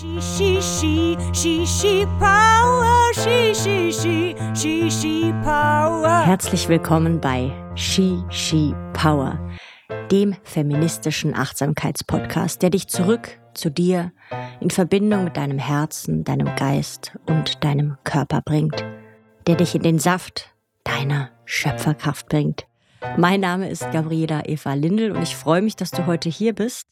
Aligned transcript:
She, 0.00 0.20
she, 0.20 0.62
she, 0.62 1.16
she, 1.32 1.66
she, 1.66 2.06
power. 2.20 3.12
She, 3.14 3.52
she, 3.52 3.92
she, 3.92 4.36
she, 4.54 4.88
she, 4.88 5.32
power. 5.42 6.22
Herzlich 6.24 6.68
willkommen 6.68 7.20
bei 7.20 7.50
She, 7.74 8.22
She, 8.30 8.76
Power, 8.92 9.40
dem 10.12 10.36
feministischen 10.44 11.34
Achtsamkeitspodcast, 11.34 12.62
der 12.62 12.70
dich 12.70 12.86
zurück 12.86 13.40
zu 13.54 13.72
dir 13.72 14.12
in 14.60 14.70
Verbindung 14.70 15.24
mit 15.24 15.36
deinem 15.36 15.58
Herzen, 15.58 16.22
deinem 16.22 16.54
Geist 16.54 17.18
und 17.26 17.64
deinem 17.64 17.96
Körper 18.04 18.40
bringt, 18.40 18.84
der 19.48 19.56
dich 19.56 19.74
in 19.74 19.82
den 19.82 19.98
Saft 19.98 20.54
deiner 20.84 21.30
Schöpferkraft 21.44 22.28
bringt. 22.28 22.68
Mein 23.16 23.40
Name 23.40 23.68
ist 23.68 23.90
Gabriela 23.90 24.46
Eva 24.46 24.74
Lindel 24.74 25.10
und 25.10 25.24
ich 25.24 25.34
freue 25.34 25.62
mich, 25.62 25.74
dass 25.74 25.90
du 25.90 26.06
heute 26.06 26.28
hier 26.28 26.54
bist. 26.54 26.86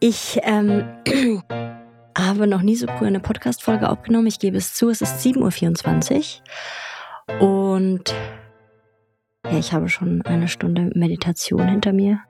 Ich 0.00 0.38
ähm, 0.42 0.84
habe 2.18 2.46
noch 2.46 2.62
nie 2.62 2.76
so 2.76 2.86
früh 2.86 3.06
eine 3.06 3.20
Podcast-Folge 3.20 3.88
aufgenommen. 3.88 4.26
Ich 4.26 4.38
gebe 4.38 4.56
es 4.56 4.74
zu, 4.74 4.88
es 4.88 5.00
ist 5.00 5.24
7.24 5.24 6.40
Uhr 7.40 7.40
und 7.40 8.14
ja, 9.46 9.58
ich 9.58 9.72
habe 9.72 9.88
schon 9.88 10.22
eine 10.22 10.48
Stunde 10.48 10.90
Meditation 10.94 11.68
hinter 11.68 11.92
mir. 11.92 12.20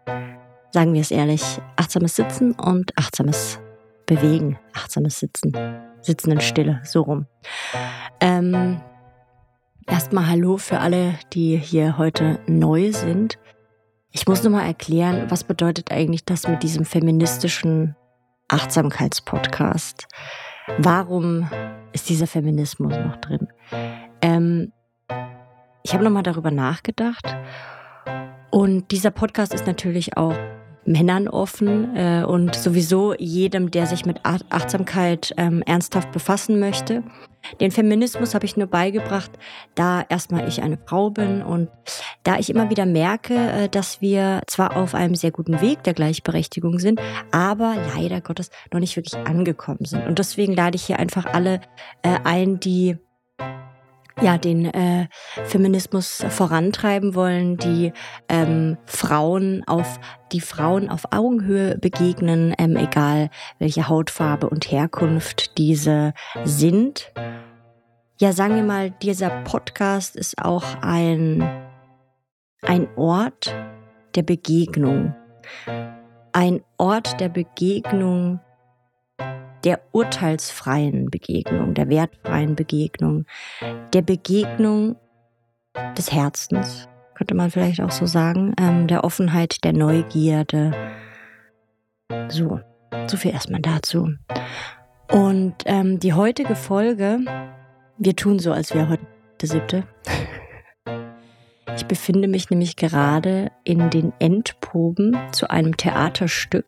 Sagen 0.70 0.94
wir 0.94 1.00
es 1.00 1.10
ehrlich, 1.10 1.42
achtsames 1.76 2.16
Sitzen 2.16 2.52
und 2.52 2.96
achtsames 2.96 3.58
Bewegen, 4.06 4.58
achtsames 4.72 5.18
Sitzen, 5.18 5.52
Sitzen 6.00 6.32
in 6.32 6.40
Stille, 6.40 6.80
so 6.84 7.02
rum. 7.02 7.26
Ähm, 8.20 8.80
Erstmal 9.90 10.28
Hallo 10.28 10.56
für 10.56 10.78
alle, 10.78 11.14
die 11.32 11.56
hier 11.56 11.98
heute 11.98 12.38
neu 12.46 12.92
sind. 12.92 13.38
Ich 14.12 14.26
muss 14.26 14.42
nur 14.42 14.52
mal 14.52 14.66
erklären, 14.66 15.30
was 15.30 15.44
bedeutet 15.44 15.92
eigentlich 15.92 16.24
das 16.24 16.48
mit 16.48 16.62
diesem 16.62 16.84
feministischen 16.84 17.94
Achtsamkeitspodcast? 18.48 20.08
Warum 20.78 21.48
ist 21.92 22.08
dieser 22.08 22.26
Feminismus 22.26 22.92
noch 22.92 23.16
drin? 23.16 23.46
Ähm, 24.20 24.72
ich 25.84 25.94
habe 25.94 26.02
nochmal 26.02 26.24
darüber 26.24 26.50
nachgedacht 26.50 27.36
und 28.50 28.90
dieser 28.90 29.12
Podcast 29.12 29.54
ist 29.54 29.66
natürlich 29.66 30.16
auch 30.16 30.34
Männern 30.84 31.28
offen 31.28 31.96
äh, 31.96 32.24
und 32.24 32.54
sowieso 32.54 33.14
jedem, 33.14 33.70
der 33.70 33.86
sich 33.86 34.06
mit 34.06 34.20
Achtsamkeit 34.24 35.32
ähm, 35.36 35.62
ernsthaft 35.62 36.12
befassen 36.12 36.58
möchte. 36.58 37.02
Den 37.60 37.70
Feminismus 37.70 38.34
habe 38.34 38.44
ich 38.44 38.56
nur 38.56 38.66
beigebracht, 38.66 39.30
da 39.74 40.04
erstmal 40.08 40.46
ich 40.46 40.62
eine 40.62 40.78
Frau 40.78 41.10
bin 41.10 41.42
und 41.42 41.68
da 42.22 42.38
ich 42.38 42.50
immer 42.50 42.70
wieder 42.70 42.86
merke, 42.86 43.34
äh, 43.34 43.68
dass 43.68 44.00
wir 44.00 44.42
zwar 44.46 44.76
auf 44.76 44.94
einem 44.94 45.14
sehr 45.14 45.30
guten 45.30 45.60
Weg 45.60 45.82
der 45.84 45.94
Gleichberechtigung 45.94 46.78
sind, 46.78 47.00
aber 47.30 47.76
leider 47.96 48.20
Gottes 48.20 48.50
noch 48.72 48.80
nicht 48.80 48.96
wirklich 48.96 49.16
angekommen 49.26 49.84
sind. 49.84 50.06
Und 50.06 50.18
deswegen 50.18 50.54
lade 50.54 50.76
ich 50.76 50.84
hier 50.84 50.98
einfach 50.98 51.26
alle 51.26 51.60
äh, 52.02 52.18
ein, 52.24 52.60
die 52.60 52.98
ja, 54.20 54.38
den 54.38 54.66
äh, 54.66 55.08
Feminismus 55.44 56.24
vorantreiben 56.28 57.14
wollen, 57.14 57.56
die 57.56 57.92
ähm, 58.28 58.76
Frauen 58.86 59.62
auf 59.66 59.98
die 60.32 60.40
Frauen 60.40 60.88
auf 60.88 61.12
Augenhöhe 61.12 61.78
begegnen, 61.78 62.54
ähm, 62.58 62.76
egal 62.76 63.30
welche 63.58 63.88
Hautfarbe 63.88 64.48
und 64.48 64.70
Herkunft 64.70 65.58
diese 65.58 66.12
sind. 66.44 67.12
Ja, 68.18 68.32
sagen 68.32 68.56
wir 68.56 68.62
mal, 68.62 68.90
dieser 68.90 69.30
Podcast 69.30 70.14
ist 70.14 70.42
auch 70.42 70.64
ein, 70.82 71.48
ein 72.62 72.86
Ort 72.96 73.54
der 74.14 74.22
Begegnung. 74.22 75.14
Ein 76.32 76.62
Ort 76.76 77.18
der 77.20 77.28
Begegnung 77.28 78.40
der 79.64 79.80
urteilsfreien 79.92 81.10
Begegnung, 81.10 81.74
der 81.74 81.88
wertfreien 81.88 82.56
Begegnung, 82.56 83.26
der 83.92 84.02
Begegnung 84.02 84.96
des 85.96 86.12
Herzens, 86.12 86.88
könnte 87.14 87.34
man 87.34 87.50
vielleicht 87.50 87.80
auch 87.82 87.90
so 87.90 88.06
sagen, 88.06 88.54
ähm, 88.58 88.86
der 88.86 89.04
Offenheit, 89.04 89.62
der 89.64 89.74
Neugierde. 89.74 90.72
So, 92.28 92.60
so 93.06 93.16
viel 93.16 93.32
erstmal 93.32 93.60
dazu. 93.60 94.08
Und 95.12 95.54
ähm, 95.66 95.98
die 96.00 96.14
heutige 96.14 96.54
Folge, 96.54 97.18
wir 97.98 98.16
tun 98.16 98.38
so, 98.38 98.52
als 98.52 98.74
wäre 98.74 98.88
heute 98.88 99.06
der 99.40 99.48
siebte. 99.48 99.84
Ich 101.76 101.86
befinde 101.86 102.28
mich 102.28 102.50
nämlich 102.50 102.76
gerade 102.76 103.50
in 103.64 103.90
den 103.90 104.12
Endproben 104.18 105.16
zu 105.32 105.50
einem 105.50 105.76
Theaterstück, 105.76 106.66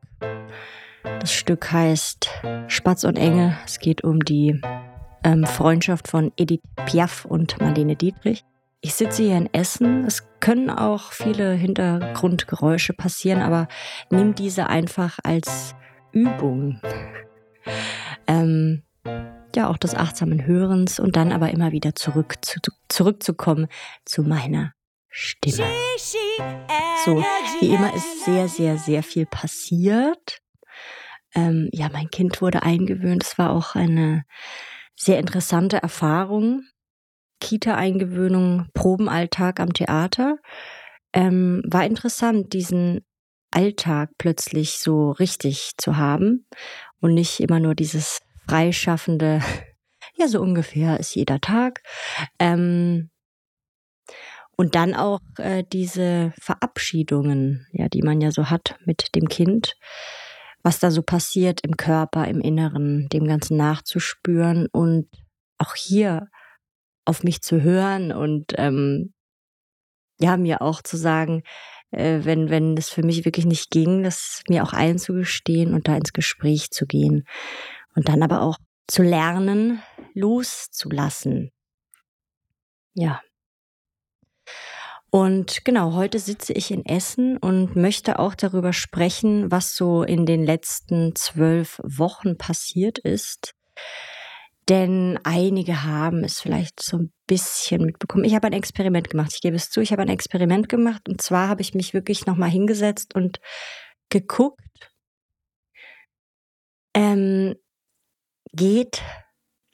das 1.02 1.32
Stück 1.32 1.70
heißt 1.70 2.30
Spatz 2.68 3.04
und 3.04 3.16
Engel. 3.16 3.56
Es 3.64 3.78
geht 3.78 4.04
um 4.04 4.20
die 4.20 4.60
ähm, 5.24 5.44
Freundschaft 5.46 6.08
von 6.08 6.32
Edith 6.36 6.62
Piaf 6.86 7.24
und 7.24 7.60
Marlene 7.60 7.96
Dietrich. 7.96 8.44
Ich 8.80 8.94
sitze 8.94 9.22
hier 9.22 9.36
in 9.36 9.52
Essen. 9.54 10.04
Es 10.04 10.26
können 10.40 10.68
auch 10.68 11.12
viele 11.12 11.52
Hintergrundgeräusche 11.52 12.92
passieren, 12.92 13.40
aber 13.40 13.68
nimm 14.10 14.34
diese 14.34 14.68
einfach 14.68 15.18
als 15.22 15.74
Übung. 16.10 16.80
ähm, 18.26 18.82
ja, 19.54 19.68
auch 19.68 19.78
des 19.78 19.94
achtsamen 19.94 20.46
Hörens 20.46 20.98
und 20.98 21.14
dann 21.14 21.30
aber 21.30 21.50
immer 21.50 21.72
wieder 21.72 21.94
zurück 21.94 22.36
zu, 22.42 22.58
zurückzukommen 22.88 23.68
zu 24.04 24.22
meiner 24.22 24.72
Stimme. 25.08 25.66
So, 27.04 27.22
wie 27.60 27.74
immer 27.74 27.94
ist 27.94 28.24
sehr, 28.24 28.48
sehr, 28.48 28.78
sehr 28.78 29.02
viel 29.02 29.26
passiert. 29.26 30.41
Ähm, 31.34 31.68
ja, 31.72 31.88
mein 31.92 32.10
Kind 32.10 32.40
wurde 32.40 32.62
eingewöhnt. 32.62 33.24
Es 33.24 33.38
war 33.38 33.50
auch 33.50 33.74
eine 33.74 34.24
sehr 34.96 35.18
interessante 35.18 35.78
Erfahrung. 35.78 36.64
Kita-Eingewöhnung, 37.40 38.68
Probenalltag 38.74 39.58
am 39.58 39.72
Theater. 39.72 40.36
Ähm, 41.12 41.62
war 41.66 41.84
interessant, 41.84 42.52
diesen 42.52 43.04
Alltag 43.50 44.10
plötzlich 44.18 44.78
so 44.78 45.10
richtig 45.10 45.72
zu 45.76 45.96
haben 45.96 46.46
und 47.00 47.14
nicht 47.14 47.40
immer 47.40 47.60
nur 47.60 47.74
dieses 47.74 48.20
freischaffende, 48.48 49.40
ja, 50.16 50.28
so 50.28 50.40
ungefähr 50.40 51.00
ist 51.00 51.14
jeder 51.14 51.40
Tag. 51.40 51.82
Ähm, 52.38 53.10
und 54.56 54.74
dann 54.74 54.94
auch 54.94 55.20
äh, 55.38 55.64
diese 55.72 56.32
Verabschiedungen, 56.40 57.66
ja, 57.72 57.88
die 57.88 58.02
man 58.02 58.20
ja 58.20 58.30
so 58.30 58.50
hat 58.50 58.76
mit 58.84 59.14
dem 59.14 59.28
Kind 59.28 59.74
was 60.62 60.78
da 60.78 60.90
so 60.90 61.02
passiert 61.02 61.60
im 61.62 61.76
Körper, 61.76 62.26
im 62.28 62.40
Inneren, 62.40 63.08
dem 63.08 63.26
Ganzen 63.26 63.56
nachzuspüren 63.56 64.68
und 64.70 65.08
auch 65.58 65.74
hier 65.74 66.28
auf 67.04 67.24
mich 67.24 67.42
zu 67.42 67.62
hören 67.62 68.12
und 68.12 68.52
ähm, 68.56 69.12
ja, 70.20 70.36
mir 70.36 70.62
auch 70.62 70.82
zu 70.82 70.96
sagen, 70.96 71.42
äh, 71.90 72.20
wenn, 72.22 72.48
wenn 72.48 72.76
es 72.76 72.90
für 72.90 73.02
mich 73.02 73.24
wirklich 73.24 73.44
nicht 73.44 73.70
ging, 73.70 74.02
das 74.02 74.42
mir 74.48 74.62
auch 74.62 74.72
einzugestehen 74.72 75.74
und 75.74 75.88
da 75.88 75.96
ins 75.96 76.12
Gespräch 76.12 76.70
zu 76.70 76.86
gehen. 76.86 77.26
Und 77.94 78.08
dann 78.08 78.22
aber 78.22 78.40
auch 78.42 78.58
zu 78.86 79.02
lernen, 79.02 79.82
loszulassen. 80.14 81.50
Ja. 82.94 83.20
Und 85.14 85.66
genau, 85.66 85.92
heute 85.92 86.18
sitze 86.18 86.54
ich 86.54 86.70
in 86.70 86.86
Essen 86.86 87.36
und 87.36 87.76
möchte 87.76 88.18
auch 88.18 88.34
darüber 88.34 88.72
sprechen, 88.72 89.50
was 89.50 89.76
so 89.76 90.04
in 90.04 90.24
den 90.24 90.42
letzten 90.42 91.14
zwölf 91.14 91.82
Wochen 91.84 92.38
passiert 92.38 92.98
ist. 92.98 93.52
Denn 94.70 95.20
einige 95.22 95.84
haben 95.84 96.24
es 96.24 96.40
vielleicht 96.40 96.82
so 96.82 96.96
ein 96.96 97.12
bisschen 97.26 97.84
mitbekommen. 97.84 98.24
Ich 98.24 98.34
habe 98.34 98.46
ein 98.46 98.54
Experiment 98.54 99.10
gemacht. 99.10 99.32
Ich 99.34 99.42
gebe 99.42 99.54
es 99.54 99.68
zu, 99.68 99.82
ich 99.82 99.92
habe 99.92 100.00
ein 100.00 100.08
Experiment 100.08 100.70
gemacht. 100.70 101.06
Und 101.06 101.20
zwar 101.20 101.48
habe 101.48 101.60
ich 101.60 101.74
mich 101.74 101.92
wirklich 101.92 102.24
nochmal 102.24 102.48
hingesetzt 102.48 103.14
und 103.14 103.38
geguckt, 104.08 104.62
ähm, 106.94 107.54
geht, 108.54 109.02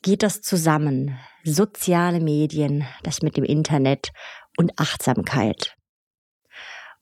geht 0.03 0.25
das 0.25 0.41
zusammen? 0.41 1.17
Soziale 1.45 2.19
Medien, 2.19 2.85
das 3.05 3.23
mit 3.23 3.37
dem 3.37 3.45
Internet 3.45 4.11
und 4.59 4.79
Achtsamkeit? 4.79 5.75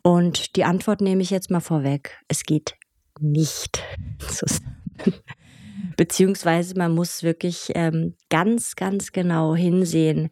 Und 0.02 0.54
die 0.54 0.62
Antwort 0.62 1.00
nehme 1.00 1.22
ich 1.22 1.30
jetzt 1.30 1.50
mal 1.50 1.60
vorweg. 1.60 2.16
Es 2.28 2.44
geht 2.44 2.76
nicht 3.18 3.82
zusammen. 4.28 4.80
Beziehungsweise 5.96 6.76
man 6.76 6.94
muss 6.94 7.22
wirklich 7.22 7.72
ähm, 7.74 8.14
ganz, 8.28 8.76
ganz 8.76 9.10
genau 9.10 9.56
hinsehen 9.56 10.28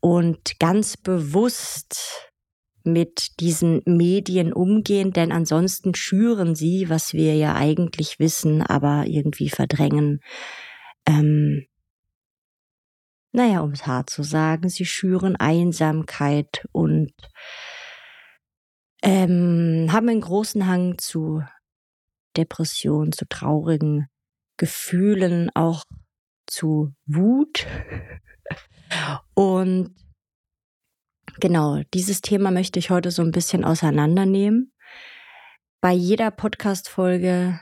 und 0.00 0.60
ganz 0.60 0.96
bewusst 0.96 2.30
mit 2.84 3.40
diesen 3.40 3.80
Medien 3.86 4.52
umgehen, 4.52 5.12
denn 5.12 5.32
ansonsten 5.32 5.94
schüren 5.94 6.54
sie, 6.54 6.90
was 6.90 7.14
wir 7.14 7.34
ja 7.34 7.54
eigentlich 7.54 8.18
wissen, 8.18 8.60
aber 8.60 9.04
irgendwie 9.06 9.48
verdrängen, 9.48 10.20
ähm, 11.06 11.66
naja, 13.34 13.60
um 13.60 13.72
es 13.72 13.86
hart 13.86 14.10
zu 14.10 14.22
sagen, 14.22 14.68
sie 14.68 14.86
schüren 14.86 15.34
Einsamkeit 15.34 16.66
und 16.72 17.12
ähm, 19.02 19.88
haben 19.90 20.08
einen 20.08 20.20
großen 20.20 20.66
Hang 20.66 20.98
zu 20.98 21.42
Depressionen, 22.36 23.12
zu 23.12 23.26
traurigen 23.28 24.06
Gefühlen 24.56 25.50
auch 25.54 25.84
zu 26.46 26.94
Wut. 27.06 27.66
Und 29.34 29.96
genau, 31.40 31.82
dieses 31.92 32.20
Thema 32.20 32.52
möchte 32.52 32.78
ich 32.78 32.90
heute 32.90 33.10
so 33.10 33.22
ein 33.22 33.32
bisschen 33.32 33.64
auseinandernehmen. 33.64 34.72
Bei 35.80 35.92
jeder 35.92 36.30
Podcast-Folge 36.30 37.60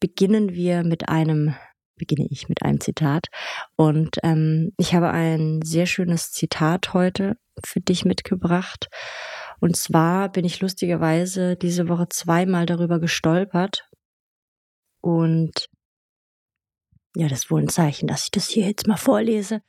beginnen 0.00 0.52
wir 0.52 0.82
mit 0.82 1.08
einem, 1.08 1.54
beginne 1.96 2.26
ich 2.30 2.48
mit 2.48 2.62
einem 2.62 2.80
Zitat. 2.80 3.26
Und 3.76 4.16
ähm, 4.22 4.72
ich 4.78 4.94
habe 4.94 5.10
ein 5.10 5.60
sehr 5.62 5.86
schönes 5.86 6.32
Zitat 6.32 6.92
heute 6.94 7.36
für 7.64 7.80
dich 7.80 8.04
mitgebracht. 8.04 8.88
Und 9.60 9.76
zwar 9.76 10.30
bin 10.30 10.44
ich 10.44 10.60
lustigerweise 10.60 11.56
diese 11.56 11.88
Woche 11.88 12.08
zweimal 12.08 12.66
darüber 12.66 13.00
gestolpert. 13.00 13.88
Und 15.00 15.68
ja, 17.14 17.28
das 17.28 17.44
ist 17.44 17.50
wohl 17.50 17.62
ein 17.62 17.68
Zeichen, 17.68 18.06
dass 18.06 18.24
ich 18.24 18.30
das 18.30 18.48
hier 18.48 18.66
jetzt 18.66 18.86
mal 18.86 18.98
vorlese. 18.98 19.62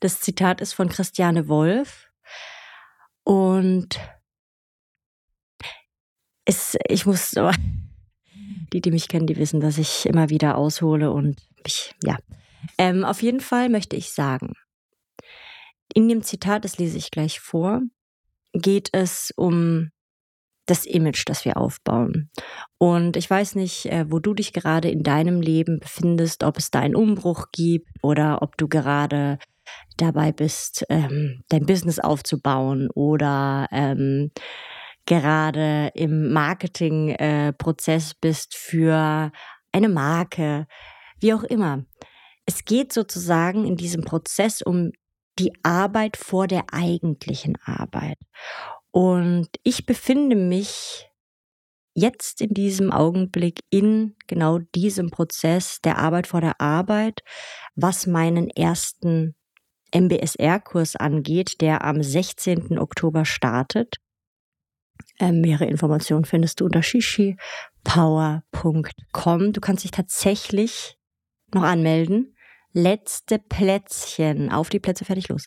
Das 0.00 0.20
Zitat 0.20 0.60
ist 0.60 0.72
von 0.72 0.88
Christiane 0.88 1.48
Wolf. 1.48 2.08
Und 3.24 3.98
es, 6.44 6.76
ich 6.88 7.06
muss, 7.06 7.34
die, 8.72 8.80
die 8.80 8.90
mich 8.90 9.08
kennen, 9.08 9.26
die 9.26 9.36
wissen, 9.36 9.60
dass 9.60 9.78
ich 9.78 10.06
immer 10.06 10.30
wieder 10.30 10.56
aushole 10.56 11.10
und 11.10 11.40
mich, 11.64 11.94
ja. 12.02 12.16
Ähm, 12.78 13.04
auf 13.04 13.22
jeden 13.22 13.40
Fall 13.40 13.68
möchte 13.68 13.96
ich 13.96 14.12
sagen, 14.12 14.54
in 15.94 16.08
dem 16.08 16.22
Zitat, 16.22 16.64
das 16.64 16.78
lese 16.78 16.98
ich 16.98 17.10
gleich 17.10 17.40
vor, 17.40 17.82
geht 18.52 18.88
es 18.92 19.32
um 19.36 19.90
das 20.66 20.86
Image, 20.86 21.24
das 21.26 21.44
wir 21.44 21.56
aufbauen. 21.56 22.30
Und 22.78 23.16
ich 23.16 23.28
weiß 23.28 23.56
nicht, 23.56 23.86
äh, 23.86 24.06
wo 24.08 24.20
du 24.20 24.32
dich 24.32 24.52
gerade 24.52 24.88
in 24.90 25.02
deinem 25.02 25.40
Leben 25.40 25.80
befindest, 25.80 26.44
ob 26.44 26.56
es 26.58 26.70
da 26.70 26.80
einen 26.80 26.96
Umbruch 26.96 27.46
gibt 27.52 27.88
oder 28.02 28.42
ob 28.42 28.56
du 28.56 28.68
gerade 28.68 29.38
dabei 29.96 30.32
bist, 30.32 30.84
ähm, 30.88 31.42
dein 31.48 31.66
Business 31.66 31.98
aufzubauen 31.98 32.88
oder 32.94 33.68
ähm, 33.72 34.30
gerade 35.06 35.90
im 35.94 36.32
Marketingprozess 36.32 38.12
äh, 38.12 38.14
bist 38.20 38.54
für 38.54 39.32
eine 39.72 39.88
Marke, 39.88 40.66
wie 41.22 41.34
auch 41.34 41.44
immer. 41.44 41.84
Es 42.46 42.64
geht 42.64 42.92
sozusagen 42.92 43.66
in 43.66 43.76
diesem 43.76 44.02
Prozess 44.02 44.62
um 44.62 44.92
die 45.38 45.52
Arbeit 45.62 46.16
vor 46.16 46.46
der 46.46 46.72
eigentlichen 46.72 47.56
Arbeit. 47.64 48.18
Und 48.90 49.48
ich 49.62 49.86
befinde 49.86 50.36
mich 50.36 51.08
jetzt 51.94 52.40
in 52.40 52.54
diesem 52.54 52.92
Augenblick 52.92 53.60
in 53.70 54.16
genau 54.26 54.58
diesem 54.74 55.10
Prozess 55.10 55.80
der 55.80 55.98
Arbeit 55.98 56.26
vor 56.26 56.40
der 56.40 56.60
Arbeit, 56.60 57.20
was 57.74 58.06
meinen 58.06 58.50
ersten 58.50 59.34
MBSR-Kurs 59.94 60.96
angeht, 60.96 61.60
der 61.60 61.84
am 61.84 62.02
16. 62.02 62.78
Oktober 62.78 63.24
startet. 63.24 63.96
Ähm, 65.18 65.40
mehrere 65.42 65.66
Informationen 65.66 66.24
findest 66.24 66.60
du 66.60 66.64
unter 66.64 66.82
shishipower.com. 66.82 69.52
Du 69.52 69.60
kannst 69.60 69.84
dich 69.84 69.90
tatsächlich 69.90 70.96
noch 71.54 71.62
anmelden 71.62 72.34
letzte 72.72 73.38
Plätzchen. 73.38 74.50
Auf 74.50 74.68
die 74.68 74.80
Plätze, 74.80 75.04
fertig, 75.04 75.28
los. 75.28 75.46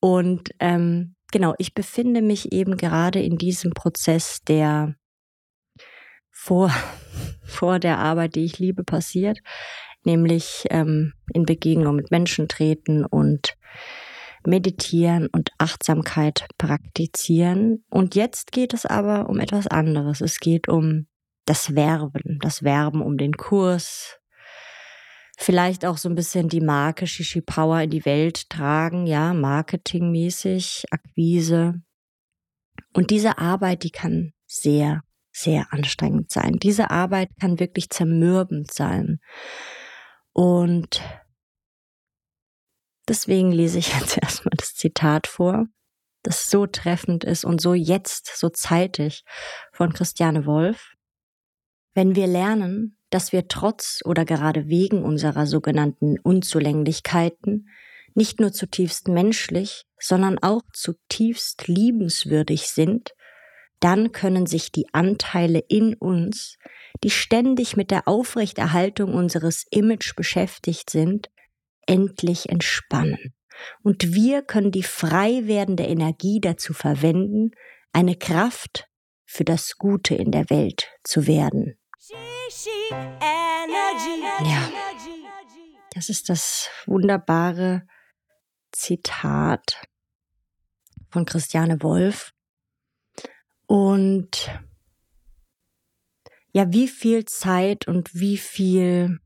Und 0.00 0.50
ähm, 0.60 1.14
genau, 1.30 1.54
ich 1.58 1.74
befinde 1.74 2.22
mich 2.22 2.52
eben 2.52 2.76
gerade 2.76 3.20
in 3.20 3.38
diesem 3.38 3.72
Prozess, 3.72 4.42
der 4.42 4.94
vor, 6.30 6.70
vor 7.44 7.78
der 7.78 7.98
Arbeit, 7.98 8.34
die 8.34 8.44
ich 8.44 8.58
liebe, 8.58 8.84
passiert, 8.84 9.38
nämlich 10.04 10.64
ähm, 10.70 11.14
in 11.32 11.44
Begegnung 11.44 11.96
mit 11.96 12.10
Menschen 12.10 12.48
treten 12.48 13.04
und 13.04 13.54
meditieren 14.44 15.28
und 15.28 15.50
Achtsamkeit 15.58 16.46
praktizieren. 16.58 17.84
Und 17.88 18.16
jetzt 18.16 18.50
geht 18.50 18.74
es 18.74 18.86
aber 18.86 19.28
um 19.28 19.38
etwas 19.38 19.68
anderes. 19.68 20.20
Es 20.20 20.40
geht 20.40 20.68
um 20.68 21.06
das 21.44 21.76
Werben, 21.76 22.38
das 22.42 22.64
Werben 22.64 23.02
um 23.02 23.16
den 23.16 23.36
Kurs, 23.36 24.21
vielleicht 25.42 25.84
auch 25.84 25.98
so 25.98 26.08
ein 26.08 26.14
bisschen 26.14 26.48
die 26.48 26.60
Marke 26.60 27.06
Shishi 27.06 27.40
Power 27.40 27.80
in 27.80 27.90
die 27.90 28.04
Welt 28.04 28.48
tragen, 28.48 29.06
ja, 29.06 29.34
marketingmäßig, 29.34 30.84
Akquise. 30.90 31.82
Und 32.92 33.10
diese 33.10 33.38
Arbeit, 33.38 33.82
die 33.82 33.90
kann 33.90 34.32
sehr, 34.46 35.02
sehr 35.32 35.72
anstrengend 35.72 36.30
sein. 36.30 36.58
Diese 36.62 36.90
Arbeit 36.90 37.30
kann 37.40 37.58
wirklich 37.58 37.90
zermürbend 37.90 38.72
sein. 38.72 39.20
Und 40.32 41.02
deswegen 43.08 43.50
lese 43.52 43.78
ich 43.78 43.92
jetzt 44.00 44.18
erstmal 44.18 44.54
das 44.56 44.74
Zitat 44.74 45.26
vor, 45.26 45.66
das 46.22 46.50
so 46.50 46.66
treffend 46.66 47.24
ist 47.24 47.44
und 47.44 47.60
so 47.60 47.74
jetzt, 47.74 48.36
so 48.36 48.48
zeitig 48.48 49.24
von 49.72 49.92
Christiane 49.92 50.46
Wolf. 50.46 50.92
Wenn 51.94 52.14
wir 52.14 52.26
lernen, 52.26 52.96
dass 53.12 53.32
wir 53.32 53.46
trotz 53.46 54.00
oder 54.04 54.24
gerade 54.24 54.68
wegen 54.68 55.04
unserer 55.04 55.46
sogenannten 55.46 56.18
Unzulänglichkeiten 56.18 57.68
nicht 58.14 58.40
nur 58.40 58.52
zutiefst 58.52 59.08
menschlich, 59.08 59.84
sondern 59.98 60.38
auch 60.38 60.62
zutiefst 60.72 61.68
liebenswürdig 61.68 62.68
sind, 62.68 63.10
dann 63.80 64.12
können 64.12 64.46
sich 64.46 64.72
die 64.72 64.86
Anteile 64.92 65.58
in 65.68 65.94
uns, 65.94 66.56
die 67.02 67.10
ständig 67.10 67.76
mit 67.76 67.90
der 67.90 68.08
Aufrechterhaltung 68.08 69.12
unseres 69.12 69.66
Image 69.70 70.14
beschäftigt 70.14 70.88
sind, 70.88 71.30
endlich 71.86 72.48
entspannen. 72.48 73.34
Und 73.82 74.14
wir 74.14 74.42
können 74.42 74.70
die 74.70 74.82
frei 74.82 75.42
werdende 75.44 75.84
Energie 75.84 76.40
dazu 76.40 76.72
verwenden, 76.72 77.50
eine 77.92 78.16
Kraft 78.16 78.88
für 79.26 79.44
das 79.44 79.76
Gute 79.76 80.14
in 80.14 80.30
der 80.30 80.48
Welt 80.48 80.88
zu 81.02 81.26
werden. 81.26 81.76
Ja, 84.44 84.70
das 85.94 86.08
ist 86.08 86.28
das 86.28 86.68
wunderbare 86.86 87.86
Zitat 88.72 89.82
von 91.10 91.24
Christiane 91.24 91.82
Wolf. 91.82 92.32
Und 93.66 94.50
ja, 96.52 96.72
wie 96.72 96.88
viel 96.88 97.24
Zeit 97.24 97.88
und 97.88 98.14
wie 98.14 98.36
viel 98.36 99.20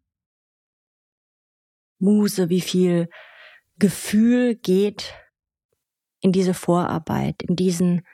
Muse, 1.99 2.49
wie 2.49 2.61
viel 2.61 3.09
Gefühl 3.79 4.55
geht 4.55 5.15
in 6.21 6.33
diese 6.33 6.55
Vorarbeit, 6.55 7.43
in 7.43 7.57
diesen 7.57 8.07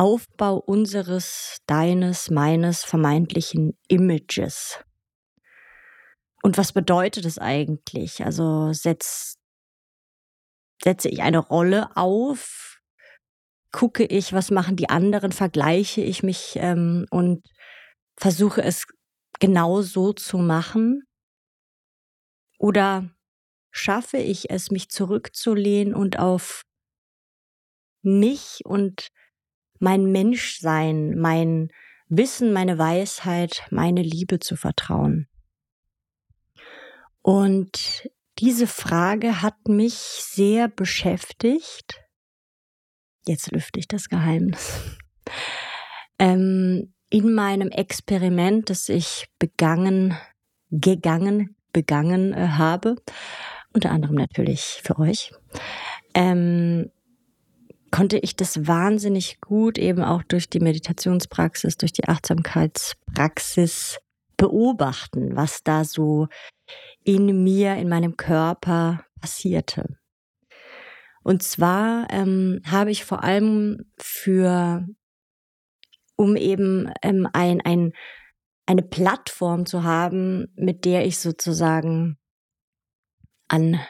Aufbau 0.00 0.56
unseres, 0.56 1.58
deines, 1.66 2.30
meines 2.30 2.84
vermeintlichen 2.84 3.78
Images. 3.86 4.82
Und 6.42 6.56
was 6.56 6.72
bedeutet 6.72 7.26
es 7.26 7.38
eigentlich? 7.38 8.24
Also 8.24 8.72
setz, 8.72 9.34
setze 10.82 11.10
ich 11.10 11.20
eine 11.20 11.36
Rolle 11.36 11.94
auf? 11.98 12.80
Gucke 13.72 14.06
ich, 14.06 14.32
was 14.32 14.50
machen 14.50 14.74
die 14.74 14.88
anderen? 14.88 15.32
Vergleiche 15.32 16.00
ich 16.00 16.22
mich 16.22 16.54
ähm, 16.56 17.04
und 17.10 17.46
versuche 18.18 18.62
es 18.62 18.86
genau 19.38 19.82
so 19.82 20.14
zu 20.14 20.38
machen? 20.38 21.02
Oder 22.58 23.10
schaffe 23.70 24.16
ich 24.16 24.48
es, 24.48 24.70
mich 24.70 24.88
zurückzulehnen 24.88 25.94
und 25.94 26.18
auf 26.18 26.62
mich 28.02 28.62
und 28.64 29.10
mein 29.80 30.12
Menschsein, 30.12 31.18
mein 31.18 31.70
Wissen, 32.08 32.52
meine 32.52 32.78
Weisheit, 32.78 33.66
meine 33.70 34.02
Liebe 34.02 34.38
zu 34.38 34.56
vertrauen. 34.56 35.26
Und 37.22 38.08
diese 38.38 38.66
Frage 38.66 39.42
hat 39.42 39.68
mich 39.68 39.94
sehr 39.94 40.68
beschäftigt. 40.68 42.02
Jetzt 43.26 43.50
lüfte 43.52 43.78
ich 43.80 43.88
das 43.88 44.08
Geheimnis. 44.08 44.80
Ähm, 46.18 46.92
in 47.08 47.32
meinem 47.32 47.70
Experiment, 47.70 48.68
das 48.68 48.90
ich 48.90 49.28
begangen, 49.38 50.18
gegangen, 50.70 51.56
begangen 51.72 52.34
äh, 52.34 52.46
habe, 52.58 52.96
unter 53.72 53.90
anderem 53.90 54.16
natürlich 54.16 54.82
für 54.84 54.98
euch, 54.98 55.32
ähm, 56.12 56.90
konnte 57.90 58.18
ich 58.18 58.36
das 58.36 58.66
wahnsinnig 58.66 59.40
gut 59.40 59.78
eben 59.78 60.02
auch 60.02 60.22
durch 60.22 60.48
die 60.48 60.60
Meditationspraxis, 60.60 61.76
durch 61.76 61.92
die 61.92 62.08
Achtsamkeitspraxis 62.08 63.98
beobachten, 64.36 65.36
was 65.36 65.62
da 65.62 65.84
so 65.84 66.28
in 67.04 67.42
mir, 67.42 67.76
in 67.76 67.88
meinem 67.88 68.16
Körper 68.16 69.04
passierte. 69.20 69.98
Und 71.22 71.42
zwar 71.42 72.06
ähm, 72.10 72.60
habe 72.66 72.90
ich 72.90 73.04
vor 73.04 73.22
allem 73.22 73.92
für, 73.98 74.86
um 76.16 76.36
eben 76.36 76.90
ähm, 77.02 77.28
ein, 77.32 77.60
ein, 77.60 77.92
eine 78.66 78.82
Plattform 78.82 79.66
zu 79.66 79.84
haben, 79.84 80.46
mit 80.54 80.84
der 80.84 81.04
ich 81.04 81.18
sozusagen 81.18 82.18
an 83.48 83.80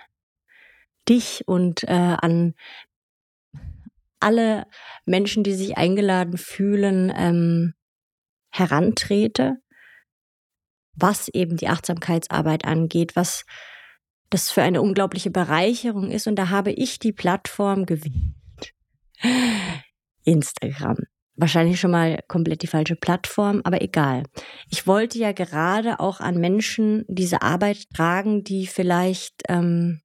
dich 1.09 1.47
und 1.47 1.85
äh, 1.85 2.16
an 2.21 2.54
alle 4.20 4.66
Menschen, 5.04 5.42
die 5.42 5.54
sich 5.54 5.76
eingeladen 5.76 6.38
fühlen, 6.38 7.12
ähm, 7.14 7.74
herantrete, 8.52 9.56
was 10.94 11.28
eben 11.28 11.56
die 11.56 11.68
Achtsamkeitsarbeit 11.68 12.64
angeht, 12.64 13.16
was 13.16 13.44
das 14.28 14.50
für 14.50 14.62
eine 14.62 14.80
unglaubliche 14.80 15.30
Bereicherung 15.30 16.10
ist. 16.10 16.26
Und 16.26 16.36
da 16.36 16.50
habe 16.50 16.72
ich 16.72 16.98
die 16.98 17.12
Plattform 17.12 17.86
gewählt. 17.86 18.74
Instagram. 20.24 20.98
Wahrscheinlich 21.36 21.80
schon 21.80 21.90
mal 21.90 22.20
komplett 22.28 22.62
die 22.62 22.66
falsche 22.66 22.96
Plattform, 22.96 23.62
aber 23.64 23.80
egal. 23.80 24.24
Ich 24.68 24.86
wollte 24.86 25.18
ja 25.18 25.32
gerade 25.32 25.98
auch 25.98 26.20
an 26.20 26.38
Menschen 26.38 27.04
diese 27.08 27.42
Arbeit 27.42 27.88
tragen, 27.94 28.44
die 28.44 28.66
vielleicht, 28.66 29.42
ähm, 29.48 30.02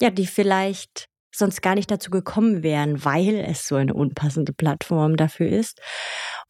ja, 0.00 0.10
die 0.10 0.26
vielleicht 0.26 1.08
sonst 1.34 1.62
gar 1.62 1.74
nicht 1.74 1.90
dazu 1.90 2.10
gekommen 2.10 2.62
wären, 2.62 3.04
weil 3.04 3.36
es 3.36 3.66
so 3.66 3.76
eine 3.76 3.94
unpassende 3.94 4.52
Plattform 4.52 5.16
dafür 5.16 5.48
ist. 5.48 5.80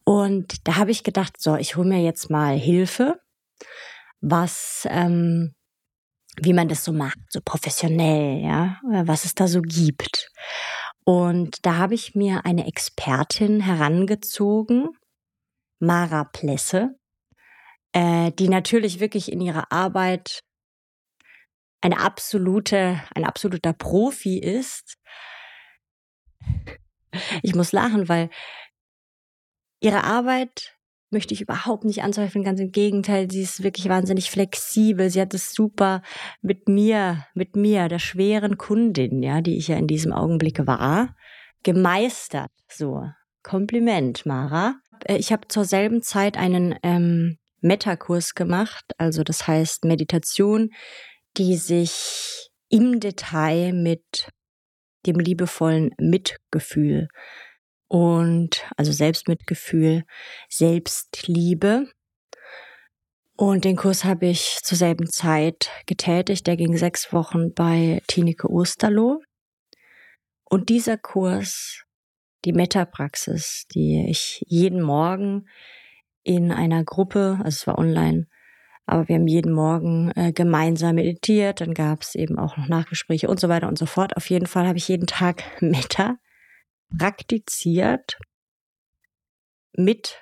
Und 0.03 0.67
da 0.67 0.77
habe 0.77 0.91
ich 0.91 1.03
gedacht, 1.03 1.33
so, 1.39 1.55
ich 1.55 1.75
hole 1.75 1.87
mir 1.87 2.01
jetzt 2.01 2.29
mal 2.29 2.57
Hilfe, 2.57 3.19
was, 4.21 4.87
ähm, 4.89 5.53
wie 6.41 6.53
man 6.53 6.69
das 6.69 6.83
so 6.83 6.93
macht, 6.93 7.19
so 7.29 7.39
professionell, 7.43 8.41
ja, 8.41 8.79
was 8.83 9.25
es 9.25 9.35
da 9.35 9.47
so 9.47 9.61
gibt. 9.61 10.31
Und 11.03 11.65
da 11.65 11.77
habe 11.77 11.95
ich 11.95 12.15
mir 12.15 12.45
eine 12.45 12.67
Expertin 12.67 13.61
herangezogen, 13.61 14.89
Mara 15.79 16.25
Plesse, 16.25 16.95
äh, 17.93 18.31
die 18.31 18.49
natürlich 18.49 18.99
wirklich 18.99 19.31
in 19.31 19.41
ihrer 19.41 19.71
Arbeit 19.71 20.41
eine 21.81 21.99
absolute, 21.99 23.01
ein 23.15 23.25
absoluter 23.25 23.73
Profi 23.73 24.39
ist. 24.39 24.97
Ich 27.41 27.55
muss 27.55 27.71
lachen, 27.71 28.09
weil 28.09 28.29
ihre 29.79 30.03
Arbeit 30.03 30.75
möchte 31.11 31.33
ich 31.33 31.41
überhaupt 31.41 31.85
nicht 31.85 32.03
anzweifeln, 32.03 32.43
ganz 32.43 32.59
im 32.59 32.71
Gegenteil, 32.71 33.29
sie 33.31 33.41
ist 33.41 33.63
wirklich 33.63 33.89
wahnsinnig 33.89 34.29
flexibel. 34.29 35.09
Sie 35.09 35.19
hat 35.19 35.33
es 35.33 35.53
super 35.53 36.03
mit 36.41 36.69
mir, 36.69 37.25
mit 37.33 37.55
mir, 37.55 37.87
der 37.87 37.99
schweren 37.99 38.57
Kundin, 38.57 39.23
ja, 39.23 39.41
die 39.41 39.57
ich 39.57 39.69
ja 39.69 39.77
in 39.77 39.87
diesem 39.87 40.13
Augenblick 40.13 40.67
war, 40.67 41.15
gemeistert. 41.63 42.51
So, 42.67 43.03
Kompliment, 43.41 44.25
Mara. 44.25 44.75
Äh, 45.05 45.17
ich 45.17 45.31
habe 45.31 45.47
zur 45.47 45.65
selben 45.65 46.01
Zeit 46.01 46.37
einen 46.37 46.75
ähm, 46.83 47.37
Metakurs 47.61 48.35
gemacht, 48.35 48.85
also 48.97 49.23
das 49.23 49.47
heißt 49.47 49.85
Meditation 49.85 50.69
die 51.39 51.55
sich 51.55 52.51
im 52.69 52.99
Detail 52.99 53.73
mit 53.73 54.29
dem 55.05 55.19
liebevollen 55.19 55.91
Mitgefühl 55.97 57.07
und 57.87 58.69
also 58.77 58.91
Selbstmitgefühl, 58.91 60.03
Selbstliebe. 60.49 61.89
Und 63.35 63.63
den 63.63 63.77
Kurs 63.77 64.03
habe 64.03 64.27
ich 64.27 64.59
zur 64.63 64.77
selben 64.77 65.07
Zeit 65.07 65.71
getätigt. 65.85 66.45
Der 66.45 66.57
ging 66.57 66.77
sechs 66.77 67.13
Wochen 67.13 67.53
bei 67.53 68.01
Tineke 68.07 68.49
Osterloh. 68.49 69.21
Und 70.43 70.67
dieser 70.67 70.97
Kurs, 70.97 71.85
die 72.43 72.51
Metapraxis, 72.51 73.65
die 73.73 74.05
ich 74.09 74.43
jeden 74.45 74.81
Morgen 74.81 75.47
in 76.23 76.51
einer 76.51 76.83
Gruppe, 76.83 77.39
also 77.39 77.55
es 77.55 77.67
war 77.67 77.77
online, 77.77 78.27
aber 78.89 79.07
wir 79.07 79.15
haben 79.15 79.27
jeden 79.27 79.51
Morgen 79.51 80.11
äh, 80.15 80.31
gemeinsam 80.31 80.95
meditiert, 80.95 81.61
dann 81.61 81.73
gab 81.73 82.01
es 82.01 82.15
eben 82.15 82.39
auch 82.39 82.57
noch 82.57 82.67
Nachgespräche 82.67 83.27
und 83.27 83.39
so 83.39 83.47
weiter 83.47 83.67
und 83.67 83.77
so 83.77 83.85
fort. 83.85 84.17
Auf 84.17 84.29
jeden 84.29 84.47
Fall 84.47 84.67
habe 84.67 84.77
ich 84.77 84.87
jeden 84.87 85.07
Tag 85.07 85.43
Metta 85.61 86.17
praktiziert 86.97 88.17
mit 89.73 90.21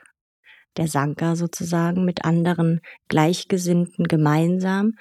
der 0.76 0.88
Sanka 0.88 1.36
sozusagen, 1.36 2.06
mit 2.06 2.26
anderen 2.26 2.82
Gleichgesinnten 3.08 4.06
gemeinsam. 4.06 4.94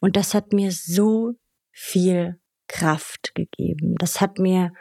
Und 0.00 0.16
das 0.16 0.34
hat 0.34 0.52
mir 0.52 0.72
so 0.72 1.34
viel 1.70 2.40
Kraft 2.68 3.34
gegeben. 3.34 3.96
Das 3.98 4.20
hat 4.20 4.38
mir 4.38 4.72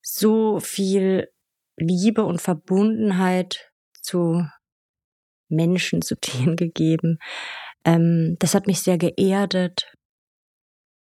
so 0.00 0.60
viel 0.60 1.28
Liebe 1.76 2.24
und 2.24 2.40
Verbundenheit 2.40 3.72
zu 4.00 4.44
Menschen, 5.48 6.02
zu 6.02 6.16
Tieren 6.20 6.56
gegeben. 6.56 7.18
Ähm, 7.84 8.36
das 8.38 8.54
hat 8.54 8.66
mich 8.66 8.80
sehr 8.80 8.98
geerdet. 8.98 9.92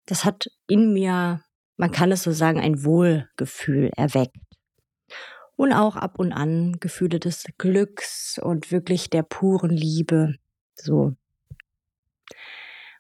Das 0.07 0.25
hat 0.25 0.47
in 0.67 0.93
mir, 0.93 1.43
man 1.77 1.93
kann 1.93 2.13
es 2.13 2.23
so 2.23 2.33
sagen, 2.33 2.61
ein 2.61 2.85
Wohlgefühl 2.85 3.91
erweckt. 3.97 4.37
Und 5.57 5.73
auch 5.73 5.97
ab 5.97 6.19
und 6.19 6.33
an 6.33 6.77
Gefühle 6.79 7.19
des 7.19 7.45
Glücks 7.59 8.39
und 8.41 8.71
wirklich 8.71 9.11
der 9.11 9.25
puren 9.25 9.71
Liebe. 9.71 10.37
So. 10.77 11.15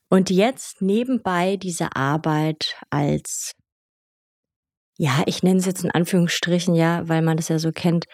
Und 0.08 0.30
jetzt 0.30 0.82
nebenbei 0.82 1.56
diese 1.56 1.94
Arbeit 1.94 2.76
als, 2.90 3.54
ja, 4.96 5.22
ich 5.26 5.42
nenne 5.42 5.60
es 5.60 5.66
jetzt 5.66 5.84
in 5.84 5.90
Anführungsstrichen, 5.90 6.74
ja, 6.74 7.06
weil 7.08 7.22
man 7.22 7.36
das 7.36 7.48
ja 7.48 7.58
so 7.58 7.72
kennt, 7.72 8.06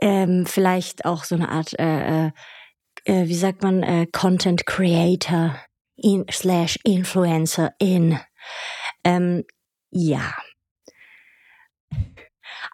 ähm, 0.00 0.46
vielleicht 0.46 1.04
auch 1.04 1.24
so 1.24 1.34
eine 1.34 1.48
Art, 1.48 1.78
äh, 1.78 2.26
äh, 2.26 2.30
äh, 3.04 3.28
wie 3.28 3.34
sagt 3.34 3.62
man, 3.62 3.82
äh, 3.82 4.06
Content 4.12 4.66
Creator 4.66 5.56
in, 5.96 6.26
slash 6.30 6.78
Influencer 6.84 7.72
in. 7.78 8.18
Ähm, 9.04 9.44
ja. 9.90 10.34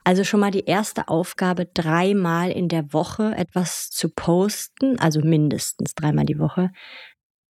Also 0.05 0.25
schon 0.25 0.41
mal 0.41 0.51
die 0.51 0.65
erste 0.65 1.09
Aufgabe, 1.09 1.67
dreimal 1.67 2.51
in 2.51 2.69
der 2.69 2.93
Woche 2.93 3.35
etwas 3.37 3.89
zu 3.91 4.09
posten, 4.09 4.99
also 4.99 5.21
mindestens 5.21 5.95
dreimal 5.95 6.25
die 6.25 6.39
Woche. 6.39 6.71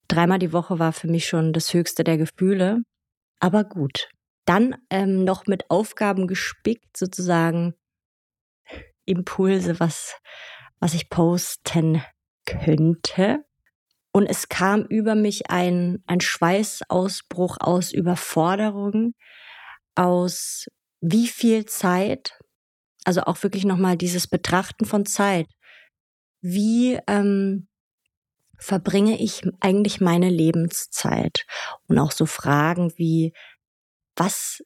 Dreimal 0.08 0.40
die 0.40 0.51
Woche 0.51 0.78
war 0.78 0.92
für 0.92 1.08
mich 1.08 1.28
schon 1.28 1.54
das 1.54 1.74
höchste 1.74 2.04
der 2.04 2.18
Gefühle, 2.18 2.82
aber 3.40 3.63
gut. 3.63 4.10
Dann 4.46 4.75
ähm, 4.90 5.24
noch 5.24 5.46
mit 5.46 5.70
Aufgaben 5.70 6.28
gespickt, 6.28 6.98
sozusagen 6.98 7.75
Impulse, 9.05 9.79
was, 9.79 10.15
was 10.79 10.93
ich 10.93 11.10
posten 11.10 12.03
könnte. 12.46 13.43
Und 14.12 14.27
es 14.27 14.50
kam 14.50 14.84
über 14.84 15.15
mich 15.15 15.50
ein, 15.50 16.03
ein 16.05 16.20
Schweißausbruch 16.20 17.58
aus 17.60 17.93
Überforderung, 17.93 19.13
aus 19.96 20.67
wie 21.00 21.27
viel 21.27 21.65
Zeit, 21.65 22.38
also 23.05 23.22
auch 23.22 23.41
wirklich 23.41 23.65
nochmal 23.65 23.98
dieses 23.98 24.27
Betrachten 24.27 24.86
von 24.86 25.05
Zeit. 25.05 25.48
Wie 26.41 27.00
ähm, 27.08 27.67
verbringe 28.58 29.20
ich 29.20 29.41
eigentlich 29.60 30.01
meine 30.01 30.29
Lebenszeit? 30.29 31.46
Und 31.88 31.98
auch 31.98 32.12
so 32.12 32.25
Fragen 32.25 32.91
wie, 32.98 33.34
was 34.15 34.62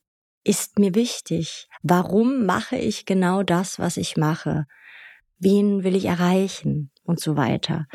ist 0.45 0.79
mir 0.79 0.95
wichtig? 0.95 1.67
Warum 1.81 2.45
mache 2.45 2.77
ich 2.77 3.05
genau 3.05 3.43
das, 3.43 3.79
was 3.79 3.97
ich 3.97 4.15
mache? 4.15 4.67
Wen 5.39 5.83
will 5.83 5.95
ich 5.95 6.05
erreichen? 6.05 6.91
Und 7.03 7.19
so 7.19 7.35
weiter. 7.35 7.87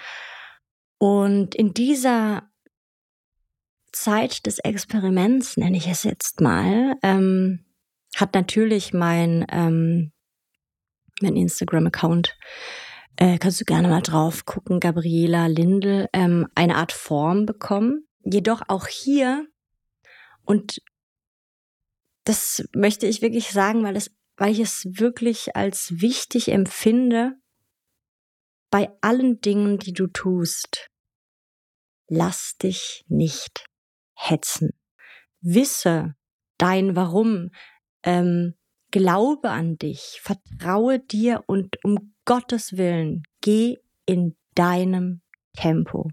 Und 0.98 1.54
in 1.54 1.74
dieser 1.74 2.48
Zeit 3.92 4.46
des 4.46 4.58
Experiments, 4.60 5.56
nenne 5.56 5.76
ich 5.76 5.88
es 5.88 6.04
jetzt 6.04 6.40
mal, 6.40 6.94
ähm, 7.02 7.64
hat 8.14 8.34
natürlich 8.34 8.92
mein, 8.92 9.44
ähm, 9.50 10.12
mein 11.20 11.36
Instagram-Account, 11.36 12.36
äh, 13.16 13.38
kannst 13.38 13.60
du 13.60 13.64
gerne 13.64 13.88
mal 13.88 14.02
drauf 14.02 14.44
gucken, 14.44 14.78
Gabriela 14.78 15.46
Lindel, 15.46 16.08
ähm, 16.12 16.46
eine 16.54 16.76
Art 16.76 16.92
Form 16.92 17.46
bekommen. 17.46 18.06
Jedoch 18.22 18.62
auch 18.68 18.86
hier, 18.86 19.46
und 20.50 20.82
das 22.24 22.64
möchte 22.74 23.06
ich 23.06 23.22
wirklich 23.22 23.50
sagen, 23.50 23.82
weil, 23.82 23.96
es, 23.96 24.10
weil 24.36 24.52
ich 24.52 24.60
es 24.60 24.86
wirklich 24.90 25.56
als 25.56 26.00
wichtig 26.00 26.48
empfinde, 26.48 27.36
bei 28.70 28.90
allen 29.00 29.40
Dingen, 29.40 29.78
die 29.78 29.92
du 29.92 30.06
tust, 30.06 30.88
lass 32.08 32.56
dich 32.56 33.04
nicht 33.08 33.66
hetzen. 34.14 34.70
Wisse 35.40 36.14
dein 36.58 36.94
Warum, 36.94 37.50
ähm, 38.02 38.54
glaube 38.90 39.50
an 39.50 39.76
dich, 39.76 40.20
vertraue 40.22 40.98
dir 40.98 41.42
und 41.46 41.76
um 41.84 42.14
Gottes 42.24 42.76
Willen, 42.76 43.22
geh 43.40 43.76
in 44.06 44.36
deinem 44.54 45.22
Tempo. 45.54 46.10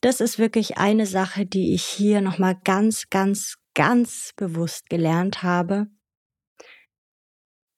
Das 0.00 0.20
ist 0.20 0.38
wirklich 0.38 0.76
eine 0.78 1.06
Sache, 1.06 1.46
die 1.46 1.74
ich 1.74 1.84
hier 1.84 2.20
nochmal 2.20 2.58
ganz, 2.62 3.08
ganz, 3.10 3.56
ganz 3.74 4.32
bewusst 4.36 4.88
gelernt 4.88 5.42
habe, 5.42 5.86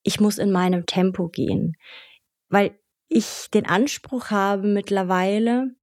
ich 0.02 0.20
muss 0.20 0.38
in 0.38 0.52
meinem 0.52 0.86
Tempo 0.86 1.28
gehen. 1.28 1.76
Weil 2.48 2.78
ich 3.08 3.48
den 3.52 3.66
Anspruch 3.66 4.30
habe 4.30 4.68
mittlerweile, 4.68 5.74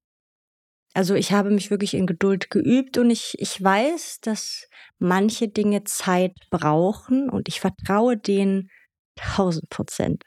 also 0.94 1.16
ich 1.16 1.32
habe 1.32 1.50
mich 1.50 1.72
wirklich 1.72 1.94
in 1.94 2.06
Geduld 2.06 2.50
geübt 2.50 2.98
und 2.98 3.10
ich, 3.10 3.36
ich 3.40 3.62
weiß, 3.62 4.20
dass 4.22 4.70
manche 5.00 5.50
Dinge 5.50 5.84
Zeit 5.84 6.34
brauchen 6.50 7.30
und 7.30 7.48
ich 7.48 7.60
vertraue 7.60 8.18
denen 8.18 8.70
tausend 9.16 9.70
Prozent. 9.70 10.24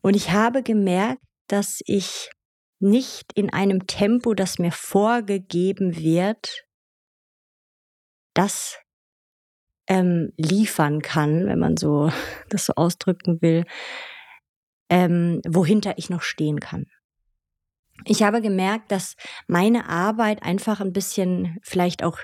Und 0.00 0.16
ich 0.16 0.30
habe 0.30 0.62
gemerkt, 0.62 1.22
dass 1.46 1.80
ich 1.86 2.30
nicht 2.80 3.32
in 3.34 3.52
einem 3.52 3.86
Tempo, 3.86 4.34
das 4.34 4.58
mir 4.58 4.72
vorgegeben 4.72 5.96
wird, 5.96 6.64
das 8.34 8.78
ähm, 9.88 10.32
liefern 10.36 11.02
kann, 11.02 11.46
wenn 11.46 11.58
man 11.58 11.76
so 11.76 12.10
das 12.48 12.66
so 12.66 12.74
ausdrücken 12.74 13.40
will, 13.42 13.64
ähm, 14.88 15.40
wohinter 15.46 15.94
ich 15.96 16.10
noch 16.10 16.22
stehen 16.22 16.60
kann. 16.60 16.86
Ich 18.04 18.22
habe 18.22 18.42
gemerkt, 18.42 18.90
dass 18.90 19.14
meine 19.46 19.88
Arbeit 19.88 20.42
einfach 20.42 20.80
ein 20.80 20.92
bisschen 20.92 21.58
vielleicht 21.62 22.02
auch 22.02 22.18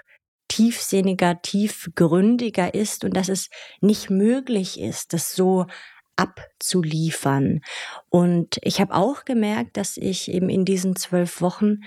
tiefsinniger, 0.49 1.41
tiefgründiger 1.43 2.75
ist 2.75 3.05
und 3.05 3.15
dass 3.15 3.29
es 3.29 3.49
nicht 3.81 4.11
möglich 4.11 4.81
ist, 4.81 5.13
das 5.13 5.35
so 5.35 5.67
abzuliefern. 6.17 7.61
Und 8.09 8.59
ich 8.63 8.81
habe 8.81 8.95
auch 8.95 9.25
gemerkt, 9.25 9.77
dass 9.77 9.97
ich 9.97 10.31
eben 10.31 10.49
in 10.49 10.65
diesen 10.65 10.97
zwölf 10.97 11.41
Wochen, 11.41 11.83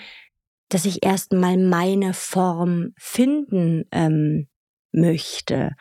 dass 0.74 0.86
ich 0.86 1.06
erstmal 1.06 1.58
meine 1.58 2.14
Form 2.14 2.94
finden 2.98 3.84
ähm, 3.92 4.48
möchte. 4.92 5.72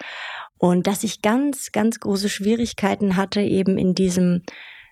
Und 0.59 0.87
dass 0.87 1.05
ich 1.05 1.23
ganz, 1.23 1.73
ganz 1.73 2.01
große 2.01 2.29
Schwierigkeiten 2.29 3.17
hatte, 3.17 3.41
eben 3.41 3.79
in 3.79 3.95
diesem 3.95 4.43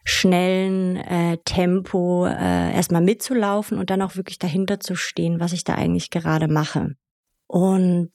schnellen 0.05 0.97
äh, 0.97 1.38
Tempo 1.45 2.26
äh, 2.26 2.75
erstmal 2.75 3.02
mitzulaufen 3.02 3.78
und 3.78 3.90
dann 3.90 4.00
auch 4.00 4.17
wirklich 4.17 4.38
dahinter 4.38 4.81
zu 4.81 4.95
stehen, 4.95 5.40
was 5.40 5.52
ich 5.52 5.64
da 5.64 5.75
eigentlich 5.75 6.11
gerade 6.11 6.49
mache. 6.49 6.95
Und 7.47 8.12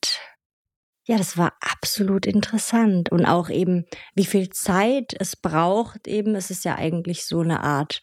ja, 1.06 1.18
das 1.18 1.38
war 1.38 1.54
absolut 1.60 2.25
interessant. 2.25 3.12
Und 3.12 3.25
auch 3.25 3.50
eben, 3.50 3.86
wie 4.16 4.25
viel 4.25 4.50
Zeit 4.50 5.13
es 5.20 5.36
braucht, 5.36 6.08
eben, 6.08 6.34
es 6.36 6.50
ist 6.50 6.63
ja 6.63 6.75
eigentlich 6.75 7.25
so 7.25 7.42
eine 7.42 7.62
Art 7.62 8.02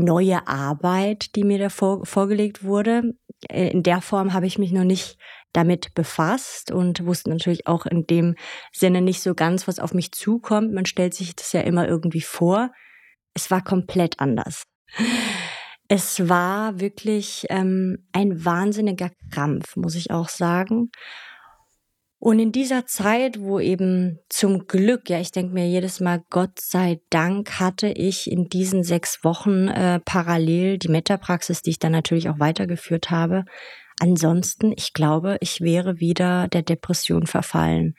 neue 0.00 0.46
Arbeit, 0.46 1.34
die 1.34 1.44
mir 1.44 1.58
da 1.58 1.68
vor, 1.68 2.04
vorgelegt 2.04 2.64
wurde. 2.64 3.14
Äh, 3.48 3.70
in 3.70 3.82
der 3.82 4.00
Form 4.00 4.32
habe 4.32 4.46
ich 4.46 4.58
mich 4.58 4.72
noch 4.72 4.84
nicht 4.84 5.18
damit 5.52 5.94
befasst 5.94 6.70
und 6.70 7.04
wusste 7.06 7.30
natürlich 7.30 7.66
auch 7.66 7.86
in 7.86 8.06
dem 8.06 8.34
Sinne 8.72 9.00
nicht 9.00 9.22
so 9.22 9.34
ganz, 9.34 9.66
was 9.66 9.78
auf 9.78 9.94
mich 9.94 10.12
zukommt. 10.12 10.72
Man 10.72 10.86
stellt 10.86 11.14
sich 11.14 11.34
das 11.34 11.52
ja 11.52 11.60
immer 11.62 11.88
irgendwie 11.88 12.20
vor. 12.20 12.70
Es 13.34 13.50
war 13.50 13.62
komplett 13.62 14.20
anders. 14.20 14.64
Es 15.88 16.28
war 16.28 16.80
wirklich 16.80 17.46
ähm, 17.48 18.06
ein 18.12 18.44
wahnsinniger 18.44 19.10
Krampf, 19.32 19.74
muss 19.76 19.94
ich 19.94 20.10
auch 20.10 20.28
sagen. 20.28 20.90
Und 22.20 22.40
in 22.40 22.50
dieser 22.50 22.84
Zeit, 22.84 23.38
wo 23.38 23.60
eben 23.60 24.18
zum 24.28 24.66
Glück, 24.66 25.08
ja, 25.08 25.20
ich 25.20 25.30
denke 25.30 25.54
mir 25.54 25.68
jedes 25.68 26.00
Mal, 26.00 26.24
Gott 26.30 26.60
sei 26.60 27.00
Dank, 27.10 27.60
hatte 27.60 27.88
ich 27.88 28.28
in 28.30 28.48
diesen 28.48 28.82
sechs 28.82 29.22
Wochen 29.22 29.68
äh, 29.68 30.00
parallel 30.00 30.78
die 30.78 30.88
Metapraxis, 30.88 31.62
die 31.62 31.70
ich 31.70 31.78
dann 31.78 31.92
natürlich 31.92 32.28
auch 32.28 32.40
weitergeführt 32.40 33.10
habe. 33.10 33.44
Ansonsten, 34.00 34.72
ich 34.76 34.94
glaube, 34.94 35.36
ich 35.40 35.60
wäre 35.60 36.00
wieder 36.00 36.48
der 36.48 36.62
Depression 36.62 37.26
verfallen. 37.26 37.94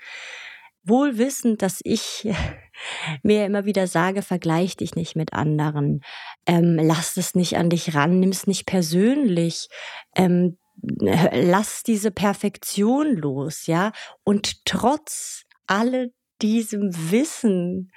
Wohl 0.84 1.18
wissend, 1.18 1.62
dass 1.62 1.80
ich 1.84 2.28
mir 3.24 3.46
immer 3.46 3.64
wieder 3.64 3.88
sage, 3.88 4.22
vergleich 4.22 4.76
dich 4.76 4.96
nicht 4.96 5.16
mit 5.16 5.32
anderen, 5.32 6.02
ähm, 6.46 6.78
lass 6.82 7.16
es 7.16 7.36
nicht 7.36 7.58
an 7.58 7.70
dich 7.70 7.96
ran, 7.96 8.20
nimm 8.20 8.32
es 8.32 8.48
nicht 8.48 8.66
persönlich, 8.66 9.70
ähm, 10.16 10.58
lass 10.82 11.84
diese 11.84 12.12
Perfektion 12.12 13.16
los, 13.16 13.66
ja. 13.68 13.92
Und 14.24 14.66
trotz 14.66 15.44
alle 15.68 16.12
diesem 16.42 16.92
Wissen 17.12 17.92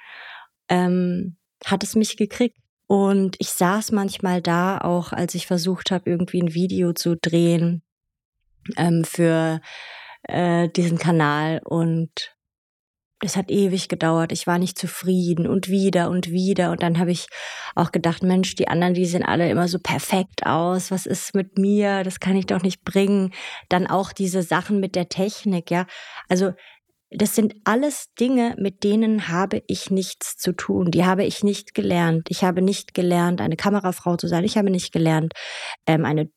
ähm, 0.68 1.36
hat 1.64 1.84
es 1.84 1.94
mich 1.94 2.16
gekriegt. 2.16 2.58
Und 2.86 3.36
ich 3.38 3.50
saß 3.50 3.92
manchmal 3.92 4.42
da, 4.42 4.78
auch 4.78 5.12
als 5.12 5.34
ich 5.34 5.46
versucht 5.46 5.90
habe, 5.90 6.10
irgendwie 6.10 6.42
ein 6.42 6.54
Video 6.54 6.92
zu 6.92 7.16
drehen 7.16 7.82
ähm, 8.76 9.04
für 9.04 9.60
äh, 10.24 10.68
diesen 10.68 10.98
Kanal 10.98 11.62
und 11.64 12.36
es 13.24 13.36
hat 13.36 13.50
ewig 13.50 13.88
gedauert. 13.88 14.32
Ich 14.32 14.46
war 14.46 14.58
nicht 14.58 14.78
zufrieden 14.78 15.46
und 15.46 15.68
wieder 15.68 16.10
und 16.10 16.30
wieder. 16.30 16.70
Und 16.70 16.82
dann 16.82 16.98
habe 16.98 17.12
ich 17.12 17.26
auch 17.74 17.92
gedacht, 17.92 18.22
Mensch, 18.22 18.54
die 18.54 18.68
anderen, 18.68 18.94
die 18.94 19.06
sehen 19.06 19.24
alle 19.24 19.48
immer 19.50 19.68
so 19.68 19.78
perfekt 19.78 20.46
aus. 20.46 20.90
Was 20.90 21.06
ist 21.06 21.34
mit 21.34 21.58
mir? 21.58 22.02
Das 22.02 22.20
kann 22.20 22.36
ich 22.36 22.46
doch 22.46 22.62
nicht 22.62 22.84
bringen. 22.84 23.32
Dann 23.68 23.86
auch 23.86 24.12
diese 24.12 24.42
Sachen 24.42 24.80
mit 24.80 24.94
der 24.94 25.08
Technik, 25.08 25.70
ja. 25.70 25.86
Also, 26.28 26.52
das 27.14 27.34
sind 27.34 27.54
alles 27.64 28.14
Dinge, 28.18 28.56
mit 28.58 28.84
denen 28.84 29.28
habe 29.28 29.62
ich 29.66 29.90
nichts 29.90 30.36
zu 30.36 30.52
tun. 30.52 30.90
Die 30.90 31.04
habe 31.04 31.24
ich 31.24 31.44
nicht 31.44 31.74
gelernt. 31.74 32.28
Ich 32.30 32.42
habe 32.42 32.62
nicht 32.62 32.94
gelernt, 32.94 33.40
eine 33.40 33.56
Kamerafrau 33.56 34.16
zu 34.16 34.28
sein. 34.28 34.44
Ich 34.44 34.56
habe 34.56 34.70
nicht 34.70 34.92
gelernt, 34.92 35.34
ähm, 35.86 36.06
eine 36.06 36.30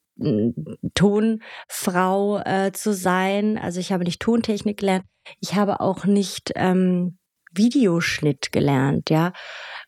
Tonfrau 0.93 2.39
äh, 2.39 2.71
zu 2.71 2.93
sein. 2.93 3.57
Also 3.57 3.79
ich 3.79 3.91
habe 3.91 4.03
nicht 4.03 4.21
Tontechnik 4.21 4.77
gelernt. 4.77 5.05
Ich 5.39 5.55
habe 5.55 5.79
auch 5.81 6.05
nicht 6.05 6.51
ähm, 6.55 7.17
Videoschnitt 7.53 8.51
gelernt, 8.51 9.09
ja. 9.09 9.33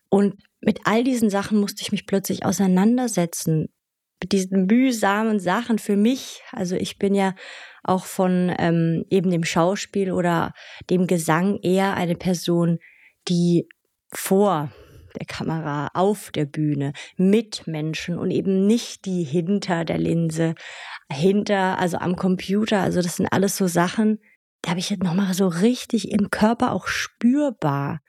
Und 0.09 0.35
mit 0.61 0.81
all 0.85 1.03
diesen 1.03 1.29
Sachen 1.29 1.59
musste 1.59 1.81
ich 1.81 1.91
mich 1.91 2.07
plötzlich 2.07 2.45
auseinandersetzen. 2.45 3.67
Mit 4.21 4.31
diesen 4.31 4.65
mühsamen 4.65 5.39
Sachen 5.39 5.77
für 5.77 5.95
mich. 5.95 6.41
Also 6.51 6.75
ich 6.75 6.97
bin 6.97 7.13
ja 7.13 7.35
auch 7.83 8.05
von 8.05 8.53
ähm, 8.57 9.05
eben 9.09 9.29
dem 9.29 9.43
Schauspiel 9.43 10.11
oder 10.11 10.53
dem 10.89 11.07
Gesang 11.07 11.59
eher 11.61 11.93
eine 11.93 12.15
Person, 12.15 12.79
die 13.27 13.67
vor 14.09 14.71
der 15.17 15.25
Kamera, 15.25 15.89
auf 15.93 16.31
der 16.31 16.45
Bühne, 16.45 16.93
mit 17.17 17.67
Menschen 17.67 18.17
und 18.17 18.31
eben 18.31 18.65
nicht 18.67 19.05
die 19.05 19.23
hinter 19.23 19.85
der 19.85 19.97
Linse, 19.97 20.55
hinter, 21.11 21.79
also 21.79 21.97
am 21.97 22.15
Computer. 22.15 22.81
Also 22.81 23.01
das 23.01 23.17
sind 23.17 23.27
alles 23.27 23.57
so 23.57 23.67
Sachen, 23.67 24.19
da 24.61 24.71
habe 24.71 24.79
ich 24.79 24.89
jetzt 24.89 25.03
nochmal 25.03 25.33
so 25.33 25.47
richtig 25.47 26.11
im 26.11 26.29
Körper 26.29 26.71
auch 26.71 26.87
spürbar, 26.87 28.01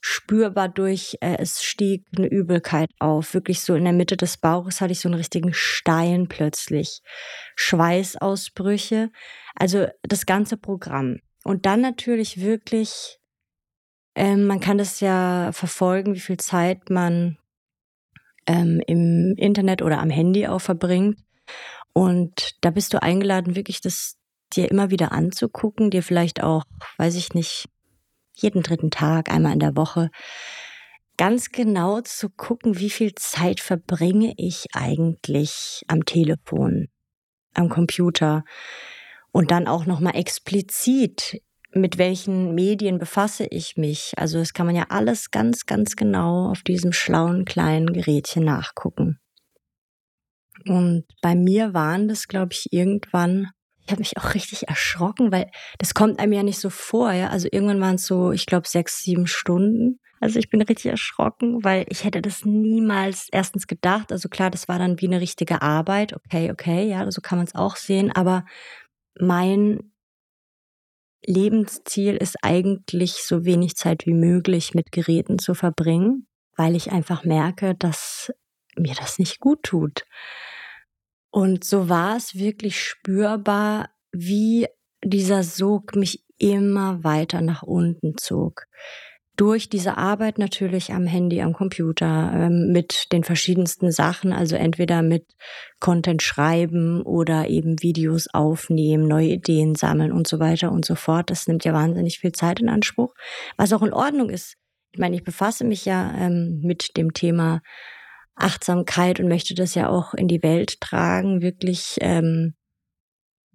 spürbar 0.00 0.68
durch, 0.68 1.16
äh, 1.20 1.36
es 1.38 1.62
stieg 1.62 2.04
eine 2.16 2.26
Übelkeit 2.26 2.90
auf. 2.98 3.34
Wirklich 3.34 3.60
so 3.60 3.74
in 3.74 3.84
der 3.84 3.92
Mitte 3.92 4.16
des 4.16 4.38
Bauches 4.38 4.80
hatte 4.80 4.92
ich 4.92 5.00
so 5.00 5.08
einen 5.08 5.16
richtigen 5.16 5.54
Stein 5.54 6.28
plötzlich. 6.28 7.00
Schweißausbrüche. 7.56 9.10
Also 9.54 9.86
das 10.02 10.26
ganze 10.26 10.56
Programm. 10.56 11.20
Und 11.44 11.66
dann 11.66 11.80
natürlich 11.80 12.40
wirklich 12.40 13.18
ähm, 14.14 14.46
man 14.46 14.60
kann 14.60 14.78
das 14.78 15.00
ja 15.00 15.50
verfolgen, 15.52 16.14
wie 16.14 16.20
viel 16.20 16.36
Zeit 16.36 16.90
man 16.90 17.38
ähm, 18.46 18.80
im 18.86 19.34
Internet 19.36 19.82
oder 19.82 19.98
am 20.00 20.10
Handy 20.10 20.46
auch 20.46 20.60
verbringt. 20.60 21.18
Und 21.92 22.56
da 22.60 22.70
bist 22.70 22.92
du 22.92 23.02
eingeladen, 23.02 23.56
wirklich 23.56 23.80
das 23.80 24.16
dir 24.52 24.70
immer 24.70 24.90
wieder 24.90 25.12
anzugucken, 25.12 25.90
dir 25.90 26.02
vielleicht 26.02 26.42
auch, 26.42 26.64
weiß 26.98 27.16
ich 27.16 27.34
nicht, 27.34 27.68
jeden 28.34 28.62
dritten 28.62 28.90
Tag, 28.90 29.30
einmal 29.30 29.52
in 29.52 29.60
der 29.60 29.76
Woche, 29.76 30.10
ganz 31.16 31.50
genau 31.50 32.00
zu 32.00 32.28
gucken, 32.28 32.78
wie 32.78 32.90
viel 32.90 33.14
Zeit 33.14 33.60
verbringe 33.60 34.34
ich 34.36 34.66
eigentlich 34.72 35.82
am 35.86 36.04
Telefon, 36.04 36.88
am 37.54 37.68
Computer 37.68 38.44
und 39.30 39.50
dann 39.50 39.68
auch 39.68 39.86
nochmal 39.86 40.16
explizit 40.16 41.40
mit 41.74 41.98
welchen 41.98 42.54
Medien 42.54 42.98
befasse 42.98 43.46
ich 43.50 43.76
mich. 43.76 44.12
Also 44.16 44.38
das 44.38 44.52
kann 44.52 44.66
man 44.66 44.76
ja 44.76 44.86
alles 44.88 45.30
ganz, 45.30 45.66
ganz 45.66 45.96
genau 45.96 46.50
auf 46.50 46.62
diesem 46.62 46.92
schlauen 46.92 47.44
kleinen 47.44 47.92
Gerätchen 47.92 48.44
nachgucken. 48.44 49.18
Und 50.66 51.04
bei 51.20 51.34
mir 51.34 51.74
waren 51.74 52.08
das, 52.08 52.28
glaube 52.28 52.52
ich, 52.52 52.72
irgendwann, 52.72 53.50
ich 53.84 53.90
habe 53.90 54.00
mich 54.00 54.16
auch 54.16 54.34
richtig 54.34 54.68
erschrocken, 54.68 55.32
weil 55.32 55.50
das 55.78 55.94
kommt 55.94 56.20
einem 56.20 56.32
ja 56.32 56.42
nicht 56.42 56.58
so 56.58 56.70
vor. 56.70 57.12
Ja? 57.12 57.28
Also 57.28 57.48
irgendwann 57.50 57.80
waren 57.80 57.96
es 57.96 58.06
so, 58.06 58.32
ich 58.32 58.46
glaube, 58.46 58.68
sechs, 58.68 59.02
sieben 59.02 59.26
Stunden. 59.26 59.98
Also 60.20 60.38
ich 60.38 60.48
bin 60.48 60.62
richtig 60.62 60.86
erschrocken, 60.86 61.62
weil 61.64 61.84
ich 61.90 62.04
hätte 62.04 62.22
das 62.22 62.46
niemals 62.46 63.28
erstens 63.30 63.66
gedacht. 63.66 64.10
Also 64.10 64.28
klar, 64.28 64.50
das 64.50 64.68
war 64.68 64.78
dann 64.78 65.00
wie 65.00 65.06
eine 65.06 65.20
richtige 65.20 65.60
Arbeit. 65.60 66.14
Okay, 66.14 66.50
okay, 66.50 66.88
ja, 66.88 67.10
so 67.10 67.20
kann 67.20 67.38
man 67.38 67.46
es 67.46 67.54
auch 67.54 67.76
sehen. 67.76 68.10
Aber 68.10 68.46
mein 69.20 69.93
Lebensziel 71.26 72.16
ist 72.16 72.36
eigentlich 72.42 73.24
so 73.24 73.44
wenig 73.44 73.76
Zeit 73.76 74.06
wie 74.06 74.14
möglich 74.14 74.74
mit 74.74 74.92
Geräten 74.92 75.38
zu 75.38 75.54
verbringen, 75.54 76.26
weil 76.56 76.76
ich 76.76 76.92
einfach 76.92 77.24
merke, 77.24 77.74
dass 77.74 78.32
mir 78.76 78.94
das 78.94 79.18
nicht 79.18 79.40
gut 79.40 79.62
tut. 79.62 80.04
Und 81.30 81.64
so 81.64 81.88
war 81.88 82.16
es 82.16 82.36
wirklich 82.36 82.80
spürbar, 82.80 83.90
wie 84.12 84.68
dieser 85.04 85.42
Sog 85.42 85.96
mich 85.96 86.24
immer 86.38 87.02
weiter 87.04 87.40
nach 87.40 87.62
unten 87.62 88.16
zog. 88.16 88.66
Durch 89.36 89.68
diese 89.68 89.98
Arbeit 89.98 90.38
natürlich 90.38 90.92
am 90.92 91.06
Handy, 91.06 91.42
am 91.42 91.52
Computer, 91.52 92.30
ähm, 92.34 92.70
mit 92.72 93.12
den 93.12 93.24
verschiedensten 93.24 93.90
Sachen, 93.90 94.32
also 94.32 94.54
entweder 94.54 95.02
mit 95.02 95.26
Content 95.80 96.22
schreiben 96.22 97.02
oder 97.02 97.48
eben 97.48 97.82
Videos 97.82 98.28
aufnehmen, 98.32 99.08
neue 99.08 99.28
Ideen 99.28 99.74
sammeln 99.74 100.12
und 100.12 100.28
so 100.28 100.38
weiter 100.38 100.70
und 100.70 100.84
so 100.84 100.94
fort. 100.94 101.30
Das 101.30 101.48
nimmt 101.48 101.64
ja 101.64 101.72
wahnsinnig 101.72 102.18
viel 102.18 102.32
Zeit 102.32 102.60
in 102.60 102.68
Anspruch, 102.68 103.12
was 103.56 103.72
auch 103.72 103.82
in 103.82 103.92
Ordnung 103.92 104.30
ist. 104.30 104.54
Ich 104.92 105.00
meine, 105.00 105.16
ich 105.16 105.24
befasse 105.24 105.64
mich 105.64 105.84
ja 105.84 106.14
ähm, 106.16 106.60
mit 106.62 106.96
dem 106.96 107.12
Thema 107.12 107.60
Achtsamkeit 108.36 109.18
und 109.18 109.28
möchte 109.28 109.54
das 109.54 109.74
ja 109.74 109.88
auch 109.88 110.14
in 110.14 110.28
die 110.28 110.42
Welt 110.42 110.80
tragen, 110.80 111.42
wirklich 111.42 111.96
ähm, 112.00 112.54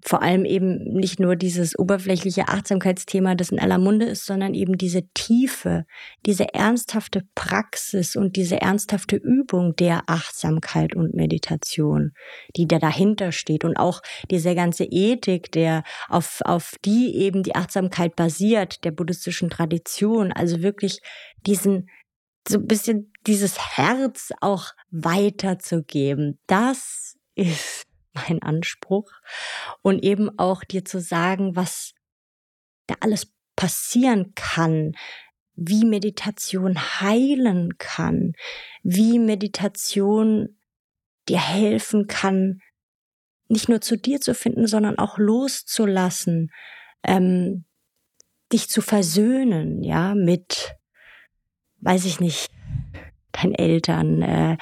vor 0.02 0.22
allem 0.22 0.46
eben 0.46 0.84
nicht 0.94 1.20
nur 1.20 1.36
dieses 1.36 1.78
oberflächliche 1.78 2.48
Achtsamkeitsthema, 2.48 3.36
das 3.36 3.50
in 3.50 3.60
aller 3.60 3.78
Munde 3.78 4.06
ist, 4.06 4.26
sondern 4.26 4.54
eben 4.54 4.78
diese 4.78 5.04
Tiefe, 5.14 5.86
diese 6.26 6.54
ernsthafte 6.54 7.24
Praxis 7.36 8.16
und 8.16 8.36
diese 8.36 8.62
ernsthafte 8.62 9.18
Übung 9.18 9.76
der 9.76 10.04
Achtsamkeit 10.08 10.96
und 10.96 11.14
Meditation, 11.14 12.14
die 12.56 12.68
da 12.68 12.80
dahinter 12.80 13.32
steht 13.32 13.66
und 13.66 13.78
auch 13.78 14.02
diese 14.32 14.56
ganze 14.56 14.86
Ethik, 14.86 15.52
der 15.52 15.84
auf, 16.08 16.42
auf 16.46 16.76
die 16.86 17.16
eben 17.16 17.44
die 17.44 17.56
Achtsamkeit 17.56 18.16
basiert, 18.16 18.84
der 18.84 18.92
buddhistischen 18.92 19.50
Tradition, 19.50 20.32
also 20.32 20.62
wirklich 20.62 21.02
diesen 21.46 21.90
so 22.48 22.58
ein 22.58 22.68
bisschen 22.68 23.12
dieses 23.28 23.78
Herz 23.78 24.32
auch 24.42 24.72
weiterzugeben. 24.92 26.40
Das 26.48 27.18
ist 27.36 27.89
mein 28.28 28.42
Anspruch. 28.42 29.12
Und 29.82 30.04
eben 30.04 30.38
auch 30.38 30.64
dir 30.64 30.86
zu 30.86 31.00
sagen, 31.00 31.56
was 31.56 31.94
da 32.88 32.96
alles 33.02 33.32
passieren 33.56 34.34
kann, 34.36 34.94
wie 35.56 35.84
Meditation 35.84 36.78
heilen 37.02 37.78
kann, 37.78 38.34
wie 38.82 39.20
Meditation 39.20 40.58
dir 41.28 41.40
helfen 41.40 42.08
kann, 42.08 42.62
nicht 43.50 43.68
nur 43.68 43.82
zu 43.82 43.98
dir 43.98 44.22
zu 44.22 44.34
finden, 44.34 44.68
sondern 44.68 44.98
auch 44.98 45.18
loszulassen, 45.18 46.52
ähm, 47.04 47.66
dich 48.54 48.70
zu 48.70 48.82
versöhnen, 48.82 49.84
ja, 49.84 50.16
mit, 50.16 50.76
weiß 51.82 52.06
ich 52.06 52.20
nicht, 52.20 52.50
deinen 53.32 53.54
Eltern 53.54 54.22
äh, 54.22 54.58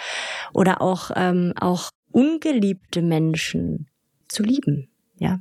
oder 0.53 0.81
auch 0.81 1.11
ähm, 1.15 1.53
auch 1.59 1.91
ungeliebte 2.17 3.03
Menschen 3.03 3.87
zu 4.27 4.41
lieben, 4.41 4.89
ja. 5.17 5.39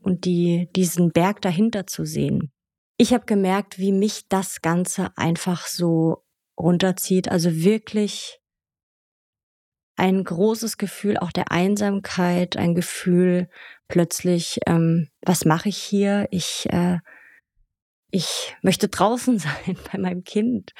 Und 0.00 0.24
die, 0.24 0.68
diesen 0.76 1.10
Berg 1.10 1.40
dahinter 1.42 1.88
zu 1.88 2.04
sehen. 2.04 2.52
Ich 2.96 3.12
habe 3.12 3.24
gemerkt, 3.24 3.78
wie 3.78 3.90
mich 3.90 4.28
das 4.28 4.62
Ganze 4.62 5.10
einfach 5.16 5.66
so 5.66 6.22
runterzieht. 6.56 7.28
Also 7.28 7.56
wirklich 7.56 8.38
ein 9.96 10.22
großes 10.22 10.76
Gefühl 10.76 11.16
auch 11.16 11.32
der 11.32 11.50
Einsamkeit, 11.50 12.56
ein 12.56 12.76
Gefühl 12.76 13.48
plötzlich, 13.88 14.60
ähm, 14.66 15.08
was 15.22 15.44
mache 15.44 15.70
ich 15.70 15.78
hier? 15.78 16.28
Ich 16.30 16.68
äh, 16.70 16.98
ich 18.12 18.54
möchte 18.62 18.88
draußen 18.88 19.38
sein 19.40 19.76
bei 19.90 19.98
meinem 19.98 20.22
Kind 20.22 20.70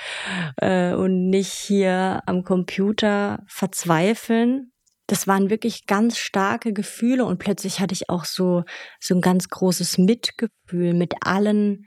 äh, 0.58 0.94
und 0.94 1.30
nicht 1.30 1.50
hier 1.50 2.22
am 2.26 2.44
Computer 2.44 3.42
verzweifeln, 3.48 4.70
das 5.06 5.26
waren 5.26 5.50
wirklich 5.50 5.86
ganz 5.86 6.16
starke 6.18 6.72
Gefühle 6.72 7.24
und 7.24 7.38
plötzlich 7.38 7.80
hatte 7.80 7.92
ich 7.92 8.08
auch 8.08 8.24
so, 8.24 8.64
so 9.00 9.14
ein 9.14 9.20
ganz 9.20 9.48
großes 9.48 9.98
Mitgefühl 9.98 10.94
mit 10.94 11.14
allen, 11.20 11.86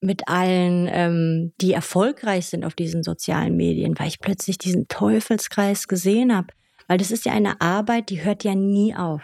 mit 0.00 0.28
allen, 0.28 0.88
ähm, 0.90 1.52
die 1.60 1.72
erfolgreich 1.72 2.46
sind 2.46 2.64
auf 2.64 2.74
diesen 2.74 3.02
sozialen 3.02 3.56
Medien, 3.56 3.98
weil 3.98 4.08
ich 4.08 4.20
plötzlich 4.20 4.58
diesen 4.58 4.88
Teufelskreis 4.88 5.88
gesehen 5.88 6.34
habe. 6.34 6.48
Weil 6.88 6.98
das 6.98 7.10
ist 7.10 7.24
ja 7.24 7.32
eine 7.32 7.60
Arbeit, 7.60 8.10
die 8.10 8.24
hört 8.24 8.44
ja 8.44 8.54
nie 8.54 8.94
auf. 8.94 9.22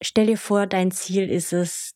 Stell 0.00 0.26
dir 0.26 0.38
vor, 0.38 0.66
dein 0.66 0.90
Ziel 0.90 1.30
ist 1.30 1.52
es, 1.52 1.92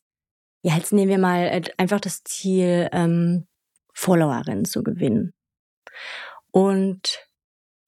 ja, 0.61 0.75
jetzt 0.75 0.93
nehmen 0.93 1.09
wir 1.09 1.17
mal 1.17 1.43
äh, 1.43 1.61
einfach 1.77 1.99
das 1.99 2.23
Ziel, 2.23 2.89
ähm, 2.91 3.47
Followerinnen 3.93 4.65
zu 4.65 4.83
gewinnen. 4.83 5.33
Und 6.51 7.26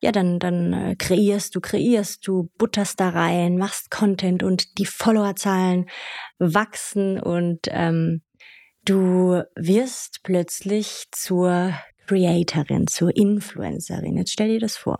ja, 0.01 0.11
dann, 0.11 0.39
dann 0.39 0.73
äh, 0.73 0.95
kreierst 0.95 1.55
du, 1.55 1.59
kreierst 1.59 2.25
du, 2.25 2.49
butterst 2.57 2.99
da 2.99 3.09
rein, 3.09 3.57
machst 3.57 3.91
Content 3.91 4.43
und 4.43 4.77
die 4.77 4.85
Followerzahlen 4.85 5.89
wachsen 6.37 7.19
und 7.19 7.67
ähm, 7.69 8.21
du 8.85 9.43
wirst 9.55 10.21
plötzlich 10.23 11.05
zur 11.11 11.73
Creatorin, 12.07 12.87
zur 12.87 13.15
Influencerin. 13.15 14.17
Jetzt 14.17 14.31
stell 14.31 14.47
dir 14.47 14.59
das 14.59 14.77
vor. 14.77 14.97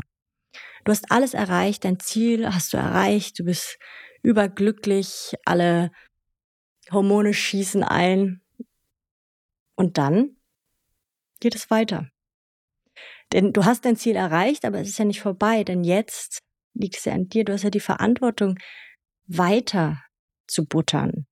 Du 0.84 0.92
hast 0.92 1.12
alles 1.12 1.34
erreicht, 1.34 1.86
dein 1.86 2.00
Ziel 2.00 2.54
hast 2.54 2.74
du 2.74 2.78
erreicht, 2.78 3.40
du 3.40 3.46
bist 3.46 3.80
überglücklich, 4.22 5.34
alle 5.46 5.92
Hormone 6.92 7.34
schießen 7.34 7.84
ein. 7.84 8.42
Und 9.76 9.98
dann 9.98 10.38
geht 11.40 11.56
es 11.56 11.70
weiter. 11.72 12.10
Denn 13.32 13.54
du 13.54 13.66
hast 13.66 13.86
dein 13.86 13.96
Ziel 13.96 14.16
erreicht, 14.16 14.66
aber 14.66 14.80
es 14.80 14.90
ist 14.90 15.00
ja 15.00 15.06
nicht 15.06 15.22
vorbei, 15.22 15.64
denn 15.64 15.84
jetzt 15.84 16.40
liegt 16.74 16.98
es 16.98 17.06
ja 17.06 17.14
an 17.14 17.30
dir. 17.30 17.46
Du 17.46 17.54
hast 17.54 17.64
ja 17.64 17.70
die 17.70 17.80
Verantwortung, 17.80 18.58
weiter 19.28 20.02
zu 20.48 20.66
buttern. 20.66 21.28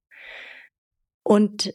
Und 1.23 1.73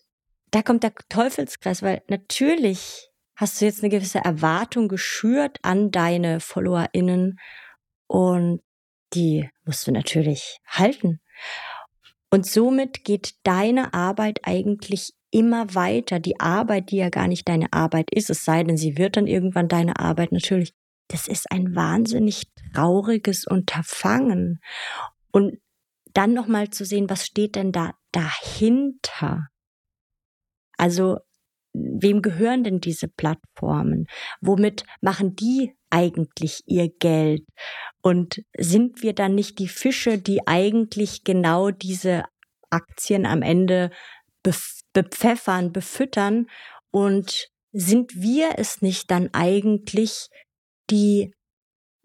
da 0.50 0.62
kommt 0.62 0.84
der 0.84 0.94
Teufelskreis, 1.08 1.82
weil 1.82 2.02
natürlich 2.08 3.10
hast 3.36 3.60
du 3.60 3.64
jetzt 3.64 3.82
eine 3.82 3.90
gewisse 3.90 4.20
Erwartung 4.20 4.88
geschürt 4.88 5.58
an 5.62 5.90
deine 5.90 6.40
FollowerInnen 6.40 7.38
und 8.06 8.62
die 9.14 9.48
musst 9.64 9.86
du 9.86 9.92
natürlich 9.92 10.58
halten. 10.66 11.20
Und 12.32 12.46
somit 12.46 13.04
geht 13.04 13.34
deine 13.42 13.92
Arbeit 13.92 14.40
eigentlich 14.44 15.12
immer 15.30 15.74
weiter. 15.74 16.18
Die 16.18 16.40
Arbeit, 16.40 16.90
die 16.90 16.96
ja 16.96 17.10
gar 17.10 17.28
nicht 17.28 17.46
deine 17.46 17.74
Arbeit 17.74 18.08
ist, 18.10 18.30
es 18.30 18.46
sei 18.46 18.64
denn, 18.64 18.78
sie 18.78 18.96
wird 18.96 19.18
dann 19.18 19.26
irgendwann 19.26 19.68
deine 19.68 19.98
Arbeit 19.98 20.32
natürlich. 20.32 20.72
Das 21.08 21.28
ist 21.28 21.52
ein 21.52 21.74
wahnsinnig 21.74 22.44
trauriges 22.72 23.46
Unterfangen. 23.46 24.60
Und 25.30 25.58
dann 26.14 26.32
nochmal 26.32 26.70
zu 26.70 26.86
sehen, 26.86 27.10
was 27.10 27.26
steht 27.26 27.54
denn 27.54 27.70
da 27.70 27.92
dahinter? 28.12 29.48
Also, 30.78 31.18
wem 31.74 32.22
gehören 32.22 32.64
denn 32.64 32.80
diese 32.80 33.08
Plattformen? 33.08 34.06
Womit 34.40 34.84
machen 35.02 35.36
die 35.36 35.74
eigentlich 35.92 36.62
ihr 36.66 36.88
Geld? 36.88 37.44
Und 38.02 38.42
sind 38.56 39.02
wir 39.02 39.14
dann 39.14 39.34
nicht 39.34 39.58
die 39.58 39.68
Fische, 39.68 40.18
die 40.18 40.46
eigentlich 40.46 41.24
genau 41.24 41.70
diese 41.70 42.24
Aktien 42.70 43.26
am 43.26 43.42
Ende 43.42 43.90
bepfeffern, 44.92 45.72
befüttern 45.72 46.46
und 46.90 47.48
sind 47.72 48.14
wir 48.14 48.54
es 48.56 48.82
nicht 48.82 49.10
dann 49.10 49.30
eigentlich, 49.32 50.28
die 50.90 51.32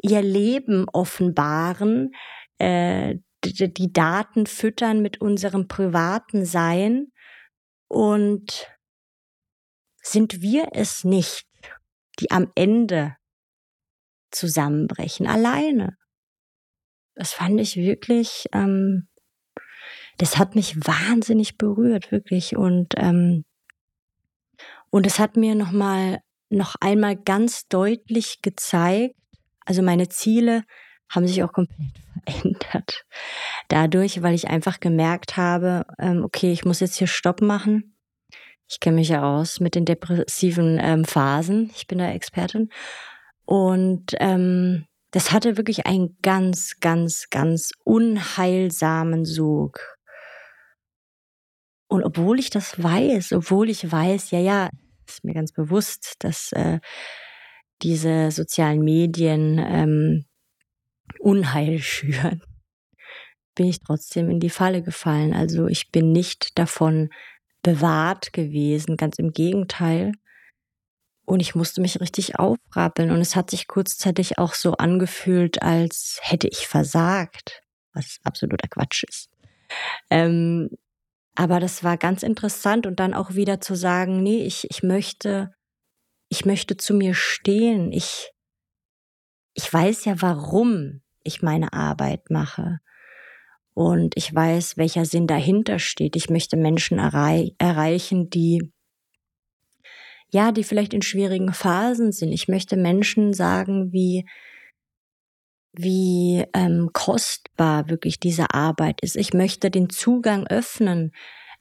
ihr 0.02 0.22
Leben 0.22 0.88
offenbaren, 0.94 2.12
äh, 2.60 3.16
die, 3.44 3.74
die 3.74 3.92
Daten 3.92 4.46
füttern 4.46 5.02
mit 5.02 5.20
unserem 5.22 5.68
privaten 5.68 6.46
Sein 6.46 7.08
und 7.88 8.68
sind 10.02 10.42
wir 10.42 10.70
es 10.74 11.04
nicht, 11.04 11.48
die 12.20 12.32
am 12.32 12.52
Ende 12.56 13.16
zusammenbrechen, 14.38 15.28
alleine. 15.28 15.98
Das 17.16 17.34
fand 17.34 17.60
ich 17.60 17.76
wirklich 17.76 18.46
ähm, 18.54 19.08
das 20.18 20.38
hat 20.38 20.56
mich 20.56 20.76
wahnsinnig 20.78 21.58
berührt, 21.58 22.12
wirklich. 22.12 22.56
Und, 22.56 22.94
ähm, 22.98 23.46
und 24.90 25.06
es 25.06 25.20
hat 25.20 25.38
mir 25.38 25.56
nochmal, 25.56 26.20
noch 26.50 26.76
einmal 26.80 27.16
ganz 27.16 27.68
deutlich 27.68 28.42
gezeigt, 28.42 29.16
also 29.66 29.82
meine 29.82 30.10
Ziele 30.10 30.64
haben 31.10 31.28
sich 31.28 31.44
auch 31.44 31.54
komplett 31.54 31.78
verändert. 32.26 33.06
Dadurch, 33.68 34.22
weil 34.24 34.34
ich 34.34 34.48
einfach 34.48 34.80
gemerkt 34.80 35.38
habe, 35.38 35.86
ähm, 36.00 36.24
okay, 36.24 36.52
ich 36.52 36.66
muss 36.66 36.80
jetzt 36.80 36.98
hier 36.98 37.08
Stopp 37.08 37.42
machen. 37.42 37.96
Ich 38.70 38.80
kenne 38.80 38.98
mich 38.98 39.10
ja 39.10 39.24
aus 39.24 39.60
mit 39.60 39.76
den 39.76 39.86
depressiven 39.86 40.78
ähm, 40.82 41.06
Phasen. 41.06 41.70
Ich 41.76 41.88
bin 41.88 42.00
da 42.00 42.10
Expertin. 42.10 42.70
Und 43.48 44.08
ähm, 44.20 44.86
das 45.12 45.32
hatte 45.32 45.56
wirklich 45.56 45.88
einen 45.88 46.18
ganz, 46.22 46.82
ganz, 46.82 47.30
ganz 47.30 47.72
unheilsamen 47.86 49.24
Sog. 49.24 49.98
Und 51.88 52.04
obwohl 52.04 52.40
ich 52.40 52.50
das 52.50 52.84
weiß, 52.84 53.32
obwohl 53.32 53.70
ich 53.70 53.90
weiß, 53.90 54.32
ja, 54.32 54.40
ja, 54.40 54.70
ist 55.08 55.24
mir 55.24 55.34
ganz 55.34 55.54
bewusst, 55.54 56.16
dass 56.20 56.52
äh, 56.52 56.80
diese 57.84 58.32
sozialen 58.32 58.82
Medien 58.82 59.60
ähm, 59.66 60.26
Unheil 61.20 61.80
schüren, 61.80 62.44
bin 63.56 63.68
ich 63.68 63.80
trotzdem 63.80 64.30
in 64.30 64.42
die 64.42 64.50
Falle 64.50 64.84
gefallen. 64.84 65.34
Also 65.34 65.68
ich 65.68 65.90
bin 65.90 66.12
nicht 66.12 66.60
davon 66.60 67.10
bewahrt 67.64 68.34
gewesen, 68.34 68.98
ganz 68.98 69.18
im 69.20 69.32
Gegenteil. 69.32 70.12
Und 71.28 71.42
ich 71.42 71.56
musste 71.56 71.82
mich 71.82 72.00
richtig 72.00 72.40
aufrappeln. 72.40 73.12
Und 73.12 73.20
es 73.20 73.36
hat 73.36 73.50
sich 73.50 73.68
kurzzeitig 73.68 74.38
auch 74.38 74.54
so 74.54 74.78
angefühlt, 74.78 75.62
als 75.62 76.20
hätte 76.22 76.48
ich 76.48 76.68
versagt, 76.68 77.64
was 77.92 78.20
absoluter 78.24 78.70
Quatsch 78.70 79.04
ist. 79.04 79.30
Ähm, 80.10 80.70
aber 81.36 81.60
das 81.60 81.84
war 81.84 81.98
ganz 81.98 82.24
interessant 82.24 82.88
und 82.88 83.02
dann 83.02 83.14
auch 83.14 83.36
wieder 83.36 83.60
zu 83.60 83.76
sagen, 83.76 84.24
nee, 84.24 84.46
ich, 84.46 84.72
ich 84.72 84.84
möchte, 84.84 85.54
ich 86.30 86.46
möchte 86.46 86.78
zu 86.78 86.94
mir 86.94 87.14
stehen. 87.14 87.92
Ich, 87.92 88.32
ich 89.54 89.72
weiß 89.72 90.06
ja, 90.06 90.22
warum 90.22 91.02
ich 91.24 91.42
meine 91.42 91.74
Arbeit 91.74 92.30
mache. 92.30 92.80
Und 93.74 94.16
ich 94.16 94.34
weiß, 94.34 94.78
welcher 94.78 95.04
Sinn 95.04 95.28
dahinter 95.28 95.78
steht. 95.78 96.16
Ich 96.16 96.30
möchte 96.30 96.56
Menschen 96.56 97.00
errei 97.00 97.52
erreichen, 97.58 98.30
die 98.30 98.72
ja, 100.32 100.52
die 100.52 100.64
vielleicht 100.64 100.94
in 100.94 101.02
schwierigen 101.02 101.54
Phasen 101.54 102.12
sind. 102.12 102.32
Ich 102.32 102.48
möchte 102.48 102.76
Menschen 102.76 103.34
sagen, 103.34 103.92
wie, 103.94 104.26
wie 105.74 106.44
ähm, 106.54 106.90
kostbar 106.94 107.90
wirklich 107.90 108.20
diese 108.20 108.54
Arbeit 108.54 109.02
ist. 109.02 109.16
Ich 109.16 109.34
möchte 109.34 109.72
den 109.72 109.90
Zugang 109.90 110.46
öffnen. 110.48 111.12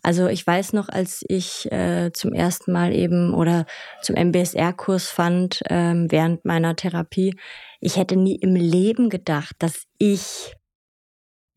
Also 0.03 0.29
ich 0.29 0.47
weiß 0.47 0.73
noch, 0.73 0.89
als 0.89 1.25
ich 1.29 1.71
äh, 1.73 2.11
zum 2.13 2.33
ersten 2.33 2.73
Mal 2.73 2.95
eben 2.95 3.35
oder 3.35 3.67
zum 4.03 4.17
MBSR-Kurs 4.17 5.11
fand 5.11 5.63
ähm, 5.69 6.11
während 6.11 6.45
meiner 6.45 6.77
Therapie, 6.77 7.35
ich 7.81 7.97
hätte 7.97 8.17
nie 8.17 8.37
im 8.37 8.55
Leben 8.55 9.11
gedacht, 9.11 9.57
dass 9.59 9.85
ich 9.99 10.55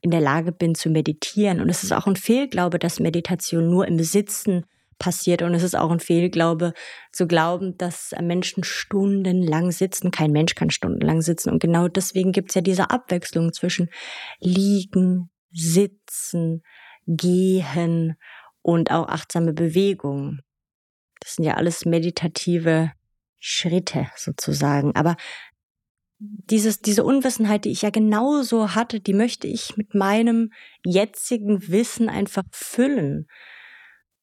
in 0.01 0.11
der 0.11 0.21
Lage 0.21 0.51
bin 0.51 0.75
zu 0.75 0.89
meditieren. 0.89 1.59
Und 1.59 1.69
es 1.69 1.83
ist 1.83 1.91
auch 1.91 2.07
ein 2.07 2.15
Fehlglaube, 2.15 2.79
dass 2.79 2.99
Meditation 2.99 3.69
nur 3.69 3.87
im 3.87 3.99
Sitzen 3.99 4.65
passiert. 4.99 5.41
Und 5.41 5.53
es 5.53 5.63
ist 5.63 5.75
auch 5.75 5.91
ein 5.91 5.99
Fehlglaube 5.99 6.73
zu 7.11 7.27
glauben, 7.27 7.77
dass 7.77 8.13
Menschen 8.21 8.63
stundenlang 8.63 9.71
sitzen. 9.71 10.11
Kein 10.11 10.31
Mensch 10.31 10.55
kann 10.55 10.69
stundenlang 10.69 11.21
sitzen. 11.21 11.49
Und 11.49 11.59
genau 11.59 11.87
deswegen 11.87 12.31
gibt 12.31 12.51
es 12.51 12.55
ja 12.55 12.61
diese 12.61 12.91
Abwechslung 12.91 13.53
zwischen 13.53 13.89
liegen, 14.39 15.31
sitzen, 15.51 16.61
gehen 17.07 18.15
und 18.61 18.91
auch 18.91 19.07
achtsame 19.07 19.53
Bewegung. 19.53 20.39
Das 21.19 21.35
sind 21.35 21.45
ja 21.45 21.55
alles 21.55 21.85
meditative 21.85 22.91
Schritte 23.39 24.07
sozusagen. 24.15 24.95
Aber 24.95 25.15
dieses, 26.19 26.81
diese 26.81 27.03
Unwissenheit, 27.03 27.65
die 27.65 27.71
ich 27.71 27.81
ja 27.81 27.89
genauso 27.89 28.75
hatte, 28.75 28.99
die 28.99 29.13
möchte 29.13 29.47
ich 29.47 29.77
mit 29.77 29.95
meinem 29.95 30.51
jetzigen 30.85 31.69
Wissen 31.69 32.09
einfach 32.09 32.43
füllen. 32.51 33.27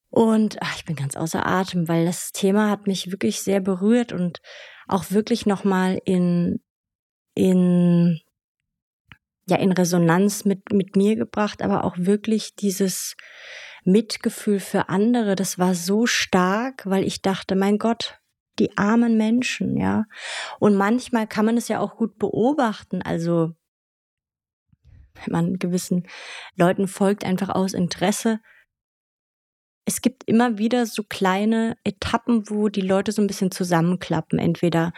Und 0.09 0.59
ach, 0.61 0.77
ich 0.77 0.85
bin 0.85 0.97
ganz 0.97 1.17
außer 1.17 1.45
Atem, 1.45 1.89
weil 1.89 2.05
das 2.05 2.33
Thema 2.33 2.71
hat 2.71 2.87
mich 2.87 3.11
wirklich 3.11 3.43
sehr 3.43 3.61
berührt 3.61 4.13
und 4.13 4.41
auch 4.87 5.11
wirklich 5.11 5.47
nochmal 5.47 6.01
in, 6.05 6.61
in, 7.35 8.21
ja, 9.49 9.57
in 9.57 9.73
Resonanz 9.73 10.45
mit, 10.45 10.73
mit 10.73 10.97
mir 10.97 11.17
gebracht, 11.17 11.63
aber 11.63 11.85
auch 11.85 11.97
wirklich 11.99 12.55
dieses 12.55 13.17
Mitgefühl 13.85 14.61
für 14.61 14.89
andere, 14.89 15.37
das 15.37 15.59
war 15.59 15.75
so 15.75 16.07
stark, 16.07 16.87
weil 16.87 17.05
ich 17.05 17.23
dachte, 17.23 17.55
mein 17.55 17.79
Gott, 17.79 18.19
die 18.59 18.77
armen 18.77 19.17
Menschen, 19.17 19.77
ja. 19.77 20.05
Und 20.59 20.77
manchmal 20.77 21.27
kann 21.27 21.47
man 21.47 21.57
es 21.57 21.69
ja 21.69 21.81
auch 21.81 21.97
gut 21.97 22.19
beobachten, 22.19 23.03
also 23.03 23.53
wenn 25.15 25.33
man 25.33 25.59
gewissen 25.59 26.07
Leuten 26.57 26.89
folgt, 26.89 27.25
einfach 27.25 27.49
aus 27.49 27.75
Interesse, 27.75 28.41
es 29.87 30.03
gibt 30.03 30.25
immer 30.25 30.59
wieder 30.59 30.85
so 30.85 31.05
kleine 31.05 31.79
Etappen, 31.85 32.51
wo 32.51 32.69
die 32.69 32.81
Leute 32.81 33.13
so 33.13 33.23
ein 33.23 33.29
bisschen 33.29 33.53
zusammenklappen. 33.53 34.39
Entweder 34.39 34.93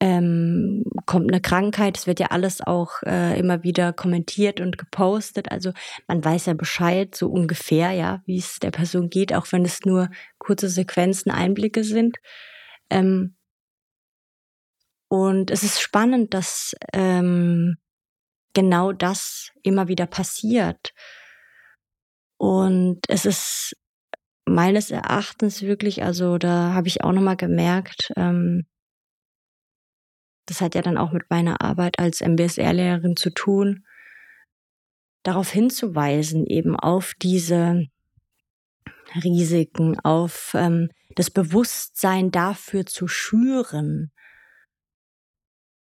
ähm, 0.00 0.84
kommt 1.04 1.30
eine 1.30 1.42
Krankheit, 1.42 1.98
es 1.98 2.06
wird 2.06 2.18
ja 2.18 2.28
alles 2.28 2.62
auch 2.62 3.02
äh, 3.04 3.38
immer 3.38 3.64
wieder 3.64 3.92
kommentiert 3.92 4.60
und 4.60 4.78
gepostet. 4.78 5.50
Also 5.52 5.72
man 6.06 6.24
weiß 6.24 6.46
ja 6.46 6.54
Bescheid, 6.54 7.14
so 7.14 7.28
ungefähr, 7.28 7.90
ja, 7.92 8.22
wie 8.24 8.38
es 8.38 8.58
der 8.60 8.70
Person 8.70 9.10
geht, 9.10 9.34
auch 9.34 9.46
wenn 9.52 9.64
es 9.64 9.84
nur 9.84 10.08
kurze 10.38 10.70
Sequenzen, 10.70 11.30
Einblicke 11.30 11.84
sind. 11.84 12.16
Ähm, 12.88 13.36
und 15.08 15.50
es 15.50 15.62
ist 15.62 15.80
spannend, 15.80 16.32
dass 16.32 16.74
ähm, 16.94 17.76
genau 18.54 18.92
das 18.92 19.50
immer 19.62 19.88
wieder 19.88 20.06
passiert. 20.06 20.94
Und 22.38 23.00
es 23.08 23.26
ist 23.26 23.76
meines 24.48 24.90
Erachtens 24.90 25.62
wirklich, 25.62 26.02
also 26.02 26.38
da 26.38 26.72
habe 26.74 26.88
ich 26.88 27.04
auch 27.04 27.12
nochmal 27.12 27.36
gemerkt, 27.36 28.12
ähm, 28.16 28.66
das 30.46 30.60
hat 30.60 30.74
ja 30.74 30.82
dann 30.82 30.96
auch 30.96 31.12
mit 31.12 31.28
meiner 31.30 31.60
Arbeit 31.60 31.98
als 31.98 32.20
MBSR-Lehrerin 32.20 33.16
zu 33.16 33.30
tun, 33.30 33.84
darauf 35.22 35.50
hinzuweisen, 35.50 36.46
eben 36.46 36.74
auf 36.74 37.12
diese 37.20 37.86
Risiken, 39.14 40.00
auf 40.00 40.52
ähm, 40.54 40.90
das 41.16 41.30
Bewusstsein 41.30 42.30
dafür 42.30 42.86
zu 42.86 43.08
schüren, 43.08 44.10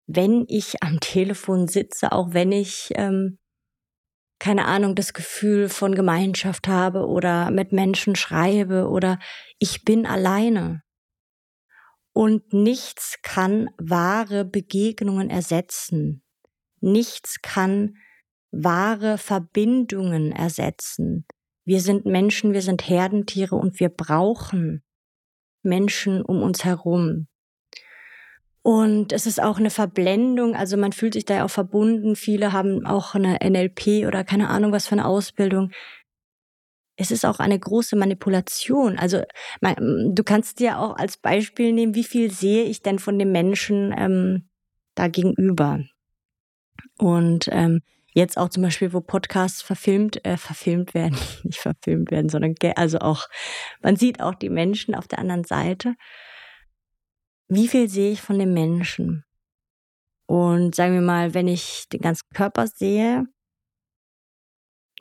wenn 0.07 0.45
ich 0.49 0.83
am 0.83 1.01
Telefon 1.01 1.69
sitze, 1.69 2.13
auch 2.13 2.33
wenn 2.33 2.53
ich 2.53 2.91
ähm, 2.97 3.39
keine 4.41 4.65
Ahnung, 4.65 4.97
das 4.97 5.13
Gefühl 5.13 5.69
von 5.69 5.95
Gemeinschaft 5.95 6.67
habe 6.67 7.07
oder 7.07 7.51
mit 7.51 7.73
Menschen 7.73 8.17
schreibe 8.17 8.89
oder 8.89 9.19
ich 9.59 9.85
bin 9.85 10.07
alleine. 10.07 10.83
Und 12.13 12.53
nichts 12.53 13.19
kann 13.23 13.71
wahre 13.79 14.45
Begegnungen 14.45 15.31
ersetzen. 15.31 16.25
Nichts 16.81 17.41
kann 17.43 17.97
wahre 18.51 19.19
Verbindungen 19.19 20.33
ersetzen. 20.33 21.27
Wir 21.65 21.81
sind 21.81 22.07
Menschen, 22.07 22.53
wir 22.53 22.63
sind 22.63 22.89
Herdentiere 22.89 23.55
und 23.55 23.79
wir 23.79 23.91
brauchen 23.91 24.83
Menschen 25.63 26.23
um 26.23 26.43
uns 26.43 26.65
herum. 26.65 27.29
Und 28.63 29.13
es 29.13 29.27
ist 29.27 29.43
auch 29.43 29.59
eine 29.59 29.71
Verblendung, 29.71 30.55
also 30.55 30.77
man 30.77 30.93
fühlt 30.93 31.15
sich 31.15 31.25
da 31.25 31.37
ja 31.37 31.45
auch 31.45 31.51
verbunden. 31.51 32.15
Viele 32.15 32.53
haben 32.53 32.85
auch 32.85 33.15
eine 33.15 33.39
NLP 33.43 34.07
oder 34.07 34.23
keine 34.23 34.51
Ahnung 34.51 34.73
was 34.73 34.87
für 34.87 34.93
eine 34.93 35.07
Ausbildung. 35.07 35.71
Es 36.97 37.11
ist 37.11 37.25
auch 37.25 37.39
eine 37.39 37.59
große 37.59 37.97
Manipulation. 37.97 38.99
Also 38.99 39.23
man, 39.63 40.15
du 40.15 40.23
kannst 40.23 40.61
dir 40.61 40.79
auch 40.79 40.97
als 40.97 41.17
Beispiel 41.17 41.73
nehmen, 41.73 41.95
wie 41.95 42.05
viel 42.05 42.31
sehe 42.31 42.65
ich 42.65 42.83
denn 42.83 42.99
von 42.99 43.19
dem 43.19 43.33
Menschen 43.33 43.95
ähm, 43.97 44.51
da 44.95 45.09
gegenüber. 45.09 45.81
Und 46.99 47.49
ähm, 47.51 47.81
jetzt 48.13 48.37
auch 48.37 48.51
zum 48.51 48.63
Beispiel, 48.63 48.93
wo 48.93 49.01
Podcasts 49.01 49.63
verfilmt, 49.63 50.23
äh, 50.27 50.37
verfilmt 50.37 50.93
werden, 50.93 51.17
nicht 51.45 51.61
verfilmt 51.61 52.11
werden, 52.11 52.29
sondern 52.29 52.55
also 52.77 52.99
auch, 52.99 53.27
man 53.81 53.97
sieht 53.97 54.21
auch 54.21 54.35
die 54.35 54.51
Menschen 54.51 54.95
auf 54.95 55.09
der 55.09 55.19
anderen 55.19 55.45
Seite 55.45 55.95
wie 57.51 57.69
viel 57.69 57.89
sehe 57.89 58.13
ich 58.13 58.23
von 58.23 58.39
dem 58.39 58.55
Menschen? 58.55 59.25
Und 60.27 60.75
sagen 60.75 60.95
wir 60.95 61.01
mal, 61.01 61.35
wenn 61.35 61.49
ich 61.49 61.89
den 61.93 62.01
ganzen 62.01 62.29
Körper 62.33 62.69
sehe, 62.69 63.25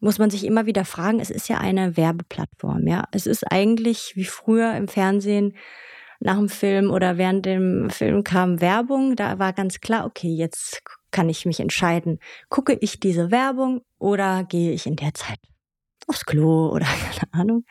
muss 0.02 0.18
man 0.18 0.30
sich 0.32 0.44
immer 0.44 0.66
wieder 0.66 0.86
fragen, 0.86 1.20
es 1.20 1.30
ist 1.30 1.50
ja 1.50 1.60
eine 1.60 1.96
Werbeplattform, 1.96 2.88
ja. 2.88 3.06
Es 3.12 3.28
ist 3.28 3.44
eigentlich 3.52 4.14
wie 4.16 4.26
früher 4.26 4.76
im 4.76 4.88
Fernsehen 4.88 5.56
nach 6.20 6.38
dem 6.38 6.50
Film 6.50 6.90
oder 6.90 7.18
während 7.18 7.46
dem 7.46 7.90
Film 7.90 8.24
kam 8.24 8.60
Werbung, 8.60 9.16
da 9.16 9.40
war 9.40 9.54
ganz 9.54 9.80
klar, 9.80 10.06
okay, 10.06 10.34
jetzt 10.34 10.82
kann 11.12 11.30
ich 11.30 11.46
mich 11.46 11.60
entscheiden, 11.60 12.20
gucke 12.50 12.74
ich 12.82 13.00
diese 13.00 13.32
Werbung 13.32 13.82
oder 14.00 14.44
gehe 14.44 14.72
ich 14.72 14.86
in 14.86 14.96
der 14.96 15.14
Zeit 15.14 15.40
aufs 16.08 16.26
Klo 16.26 16.70
oder 16.74 16.86
keine 16.86 17.34
Ahnung. 17.34 17.66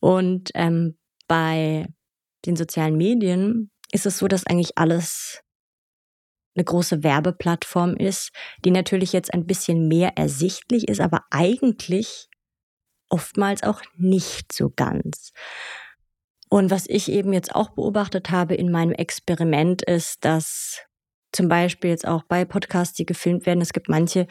Und 0.00 0.50
ähm, 0.54 0.96
bei 1.28 1.86
den 2.46 2.56
sozialen 2.56 2.96
Medien 2.96 3.69
ist 3.92 4.06
es 4.06 4.18
so, 4.18 4.28
dass 4.28 4.46
eigentlich 4.46 4.78
alles 4.78 5.42
eine 6.56 6.64
große 6.64 7.02
Werbeplattform 7.02 7.96
ist, 7.96 8.30
die 8.64 8.70
natürlich 8.70 9.12
jetzt 9.12 9.32
ein 9.32 9.46
bisschen 9.46 9.88
mehr 9.88 10.16
ersichtlich 10.16 10.88
ist, 10.88 11.00
aber 11.00 11.24
eigentlich 11.30 12.28
oftmals 13.08 13.62
auch 13.62 13.82
nicht 13.96 14.52
so 14.52 14.70
ganz. 14.70 15.32
Und 16.48 16.70
was 16.70 16.86
ich 16.88 17.10
eben 17.10 17.32
jetzt 17.32 17.54
auch 17.54 17.70
beobachtet 17.70 18.30
habe 18.30 18.54
in 18.54 18.70
meinem 18.70 18.92
Experiment 18.92 19.82
ist, 19.82 20.24
dass 20.24 20.84
zum 21.32 21.48
Beispiel 21.48 21.90
jetzt 21.90 22.06
auch 22.06 22.24
bei 22.24 22.44
Podcasts, 22.44 22.94
die 22.94 23.06
gefilmt 23.06 23.46
werden, 23.46 23.60
es 23.60 23.72
gibt 23.72 23.88
manche, 23.88 24.26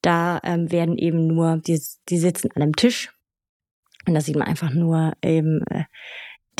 da 0.00 0.40
ähm, 0.44 0.70
werden 0.70 0.96
eben 0.96 1.26
nur, 1.26 1.58
die, 1.58 1.80
die 2.08 2.18
sitzen 2.18 2.50
an 2.54 2.62
einem 2.62 2.76
Tisch 2.76 3.12
und 4.06 4.14
da 4.14 4.20
sieht 4.20 4.36
man 4.36 4.46
einfach 4.46 4.70
nur 4.70 5.14
eben 5.22 5.62
äh, 5.66 5.84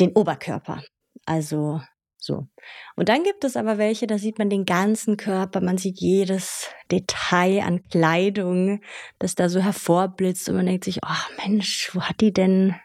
den 0.01 0.11
Oberkörper. 0.11 0.83
Also 1.25 1.81
so. 2.27 2.47
Und 2.95 3.09
dann 3.09 3.23
gibt 3.23 3.43
es 3.43 3.57
aber 3.57 3.77
welche, 3.77 4.05
da 4.05 4.19
sieht 4.19 4.37
man 4.37 4.49
den 4.49 4.65
ganzen 4.65 5.17
Körper, 5.17 5.61
man 5.61 5.77
sieht 5.77 5.99
jedes 5.99 6.69
Detail 6.91 7.63
an 7.63 7.83
Kleidung, 7.89 8.81
das 9.17 9.33
da 9.33 9.49
so 9.49 9.59
hervorblitzt 9.59 10.47
und 10.49 10.57
man 10.57 10.67
denkt 10.67 10.83
sich, 10.83 10.99
oh 11.03 11.41
Mensch, 11.43 11.89
wo 11.93 12.01
hat 12.01 12.21
die 12.21 12.33
denn 12.33 12.75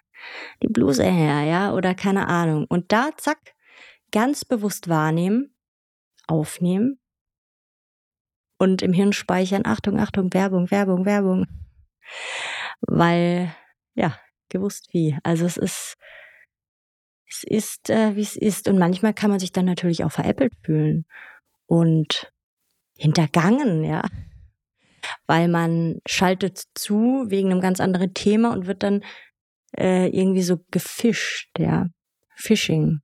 die 0.62 0.68
Bluse 0.68 1.05
her, 1.05 1.42
ja? 1.42 1.74
Oder 1.74 1.94
keine 1.94 2.28
Ahnung. 2.28 2.66
Und 2.68 2.92
da, 2.92 3.11
zack, 3.16 3.55
ganz 4.12 4.44
bewusst 4.44 4.88
wahrnehmen, 4.88 5.55
aufnehmen 6.26 7.00
und 8.59 8.81
im 8.83 8.92
Hirn 8.92 9.12
speichern, 9.12 9.66
Achtung, 9.66 9.98
Achtung, 9.98 10.33
Werbung, 10.33 10.70
Werbung, 10.70 11.05
Werbung. 11.05 11.46
Weil, 12.83 13.55
ja, 13.94 14.16
gewusst 14.48 14.88
wie. 14.92 15.18
Also 15.24 15.46
es 15.46 15.57
ist, 15.57 15.96
es 17.33 17.45
ist, 17.45 17.90
äh, 17.90 18.16
wie 18.16 18.23
es 18.23 18.37
ist. 18.37 18.68
Und 18.68 18.79
manchmal 18.79 19.14
kann 19.14 19.31
man 19.31 19.40
sich 19.40 19.53
dann 19.53 19.64
natürlich 19.64 20.05
auch 20.05 20.12
veräppelt 20.12 20.55
fühlen 20.62 21.07
und 21.66 22.33
hintergangen, 22.97 23.85
ja. 23.85 24.03
Weil 25.27 25.49
man 25.49 26.01
schaltet 26.07 26.62
zu 26.75 27.25
wegen 27.29 27.51
einem 27.51 27.61
ganz 27.61 27.81
anderen 27.81 28.14
Thema 28.14 28.53
und 28.53 28.66
wird 28.66 28.83
dann 28.83 29.03
äh, 29.77 30.09
irgendwie 30.09 30.42
so 30.42 30.59
gefischt, 30.71 31.59
ja. 31.59 31.87
Phishing. 32.37 33.01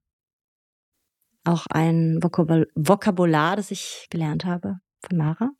Auch 1.44 1.66
ein 1.70 2.18
Vokabul 2.22 2.70
Vokabular, 2.74 3.56
das 3.56 3.70
ich 3.70 4.06
gelernt 4.10 4.44
habe 4.44 4.76
von 5.00 5.16
Mara. 5.16 5.50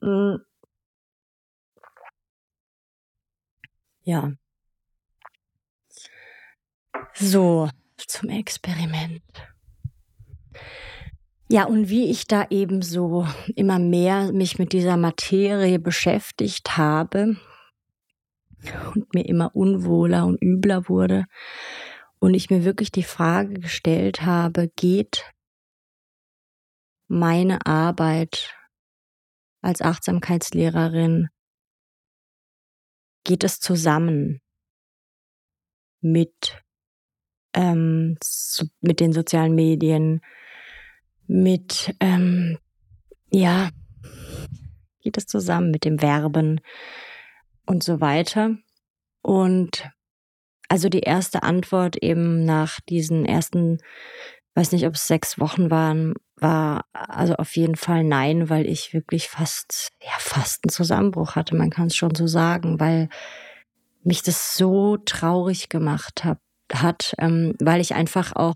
Mm. 0.00 0.36
Ja. 4.02 4.32
So, 7.14 7.68
zum 7.96 8.28
Experiment. 8.28 9.22
Ja, 11.50 11.64
und 11.64 11.88
wie 11.88 12.10
ich 12.10 12.26
da 12.26 12.46
eben 12.50 12.82
so 12.82 13.26
immer 13.56 13.78
mehr 13.78 14.32
mich 14.32 14.58
mit 14.58 14.72
dieser 14.72 14.96
Materie 14.96 15.78
beschäftigt 15.78 16.76
habe 16.76 17.36
und 18.94 19.14
mir 19.14 19.26
immer 19.26 19.54
unwohler 19.56 20.26
und 20.26 20.42
übler 20.42 20.88
wurde 20.88 21.24
und 22.18 22.34
ich 22.34 22.50
mir 22.50 22.64
wirklich 22.64 22.92
die 22.92 23.02
Frage 23.02 23.54
gestellt 23.54 24.22
habe, 24.22 24.68
geht 24.76 25.32
meine 27.06 27.64
Arbeit 27.64 28.54
als 29.62 29.80
Achtsamkeitslehrerin, 29.80 31.28
geht 33.24 33.42
es 33.42 33.58
zusammen 33.58 34.40
mit, 36.00 36.62
ähm, 37.58 38.16
mit 38.80 39.00
den 39.00 39.12
sozialen 39.12 39.54
Medien, 39.56 40.20
mit, 41.26 41.92
ähm, 41.98 42.56
ja, 43.30 43.70
geht 45.02 45.18
es 45.18 45.26
zusammen 45.26 45.72
mit 45.72 45.84
dem 45.84 45.98
Verben 45.98 46.60
und 47.66 47.82
so 47.82 48.00
weiter. 48.00 48.56
Und 49.22 49.90
also 50.68 50.88
die 50.88 51.00
erste 51.00 51.42
Antwort 51.42 51.96
eben 51.96 52.44
nach 52.44 52.78
diesen 52.88 53.24
ersten, 53.26 53.78
weiß 54.54 54.70
nicht, 54.70 54.86
ob 54.86 54.94
es 54.94 55.08
sechs 55.08 55.40
Wochen 55.40 55.68
waren, 55.68 56.14
war 56.36 56.84
also 56.92 57.34
auf 57.34 57.56
jeden 57.56 57.74
Fall 57.74 58.04
nein, 58.04 58.48
weil 58.48 58.66
ich 58.66 58.94
wirklich 58.94 59.28
fast, 59.28 59.90
ja, 60.00 60.12
fast 60.18 60.64
einen 60.64 60.70
Zusammenbruch 60.70 61.34
hatte, 61.34 61.56
man 61.56 61.70
kann 61.70 61.88
es 61.88 61.96
schon 61.96 62.14
so 62.14 62.28
sagen, 62.28 62.78
weil 62.78 63.08
mich 64.04 64.22
das 64.22 64.56
so 64.56 64.96
traurig 64.98 65.68
gemacht 65.68 66.24
hab, 66.24 66.38
hat, 66.72 67.14
ähm, 67.18 67.54
weil 67.60 67.80
ich 67.80 67.94
einfach 67.94 68.34
auch, 68.34 68.54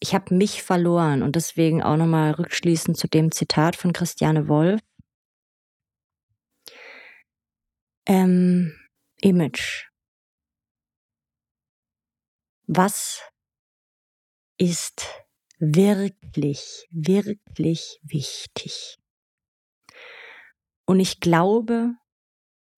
ich 0.00 0.14
habe 0.14 0.34
mich 0.34 0.62
verloren 0.62 1.22
und 1.22 1.36
deswegen 1.36 1.82
auch 1.82 1.96
nochmal 1.96 2.32
rückschließend 2.32 2.96
zu 2.96 3.08
dem 3.08 3.32
Zitat 3.32 3.76
von 3.76 3.92
Christiane 3.92 4.48
Wolf. 4.48 4.80
Ähm, 8.06 8.74
Image. 9.20 9.90
Was 12.66 13.20
ist 14.58 15.06
wirklich, 15.58 16.86
wirklich 16.90 18.00
wichtig? 18.02 18.96
Und 20.86 21.00
ich 21.00 21.20
glaube, 21.20 21.94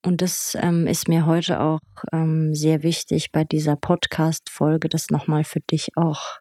und 0.05 0.21
das 0.23 0.57
ähm, 0.61 0.87
ist 0.87 1.09
mir 1.09 1.27
heute 1.27 1.61
auch 1.61 1.81
ähm, 2.13 2.55
sehr 2.55 2.83
wichtig 2.83 3.33
bei 3.33 3.45
dieser 3.45 3.77
Podcast-Folge, 3.77 4.89
das 4.89 5.11
nochmal 5.11 5.45
für 5.45 5.61
dich 5.61 5.97
auch 5.97 6.39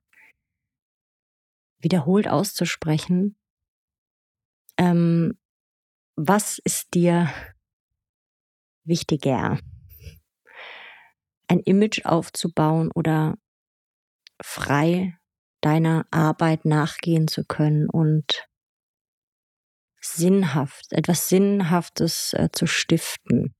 wiederholt 1.79 2.27
auszusprechen. 2.27 3.35
Ähm, 4.77 5.37
was 6.15 6.59
ist 6.63 6.93
dir 6.93 7.29
wichtiger? 8.83 9.59
ein 11.51 11.59
Image 11.59 12.05
aufzubauen 12.05 12.91
oder 12.95 13.35
frei 14.41 15.17
deiner 15.59 16.05
Arbeit 16.09 16.63
nachgehen 16.63 17.27
zu 17.27 17.43
können 17.43 17.89
und 17.89 18.47
sinnhaft, 20.01 20.91
etwas 20.91 21.29
Sinnhaftes 21.29 22.33
äh, 22.33 22.49
zu 22.51 22.67
stiften. 22.67 23.53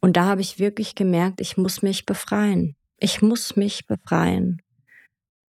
Und 0.00 0.16
da 0.16 0.26
habe 0.26 0.40
ich 0.40 0.58
wirklich 0.58 0.94
gemerkt, 0.94 1.40
ich 1.40 1.56
muss 1.56 1.82
mich 1.82 2.06
befreien. 2.06 2.76
Ich 2.98 3.22
muss 3.22 3.56
mich 3.56 3.86
befreien 3.86 4.60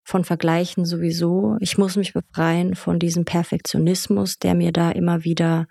von 0.04 0.24
Vergleichen 0.24 0.84
sowieso. 0.84 1.56
Ich 1.60 1.78
muss 1.78 1.96
mich 1.96 2.12
befreien 2.12 2.74
von 2.74 2.98
diesem 2.98 3.24
Perfektionismus, 3.24 4.38
der 4.38 4.54
mir 4.54 4.70
da 4.70 4.90
immer 4.90 5.24
wieder 5.24 5.66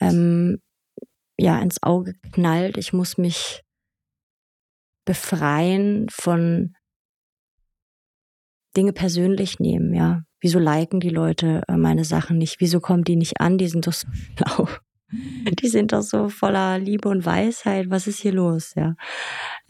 ähm, 0.00 0.60
ja 1.38 1.58
ins 1.60 1.82
Auge 1.82 2.14
knallt. 2.32 2.76
Ich 2.76 2.92
muss 2.92 3.16
mich 3.18 3.62
befreien 5.04 6.08
von 6.10 6.74
Dinge 8.76 8.92
persönlich 8.92 9.60
nehmen, 9.60 9.94
ja. 9.94 10.22
Wieso 10.44 10.58
liken 10.58 11.00
die 11.00 11.08
Leute 11.08 11.62
äh, 11.68 11.78
meine 11.78 12.04
Sachen 12.04 12.36
nicht? 12.36 12.60
Wieso 12.60 12.78
kommen 12.78 13.02
die 13.02 13.16
nicht 13.16 13.40
an? 13.40 13.56
Die 13.56 13.66
sind 13.66 13.86
doch 13.86 13.94
so 13.94 14.06
schlau. 14.36 14.68
Die 15.10 15.68
sind 15.68 15.94
doch 15.94 16.02
so 16.02 16.28
voller 16.28 16.78
Liebe 16.78 17.08
und 17.08 17.24
Weisheit. 17.24 17.88
Was 17.88 18.06
ist 18.06 18.20
hier 18.20 18.34
los, 18.34 18.74
ja? 18.74 18.94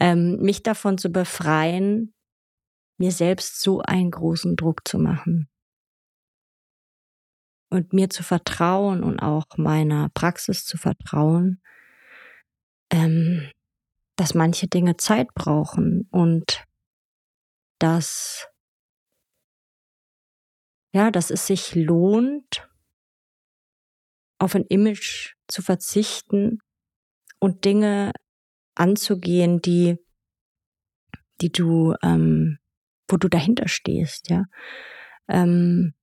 Ähm, 0.01 0.35
mich 0.41 0.63
davon 0.63 0.97
zu 0.97 1.11
befreien, 1.11 2.13
mir 2.97 3.13
selbst 3.13 3.61
so 3.61 3.83
einen 3.83 4.11
großen 4.11 4.57
Druck 4.57 4.85
zu 4.85 4.99
machen. 4.99 5.47
Und 7.69 7.93
mir 7.93 8.09
zu 8.09 8.23
vertrauen 8.23 9.01
und 9.01 9.21
auch 9.21 9.45
meiner 9.55 10.09
Praxis 10.09 10.65
zu 10.65 10.77
vertrauen, 10.77 11.61
ähm, 12.91 13.49
dass 14.17 14.33
manche 14.33 14.67
Dinge 14.67 14.97
Zeit 14.97 15.33
brauchen 15.35 16.09
und 16.11 16.65
dass 17.79 18.49
ja, 20.95 21.11
dass 21.11 21.29
es 21.29 21.45
sich 21.45 21.75
lohnt, 21.75 22.69
auf 24.39 24.55
ein 24.55 24.63
Image 24.69 25.35
zu 25.45 25.61
verzichten 25.61 26.59
und 27.37 27.65
Dinge 27.65 28.13
anzugehen, 28.75 29.61
die, 29.61 29.97
die 31.41 31.51
du, 31.51 31.95
ähm, 32.01 32.59
wo 33.09 33.17
du 33.17 33.27
dahinter 33.27 33.67
stehst, 33.67 34.29
ja. 34.29 34.45
Ähm, 35.27 35.93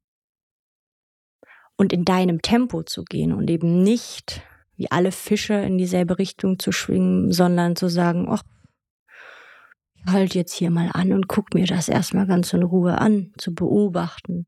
und 1.76 1.94
in 1.94 2.04
deinem 2.04 2.42
Tempo 2.42 2.82
zu 2.82 3.04
gehen 3.04 3.32
und 3.32 3.48
eben 3.48 3.82
nicht 3.82 4.42
wie 4.76 4.90
alle 4.90 5.10
Fische 5.10 5.54
in 5.54 5.78
dieselbe 5.78 6.18
Richtung 6.18 6.58
zu 6.58 6.70
schwingen, 6.70 7.32
sondern 7.32 7.76
zu 7.76 7.88
sagen, 7.88 8.26
ach, 8.28 8.42
ich 9.94 10.12
halte 10.12 10.36
jetzt 10.36 10.52
hier 10.52 10.70
mal 10.70 10.90
an 10.92 11.14
und 11.14 11.28
guck 11.28 11.54
mir 11.54 11.66
das 11.66 11.88
erstmal 11.88 12.26
ganz 12.26 12.52
in 12.52 12.62
Ruhe 12.62 12.98
an, 12.98 13.32
zu 13.38 13.54
beobachten, 13.54 14.46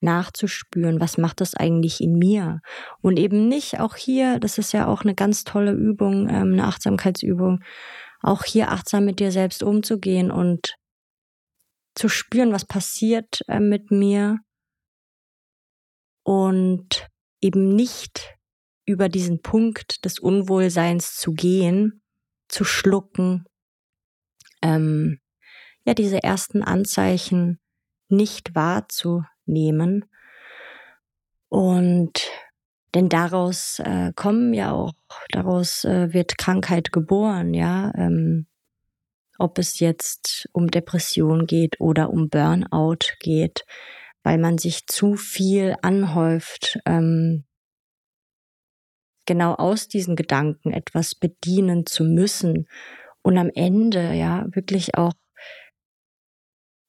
nachzuspüren, 0.00 1.00
was 1.00 1.18
macht 1.18 1.40
das 1.40 1.54
eigentlich 1.54 2.00
in 2.00 2.18
mir? 2.18 2.60
Und 3.00 3.18
eben 3.18 3.48
nicht 3.48 3.80
auch 3.80 3.96
hier, 3.96 4.38
das 4.38 4.58
ist 4.58 4.72
ja 4.72 4.86
auch 4.86 5.02
eine 5.02 5.14
ganz 5.14 5.44
tolle 5.44 5.72
Übung, 5.72 6.28
ähm, 6.28 6.52
eine 6.52 6.64
Achtsamkeitsübung, 6.64 7.62
auch 8.20 8.44
hier 8.44 8.70
achtsam 8.70 9.04
mit 9.04 9.20
dir 9.20 9.32
selbst 9.32 9.62
umzugehen 9.62 10.30
und 10.30 10.74
zu 11.94 12.08
spüren, 12.08 12.52
was 12.52 12.64
passiert 12.64 13.40
äh, 13.48 13.60
mit 13.60 13.90
mir 13.90 14.38
und 16.22 17.08
eben 17.40 17.74
nicht 17.74 18.34
über 18.84 19.08
diesen 19.08 19.42
Punkt 19.42 20.04
des 20.04 20.18
Unwohlseins 20.18 21.16
zu 21.16 21.32
gehen, 21.32 22.02
zu 22.48 22.64
schlucken, 22.64 23.44
ähm, 24.62 25.20
ja, 25.84 25.94
diese 25.94 26.22
ersten 26.22 26.62
Anzeichen 26.62 27.60
nicht 28.08 28.54
wahrzunehmen. 28.54 29.35
Und 31.48 32.30
denn 32.94 33.08
daraus 33.08 33.78
äh, 33.78 34.12
kommen 34.14 34.54
ja 34.54 34.72
auch, 34.72 34.92
daraus 35.30 35.84
äh, 35.84 36.12
wird 36.12 36.38
Krankheit 36.38 36.92
geboren, 36.92 37.54
ja. 37.54 37.92
Ähm, 37.94 38.46
ob 39.38 39.58
es 39.58 39.80
jetzt 39.80 40.48
um 40.52 40.70
Depression 40.70 41.46
geht 41.46 41.78
oder 41.78 42.10
um 42.10 42.30
Burnout 42.30 43.16
geht, 43.20 43.66
weil 44.22 44.38
man 44.38 44.56
sich 44.56 44.86
zu 44.86 45.16
viel 45.16 45.76
anhäuft, 45.82 46.78
ähm, 46.86 47.44
genau 49.26 49.54
aus 49.54 49.88
diesen 49.88 50.16
Gedanken 50.16 50.72
etwas 50.72 51.14
bedienen 51.14 51.84
zu 51.84 52.04
müssen 52.04 52.66
und 53.22 53.36
am 53.36 53.50
Ende 53.54 54.14
ja 54.14 54.46
wirklich 54.52 54.94
auch 54.96 55.12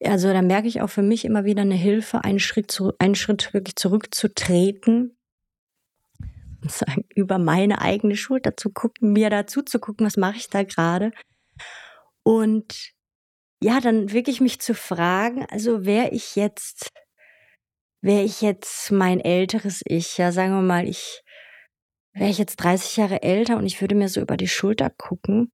also 0.04 0.32
da 0.32 0.42
merke 0.42 0.68
ich 0.68 0.82
auch 0.82 0.90
für 0.90 1.02
mich 1.02 1.26
immer 1.26 1.46
wieder 1.46 1.62
eine 1.64 1.76
Hilfe, 1.76 2.24
einen 2.24 2.40
Schritt, 2.40 2.72
zu, 2.72 2.94
einen 3.00 3.16
Schritt 3.16 3.54
wirklich 3.54 3.76
zurückzutreten, 3.76 5.18
sozusagen 6.62 7.06
über 7.16 7.38
meine 7.40 7.82
eigene 7.82 8.16
Schulter 8.16 8.58
zu 8.58 8.72
gucken, 8.72 9.14
mir 9.14 9.30
dazu 9.30 9.62
zu 9.62 9.80
gucken, 9.80 10.06
was 10.06 10.18
mache 10.18 10.38
ich 10.38 10.50
da 10.50 10.64
gerade. 10.64 11.12
Und 12.24 12.94
ja, 13.62 13.80
dann 13.80 14.12
wirklich 14.12 14.42
mich 14.42 14.60
zu 14.60 14.76
fragen, 14.76 15.46
also 15.50 15.86
wäre 15.86 16.10
ich 16.10 16.36
jetzt, 16.36 16.92
wäre 18.02 18.24
ich 18.24 18.42
jetzt 18.42 18.92
mein 18.92 19.20
älteres 19.20 19.82
Ich, 19.86 20.18
ja, 20.18 20.32
sagen 20.32 20.54
wir 20.54 20.62
mal, 20.62 20.88
ich 20.88 21.24
wäre 22.14 22.30
ich 22.30 22.38
jetzt 22.38 22.58
30 22.58 22.98
Jahre 22.98 23.22
älter 23.24 23.58
und 23.58 23.66
ich 23.66 23.80
würde 23.82 23.96
mir 23.96 24.10
so 24.10 24.22
über 24.22 24.38
die 24.38 24.48
Schulter 24.48 24.90
gucken, 24.90 25.52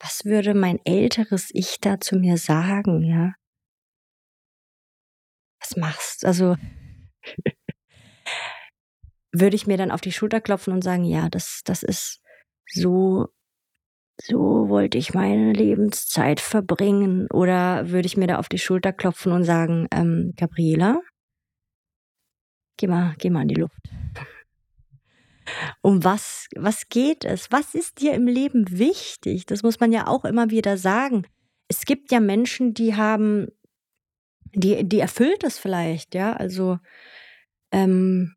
was 0.00 0.24
würde 0.24 0.54
mein 0.54 0.78
älteres 0.84 1.50
Ich 1.52 1.80
da 1.80 2.00
zu 2.00 2.16
mir 2.16 2.36
sagen, 2.36 3.02
ja? 3.02 3.34
Was 5.68 5.76
machst, 5.76 6.24
also 6.24 6.56
würde 9.32 9.56
ich 9.56 9.66
mir 9.66 9.76
dann 9.76 9.90
auf 9.90 10.00
die 10.00 10.12
Schulter 10.12 10.40
klopfen 10.40 10.72
und 10.72 10.82
sagen, 10.82 11.04
ja, 11.04 11.28
das, 11.28 11.60
das 11.64 11.82
ist 11.82 12.22
so, 12.72 13.28
so 14.20 14.68
wollte 14.68 14.98
ich 14.98 15.14
meine 15.14 15.52
Lebenszeit 15.52 16.40
verbringen. 16.40 17.28
Oder 17.32 17.90
würde 17.90 18.06
ich 18.06 18.16
mir 18.16 18.26
da 18.26 18.38
auf 18.38 18.48
die 18.48 18.58
Schulter 18.58 18.92
klopfen 18.92 19.32
und 19.32 19.44
sagen, 19.44 19.86
ähm, 19.92 20.32
Gabriela, 20.36 21.00
geh 22.78 22.86
mal, 22.86 23.14
geh 23.18 23.30
mal 23.30 23.42
in 23.42 23.48
die 23.48 23.54
Luft. 23.56 23.76
Um 25.82 26.04
was, 26.04 26.48
was 26.56 26.88
geht 26.88 27.24
es? 27.24 27.50
Was 27.50 27.74
ist 27.74 28.00
dir 28.00 28.14
im 28.14 28.26
Leben 28.26 28.78
wichtig? 28.78 29.46
Das 29.46 29.62
muss 29.62 29.80
man 29.80 29.92
ja 29.92 30.06
auch 30.06 30.24
immer 30.24 30.50
wieder 30.50 30.76
sagen. 30.76 31.26
Es 31.68 31.84
gibt 31.84 32.10
ja 32.10 32.20
Menschen, 32.20 32.74
die 32.74 32.96
haben, 32.96 33.48
die, 34.54 34.88
die 34.88 35.00
erfüllt 35.00 35.44
es 35.44 35.58
vielleicht, 35.58 36.14
ja. 36.14 36.32
Also, 36.32 36.78
ähm, 37.72 38.34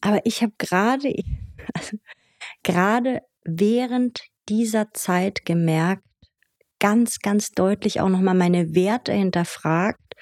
aber 0.00 0.24
ich 0.24 0.42
habe 0.42 0.52
gerade, 0.58 1.14
also, 1.74 1.98
gerade 2.62 3.20
während 3.44 4.22
dieser 4.48 4.92
Zeit 4.92 5.44
gemerkt, 5.44 6.04
ganz, 6.78 7.20
ganz 7.20 7.52
deutlich 7.52 8.00
auch 8.00 8.08
nochmal 8.08 8.34
meine 8.34 8.74
Werte 8.74 9.12
hinterfragt 9.12 10.14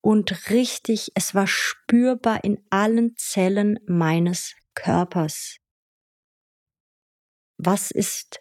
und 0.00 0.50
richtig, 0.50 1.12
es 1.14 1.34
war 1.34 1.46
spürbar 1.46 2.42
in 2.44 2.64
allen 2.70 3.14
Zellen 3.16 3.78
meines 3.86 4.54
Körpers. 4.74 5.58
Was 7.58 7.90
ist 7.90 8.40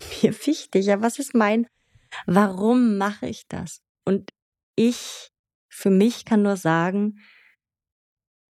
mir 0.22 0.32
wichtig? 0.46 0.86
Ja, 0.86 1.02
was 1.02 1.18
ist 1.18 1.34
mein, 1.34 1.66
warum 2.26 2.96
mache 2.96 3.26
ich 3.26 3.46
das? 3.48 3.82
Und 4.08 4.30
ich 4.74 5.30
für 5.68 5.90
mich 5.90 6.24
kann 6.24 6.42
nur 6.42 6.56
sagen, 6.56 7.18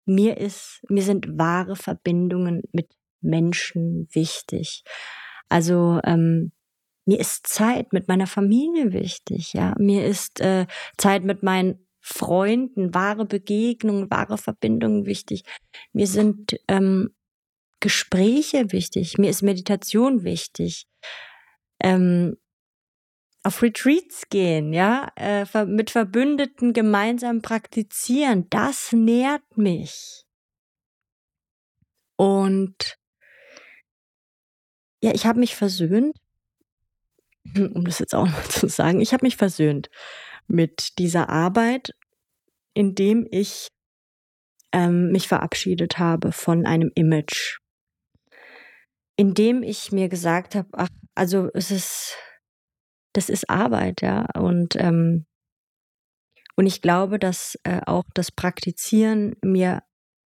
mir 0.06 0.38
ist, 0.38 0.82
mir 0.88 1.02
sind 1.02 1.38
wahre 1.38 1.76
Verbindungen 1.76 2.62
mit 2.72 2.96
Menschen 3.22 4.08
wichtig. 4.12 4.84
Also 5.50 6.00
ähm, 6.06 6.52
mir 7.06 7.20
ist 7.20 7.48
Zeit 7.48 7.92
mit 7.92 8.08
meiner 8.08 8.28
Familie 8.28 8.94
wichtig, 8.94 9.54
ja. 9.54 9.74
Mir 9.80 10.06
ist 10.06 10.40
äh, 10.40 10.68
Zeit 10.98 11.24
mit 11.24 11.42
meinen 11.42 11.88
Freunden, 12.00 12.94
wahre 12.94 13.26
Begegnungen, 13.26 14.12
wahre 14.12 14.38
Verbindungen 14.38 15.06
wichtig. 15.06 15.44
Mir 15.92 16.08
sind 16.08 16.58
ähm, 16.68 17.10
Gespräche 17.80 18.72
wichtig. 18.72 19.18
Mir 19.18 19.30
ist 19.30 19.42
Meditation 19.42 20.24
wichtig. 20.24 20.88
Ähm, 21.82 22.38
auf 23.48 23.62
Retreats 23.62 24.28
gehen, 24.30 24.74
ja, 24.74 25.10
äh, 25.16 25.66
mit 25.66 25.90
Verbündeten 25.90 26.74
gemeinsam 26.74 27.42
praktizieren, 27.42 28.46
das 28.50 28.92
nährt 28.92 29.58
mich. 29.58 30.26
Und 32.18 32.98
ja, 35.02 35.14
ich 35.14 35.26
habe 35.26 35.40
mich 35.40 35.56
versöhnt, 35.56 36.18
um 37.56 37.86
das 37.86 38.00
jetzt 38.00 38.14
auch 38.14 38.26
mal 38.30 38.50
zu 38.50 38.68
sagen, 38.68 39.00
ich 39.00 39.14
habe 39.14 39.26
mich 39.26 39.38
versöhnt 39.38 39.90
mit 40.48 41.00
dieser 41.00 41.30
Arbeit, 41.30 41.96
indem 42.74 43.28
ich 43.32 43.70
ähm, 44.74 45.12
mich 45.14 45.30
verabschiedet 45.30 46.00
habe 46.00 46.34
von 46.34 46.66
einem 46.66 46.92
Image, 46.96 47.60
indem 49.16 49.64
ich 49.64 49.94
mir 49.94 50.10
gesagt 50.10 50.54
habe, 50.54 50.68
ach, 50.74 50.90
also 51.16 51.50
es 51.54 51.72
ist 51.72 52.18
das 53.18 53.30
ist 53.30 53.50
Arbeit, 53.50 54.04
ja. 54.04 54.28
Und, 54.36 54.76
ähm, 54.76 55.26
und 56.56 56.68
ich 56.68 56.84
glaube, 56.84 57.18
dass 57.18 57.58
äh, 57.64 57.82
auch 57.88 58.04
das 58.14 58.32
Praktizieren 58.32 59.36
mir 59.44 59.82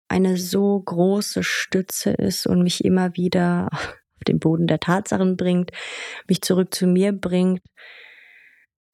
eine 0.07 0.37
so 0.37 0.79
große 0.79 1.43
Stütze 1.43 2.09
ist 2.09 2.47
und 2.47 2.63
mich 2.63 2.83
immer 2.83 3.15
wieder 3.15 3.69
auf 3.71 4.23
den 4.27 4.39
Boden 4.39 4.65
der 4.65 4.79
Tatsachen 4.79 5.37
bringt, 5.37 5.71
mich 6.27 6.41
zurück 6.41 6.73
zu 6.73 6.87
mir 6.87 7.13
bringt, 7.13 7.61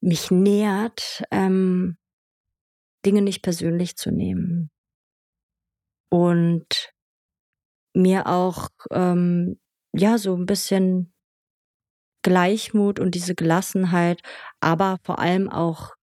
mich 0.02 0.30
nährt, 0.30 1.24
ähm, 1.32 1.98
Dinge 3.06 3.22
nicht 3.22 3.44
persönlich 3.44 3.96
zu 3.96 4.12
nehmen. 4.12 4.72
Und 6.10 6.92
mir 7.94 8.28
auch, 8.28 8.68
ähm, 8.92 9.58
ja, 9.94 10.18
so 10.18 10.36
ein 10.36 10.46
bisschen 10.46 11.15
Gleichmut 12.26 13.00
und 13.00 13.14
diese 13.14 13.36
Gelassenheit, 13.36 14.20
aber 14.60 14.98
vor 15.04 15.20
allem 15.20 15.48
auch 15.48 15.94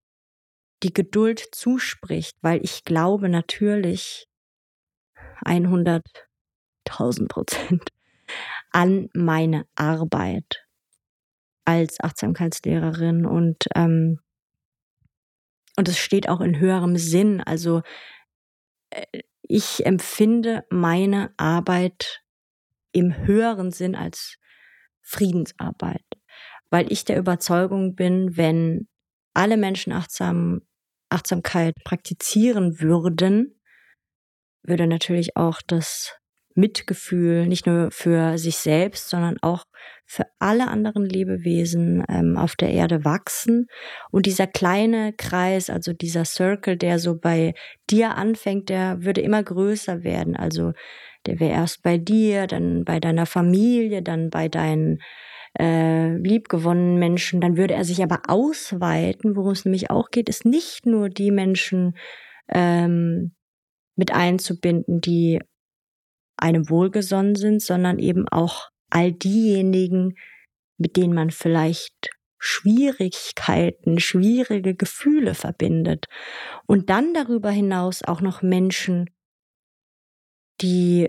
die 0.85 0.95
Geduld 0.95 1.43
zuspricht, 1.51 2.37
weil 2.43 2.63
ich 2.63 2.85
glaube 2.85 3.29
natürlich 3.29 4.29
100.000 5.45 7.27
Prozent 7.27 7.89
an 8.71 9.09
meine 9.15 9.67
Arbeit 9.75 10.65
als 11.65 11.99
Achtsamkeitslehrerin 11.99 13.27
und 13.27 13.65
ähm, 13.75 14.21
und 15.77 15.89
es 15.89 15.99
steht 15.99 16.29
auch 16.29 16.41
in 16.41 16.61
höherem 16.61 16.97
Sinn. 16.99 17.41
Also 17.41 17.83
äh, 18.91 19.23
ich 19.43 19.85
empfinde 19.87 20.65
meine 20.71 21.35
Arbeit 21.37 22.23
im 22.93 23.27
höheren 23.27 23.73
Sinn 23.73 23.97
als 23.97 24.37
Friedensarbeit, 25.03 26.05
weil 26.71 26.91
ich 26.93 27.05
der 27.05 27.19
Überzeugung 27.19 27.95
bin, 27.95 28.37
wenn 28.37 28.89
alle 29.35 29.57
Menschen 29.57 29.93
achtsam, 29.93 30.63
Achtsamkeit 31.11 31.75
praktizieren 31.85 32.81
würden, 32.81 33.61
würde 34.63 34.87
natürlich 34.87 35.37
auch 35.37 35.61
das 35.67 36.17
Mitgefühl 36.55 37.47
nicht 37.47 37.67
nur 37.67 37.91
für 37.91 38.39
sich 38.39 38.57
selbst, 38.57 39.09
sondern 39.09 39.37
auch 39.43 39.65
für 40.07 40.27
alle 40.39 40.69
anderen 40.69 41.07
Lebewesen 41.07 42.05
ähm, 42.09 42.37
auf 42.37 42.55
der 42.55 42.71
Erde 42.71 43.05
wachsen. 43.05 43.67
Und 44.11 44.27
dieser 44.27 44.47
kleine 44.47 45.15
Kreis, 45.15 45.71
also 45.71 45.93
dieser 45.93 46.25
Circle, 46.25 46.77
der 46.77 46.99
so 46.99 47.19
bei 47.19 47.55
dir 47.89 48.17
anfängt, 48.17 48.69
der 48.69 49.03
würde 49.03 49.23
immer 49.23 49.43
größer 49.43 50.05
werden. 50.05 50.37
Also 50.37 50.73
der 51.27 51.41
wäre 51.41 51.53
erst 51.53 51.83
bei 51.83 51.99
dir, 51.99 52.47
dann 52.47 52.85
bei 52.85 53.01
deiner 53.01 53.27
Familie, 53.27 54.03
dann 54.03 54.29
bei 54.29 54.49
deinen 54.49 54.99
äh, 55.59 56.15
liebgewonnenen 56.17 56.99
Menschen. 56.99 57.41
Dann 57.41 57.57
würde 57.57 57.75
er 57.75 57.85
sich 57.85 58.03
aber 58.03 58.23
ausweiten. 58.29 59.37
Worum 59.37 59.53
es 59.53 59.65
nämlich 59.65 59.91
auch 59.91 60.11
geht, 60.11 60.29
ist 60.29 60.45
nicht 60.45 60.85
nur 60.85 61.09
die 61.09 61.31
Menschen 61.31 61.97
ähm, 62.49 63.35
mit 63.97 64.13
einzubinden, 64.13 65.01
die 65.01 65.41
einem 66.43 66.69
wohlgesonnen 66.69 67.37
sind, 67.37 67.63
sondern 67.63 67.99
eben 67.99 68.29
auch 68.29 68.69
all 68.91 69.13
diejenigen, 69.13 70.17
mit 70.77 70.97
denen 70.97 71.15
man 71.15 71.31
vielleicht 71.31 72.11
Schwierigkeiten, 72.39 74.01
schwierige 74.01 74.75
Gefühle 74.75 75.35
verbindet. 75.35 76.07
Und 76.67 76.91
dann 76.91 77.15
darüber 77.15 77.51
hinaus 77.51 78.03
auch 78.03 78.21
noch 78.21 78.43
Menschen, 78.43 79.09
die 80.61 81.09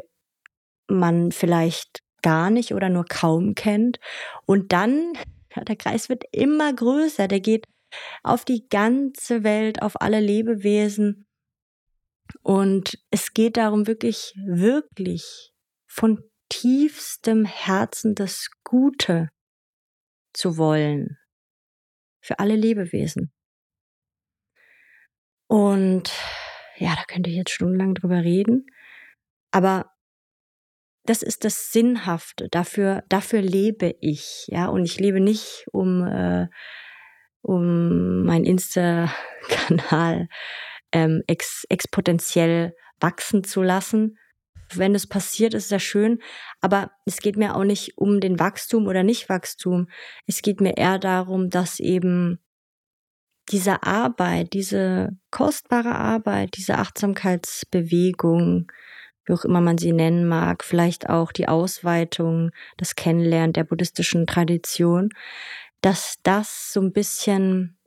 man 0.88 1.32
vielleicht 1.32 2.04
gar 2.22 2.52
nicht 2.52 2.74
oder 2.74 2.90
nur 2.90 3.06
kaum 3.06 3.56
kennt. 3.56 4.00
Und 4.46 4.72
dann, 4.74 5.14
ja, 5.56 5.64
der 5.64 5.76
Kreis 5.76 6.08
wird 6.08 6.24
immer 6.32 6.72
größer, 6.72 7.28
der 7.28 7.40
geht 7.40 7.66
auf 8.22 8.46
die 8.46 8.68
ganze 8.70 9.44
Welt, 9.44 9.82
auf 9.82 10.02
alle 10.02 10.20
Lebewesen. 10.20 11.26
Und 12.42 12.98
es 13.12 13.34
geht 13.34 13.58
darum, 13.58 13.88
wirklich, 13.88 14.34
wirklich 14.46 15.54
von 15.88 16.24
tiefstem 16.50 17.46
Herzen 17.46 18.16
das 18.16 18.50
Gute 18.64 19.30
zu 20.34 20.58
wollen. 20.58 21.18
Für 22.22 22.40
alle 22.40 22.56
Lebewesen. 22.56 23.32
Und 25.48 26.12
ja, 26.78 26.96
da 26.96 27.04
könnte 27.06 27.30
ich 27.30 27.36
jetzt 27.36 27.52
stundenlang 27.52 27.94
drüber 27.94 28.24
reden. 28.24 28.66
Aber 29.52 29.92
das 31.06 31.22
ist 31.22 31.44
das 31.44 31.72
Sinnhafte. 31.72 32.48
Dafür, 32.50 33.04
dafür 33.10 33.42
lebe 33.42 33.94
ich, 34.00 34.48
ja. 34.48 34.68
Und 34.68 34.86
ich 34.86 35.00
lebe 35.00 35.20
nicht, 35.20 35.66
um 35.72 36.06
äh, 36.08 36.48
um 37.44 38.24
meinen 38.24 38.46
Insta-Kanal 38.46 40.28
ähm, 40.94 41.24
ex 41.28 41.66
exponentiell 41.70 42.74
wachsen 43.00 43.44
zu 43.44 43.62
lassen. 43.62 44.18
Wenn 44.74 44.96
es 44.96 45.08
passiert, 45.08 45.54
ist 45.54 45.72
das 45.72 45.84
schön. 45.84 46.20
Aber 46.62 46.92
es 47.06 47.18
geht 47.18 47.36
mir 47.36 47.56
auch 47.56 47.66
nicht 47.66 47.98
um 47.98 48.22
den 48.22 48.40
Wachstum 48.40 48.88
oder 48.88 49.04
Nicht-Wachstum. 49.04 49.90
Es 50.26 50.42
geht 50.42 50.62
mir 50.62 50.78
eher 50.78 51.00
darum, 51.00 51.50
dass 51.50 51.80
eben 51.80 52.40
diese 53.50 53.84
Arbeit, 53.84 54.54
diese 54.54 55.10
kostbare 55.30 55.96
Arbeit, 55.96 56.56
diese 56.56 56.78
Achtsamkeitsbewegung, 56.78 58.72
wie 59.26 59.34
auch 59.34 59.44
immer 59.46 59.62
man 59.62 59.78
sie 59.78 59.92
nennen 59.92 60.28
mag, 60.28 60.64
vielleicht 60.64 61.10
auch 61.10 61.32
die 61.32 61.48
Ausweitung, 61.48 62.52
das 62.78 62.96
Kennenlernen 62.96 63.54
der 63.54 63.66
buddhistischen 63.66 64.28
Tradition, 64.28 65.10
dass 65.82 66.16
das 66.24 66.72
so 66.72 66.82
ein 66.82 66.94
bisschen, 66.94 67.78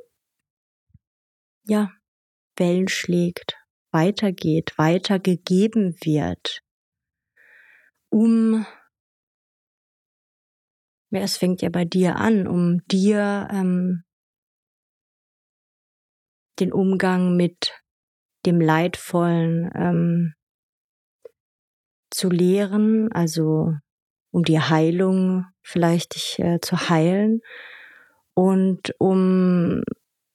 ja, 1.64 1.90
Wellen 2.56 2.88
schlägt, 2.88 3.56
weitergeht, 3.92 4.74
weitergegeben 4.76 5.96
wird, 6.02 6.60
um, 8.10 8.66
ja, 11.10 11.20
es 11.20 11.36
fängt 11.36 11.62
ja 11.62 11.68
bei 11.70 11.84
dir 11.84 12.16
an, 12.16 12.46
um 12.46 12.84
dir 12.86 13.48
ähm, 13.50 14.04
den 16.58 16.72
Umgang 16.72 17.36
mit 17.36 17.72
dem 18.46 18.60
Leidvollen 18.60 19.70
ähm, 19.74 20.34
zu 22.10 22.30
lehren, 22.30 23.12
also 23.12 23.74
um 24.30 24.44
die 24.44 24.60
Heilung 24.60 25.44
vielleicht 25.62 26.14
dich 26.14 26.38
äh, 26.38 26.60
zu 26.60 26.88
heilen. 26.88 27.40
Und 28.34 28.94
um 28.98 29.82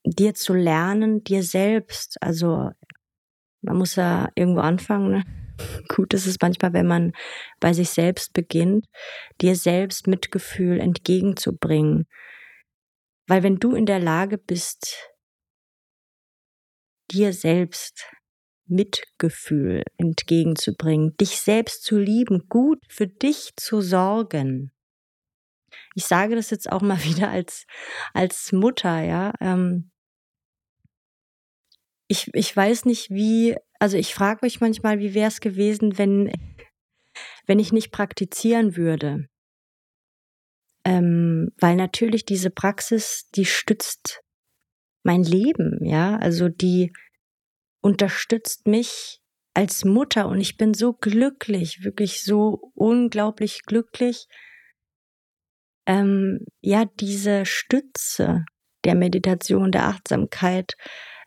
dir 0.03 0.33
zu 0.33 0.53
lernen, 0.53 1.23
dir 1.23 1.43
selbst, 1.43 2.17
also 2.21 2.71
man 3.61 3.77
muss 3.77 3.95
ja 3.95 4.29
irgendwo 4.35 4.61
anfangen. 4.61 5.11
Ne? 5.11 5.23
Gut 5.87 6.13
ist 6.13 6.25
es 6.25 6.37
manchmal, 6.41 6.73
wenn 6.73 6.87
man 6.87 7.13
bei 7.59 7.73
sich 7.73 7.89
selbst 7.89 8.33
beginnt, 8.33 8.85
dir 9.41 9.55
selbst 9.55 10.07
Mitgefühl 10.07 10.79
entgegenzubringen. 10.79 12.07
Weil 13.27 13.43
wenn 13.43 13.57
du 13.57 13.75
in 13.75 13.85
der 13.85 13.99
Lage 13.99 14.37
bist, 14.37 15.11
dir 17.11 17.33
selbst 17.33 18.09
Mitgefühl 18.65 19.83
entgegenzubringen, 19.97 21.15
dich 21.17 21.39
selbst 21.41 21.83
zu 21.83 21.99
lieben, 21.99 22.47
gut 22.47 22.79
für 22.87 23.07
dich 23.07 23.51
zu 23.57 23.81
sorgen. 23.81 24.71
Ich 25.95 26.05
sage 26.05 26.35
das 26.35 26.49
jetzt 26.49 26.71
auch 26.71 26.81
mal 26.81 26.97
wieder 27.03 27.29
als, 27.29 27.65
als 28.13 28.51
Mutter, 28.51 29.01
ja. 29.03 29.33
Ähm, 29.39 29.90
ich, 32.11 32.29
ich 32.33 32.55
weiß 32.55 32.85
nicht, 32.85 33.09
wie, 33.09 33.55
also 33.79 33.97
ich 33.97 34.13
frage 34.13 34.39
mich 34.43 34.59
manchmal, 34.59 34.99
wie 34.99 35.13
wäre 35.13 35.29
es 35.29 35.39
gewesen, 35.39 35.97
wenn, 35.97 36.29
wenn 37.47 37.57
ich 37.57 37.71
nicht 37.71 37.91
praktizieren 37.91 38.75
würde. 38.75 39.27
Ähm, 40.83 41.51
weil 41.57 41.77
natürlich 41.77 42.25
diese 42.25 42.49
Praxis, 42.49 43.29
die 43.33 43.45
stützt 43.45 44.21
mein 45.03 45.23
Leben, 45.23 45.85
ja, 45.85 46.17
also 46.17 46.49
die 46.49 46.91
unterstützt 47.81 48.67
mich 48.67 49.21
als 49.53 49.85
Mutter 49.85 50.27
und 50.27 50.41
ich 50.41 50.57
bin 50.57 50.73
so 50.73 50.93
glücklich, 50.93 51.83
wirklich 51.83 52.23
so 52.23 52.71
unglaublich 52.73 53.61
glücklich, 53.65 54.27
ähm, 55.87 56.45
ja, 56.59 56.85
diese 56.99 57.45
Stütze 57.45 58.43
der 58.83 58.95
Meditation, 58.95 59.71
der 59.71 59.85
Achtsamkeit 59.85 60.73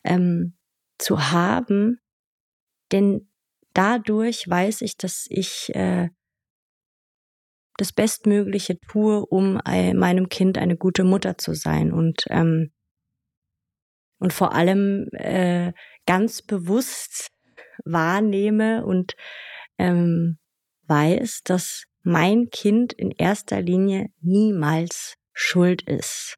ähm, 0.04 0.56
zu 1.04 1.30
haben, 1.30 2.00
denn 2.92 3.28
dadurch 3.74 4.48
weiß 4.48 4.80
ich, 4.80 4.96
dass 4.96 5.26
ich 5.28 5.74
äh, 5.74 6.08
das 7.76 7.92
Bestmögliche 7.92 8.78
tue, 8.78 9.26
um 9.26 9.54
meinem 9.64 10.28
Kind 10.28 10.58
eine 10.58 10.76
gute 10.76 11.02
Mutter 11.04 11.36
zu 11.38 11.54
sein. 11.54 11.92
Und 11.92 12.24
ähm, 12.30 12.70
und 14.18 14.32
vor 14.32 14.54
allem 14.54 15.08
äh, 15.12 15.72
ganz 16.06 16.40
bewusst 16.40 17.30
wahrnehme 17.84 18.86
und 18.86 19.16
ähm, 19.76 20.38
weiß, 20.86 21.42
dass 21.44 21.84
mein 22.02 22.48
Kind 22.50 22.92
in 22.92 23.10
erster 23.10 23.60
Linie 23.60 24.06
niemals 24.20 25.16
schuld 25.32 25.82
ist, 25.82 26.36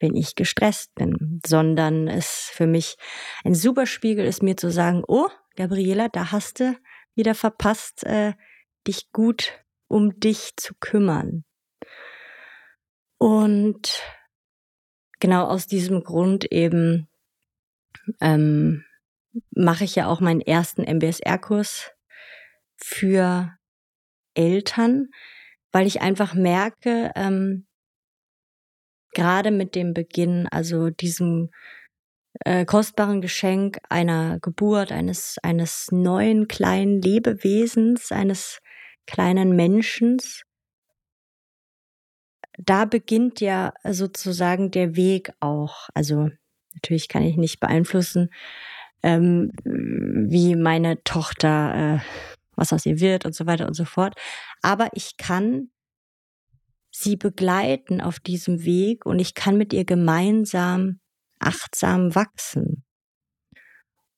wenn 0.00 0.14
ich 0.14 0.34
gestresst 0.34 0.94
bin, 0.94 1.40
sondern 1.46 2.08
es 2.08 2.50
für 2.52 2.66
mich 2.66 2.96
ein 3.44 3.54
super 3.54 3.86
Spiegel 3.86 4.24
ist, 4.24 4.42
mir 4.42 4.56
zu 4.56 4.70
sagen, 4.70 5.02
oh, 5.06 5.28
Gabriela, 5.56 6.08
da 6.08 6.32
hast 6.32 6.60
du 6.60 6.76
wieder 7.14 7.34
verpasst, 7.34 8.04
äh, 8.04 8.34
dich 8.86 9.10
gut 9.12 9.64
um 9.88 10.18
dich 10.18 10.56
zu 10.56 10.74
kümmern. 10.80 11.44
Und 13.18 14.02
genau 15.20 15.46
aus 15.46 15.66
diesem 15.66 16.02
Grund 16.02 16.50
eben 16.50 17.08
ähm, 18.20 18.84
mache 19.50 19.84
ich 19.84 19.94
ja 19.94 20.08
auch 20.08 20.20
meinen 20.20 20.40
ersten 20.40 20.82
MBSR-Kurs 20.82 21.92
für 22.76 23.56
Eltern, 24.34 25.08
weil 25.72 25.86
ich 25.86 26.00
einfach 26.00 26.34
merke, 26.34 27.12
ähm, 27.14 27.66
gerade 29.14 29.50
mit 29.50 29.74
dem 29.74 29.94
Beginn, 29.94 30.46
also 30.50 30.90
diesem 30.90 31.50
äh, 32.44 32.64
kostbaren 32.64 33.20
Geschenk 33.20 33.78
einer 33.88 34.38
Geburt, 34.40 34.92
eines, 34.92 35.38
eines 35.42 35.90
neuen 35.92 36.48
kleinen 36.48 37.00
Lebewesens, 37.00 38.12
eines 38.12 38.60
kleinen 39.06 39.54
Menschens, 39.54 40.44
da 42.58 42.84
beginnt 42.84 43.40
ja 43.40 43.72
sozusagen 43.84 44.70
der 44.70 44.96
Weg 44.96 45.32
auch. 45.40 45.88
Also 45.94 46.30
natürlich 46.74 47.08
kann 47.08 47.22
ich 47.22 47.36
nicht 47.36 47.60
beeinflussen, 47.60 48.30
ähm, 49.02 49.52
wie 49.64 50.56
meine 50.56 51.02
Tochter, 51.04 52.00
äh, 52.00 52.04
was 52.56 52.72
aus 52.72 52.86
ihr 52.86 53.00
wird 53.00 53.26
und 53.26 53.34
so 53.34 53.46
weiter 53.46 53.66
und 53.66 53.74
so 53.74 53.84
fort. 53.84 54.14
Aber 54.62 54.88
ich 54.94 55.16
kann 55.16 55.70
sie 56.94 57.16
begleiten 57.16 58.00
auf 58.00 58.20
diesem 58.20 58.64
Weg 58.64 59.04
und 59.04 59.18
ich 59.18 59.34
kann 59.34 59.58
mit 59.58 59.72
ihr 59.72 59.84
gemeinsam 59.84 61.00
achtsam 61.40 62.14
wachsen. 62.14 62.84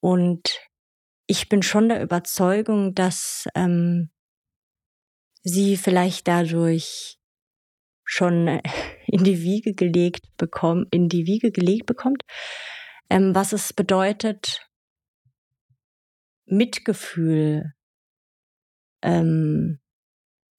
Und 0.00 0.60
ich 1.26 1.48
bin 1.48 1.62
schon 1.62 1.88
der 1.88 2.02
Überzeugung, 2.02 2.94
dass 2.94 3.48
ähm, 3.54 4.10
sie 5.42 5.78
vielleicht 5.78 6.28
dadurch 6.28 7.18
schon 8.04 8.46
in 9.06 9.24
die 9.24 9.40
Wiege 9.40 9.72
gelegt 9.72 10.26
bekommt, 10.36 10.94
in 10.94 11.08
die 11.08 11.26
Wiege 11.26 11.50
gelegt 11.52 11.86
bekommt, 11.86 12.22
ähm, 13.08 13.34
was 13.34 13.54
es 13.54 13.72
bedeutet, 13.72 14.68
Mitgefühl 16.44 17.72
ähm, 19.02 19.80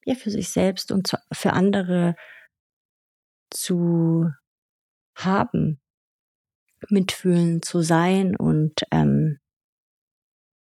ja 0.07 0.15
für 0.15 0.31
sich 0.31 0.49
selbst 0.49 0.91
und 0.91 1.07
zu, 1.07 1.17
für 1.31 1.53
andere 1.53 2.15
zu 3.49 4.29
haben, 5.15 5.79
mitfühlen 6.89 7.61
zu 7.61 7.81
sein 7.81 8.35
und 8.35 8.81
ähm, 8.91 9.39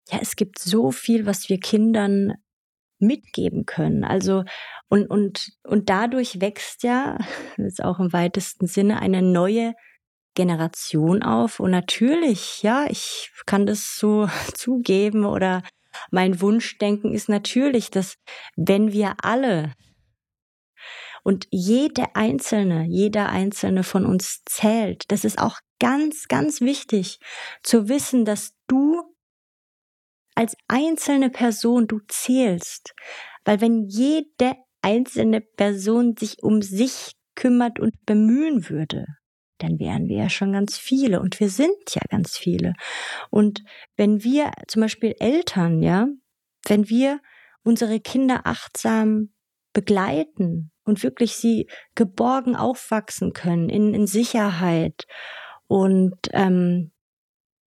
ja, 0.09 0.19
es 0.21 0.35
gibt 0.35 0.59
so 0.59 0.91
viel, 0.91 1.25
was 1.25 1.49
wir 1.49 1.59
Kindern 1.59 2.33
mitgeben 2.99 3.65
können. 3.65 4.03
Also 4.03 4.43
und 4.89 5.09
und 5.09 5.51
und 5.63 5.89
dadurch 5.89 6.41
wächst 6.41 6.83
ja 6.83 7.17
jetzt 7.57 7.83
auch 7.83 7.99
im 7.99 8.11
weitesten 8.13 8.67
Sinne 8.67 8.99
eine 9.01 9.21
neue 9.21 9.73
Generation 10.35 11.23
auf 11.23 11.59
und 11.59 11.71
natürlich, 11.71 12.63
ja, 12.63 12.85
ich 12.89 13.31
kann 13.45 13.65
das 13.65 13.97
so 13.97 14.27
zugeben 14.55 15.25
oder 15.25 15.63
mein 16.11 16.41
Wunschdenken 16.41 17.13
ist 17.13 17.29
natürlich, 17.29 17.91
dass 17.91 18.15
wenn 18.55 18.91
wir 18.91 19.15
alle 19.21 19.73
und 21.23 21.47
jede 21.51 22.15
einzelne, 22.15 22.85
jeder 22.87 23.29
einzelne 23.29 23.83
von 23.83 24.05
uns 24.05 24.43
zählt, 24.45 25.03
das 25.09 25.25
ist 25.25 25.39
auch 25.39 25.59
ganz, 25.79 26.27
ganz 26.27 26.61
wichtig 26.61 27.19
zu 27.63 27.89
wissen, 27.89 28.25
dass 28.25 28.53
du 28.67 29.01
als 30.35 30.55
einzelne 30.67 31.29
Person 31.29 31.87
du 31.87 31.99
zählst. 32.07 32.93
Weil 33.43 33.59
wenn 33.59 33.85
jede 33.87 34.55
einzelne 34.81 35.41
Person 35.41 36.15
sich 36.17 36.43
um 36.43 36.61
sich 36.61 37.13
kümmert 37.35 37.79
und 37.79 38.05
bemühen 38.05 38.69
würde, 38.69 39.05
dann 39.57 39.79
wären 39.79 40.07
wir 40.07 40.17
ja 40.17 40.29
schon 40.29 40.53
ganz 40.53 40.77
viele 40.77 41.19
und 41.19 41.39
wir 41.39 41.49
sind 41.49 41.77
ja 41.89 42.01
ganz 42.09 42.37
viele. 42.37 42.73
Und 43.29 43.63
wenn 43.95 44.23
wir 44.23 44.51
zum 44.67 44.81
Beispiel 44.81 45.15
Eltern, 45.19 45.81
ja, 45.81 46.07
wenn 46.67 46.89
wir 46.89 47.19
unsere 47.63 47.99
Kinder 47.99 48.41
achtsam 48.45 49.33
begleiten 49.73 50.71
und 50.83 51.03
wirklich 51.03 51.35
sie 51.35 51.69
geborgen 51.95 52.55
aufwachsen 52.55 53.33
können 53.33 53.69
in, 53.69 53.93
in 53.93 54.07
Sicherheit 54.07 55.05
und 55.67 56.15
ähm, 56.31 56.91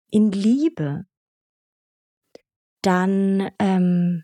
in 0.09 0.31
Liebe, 0.31 1.03
dann 2.81 3.49
ähm, 3.59 4.23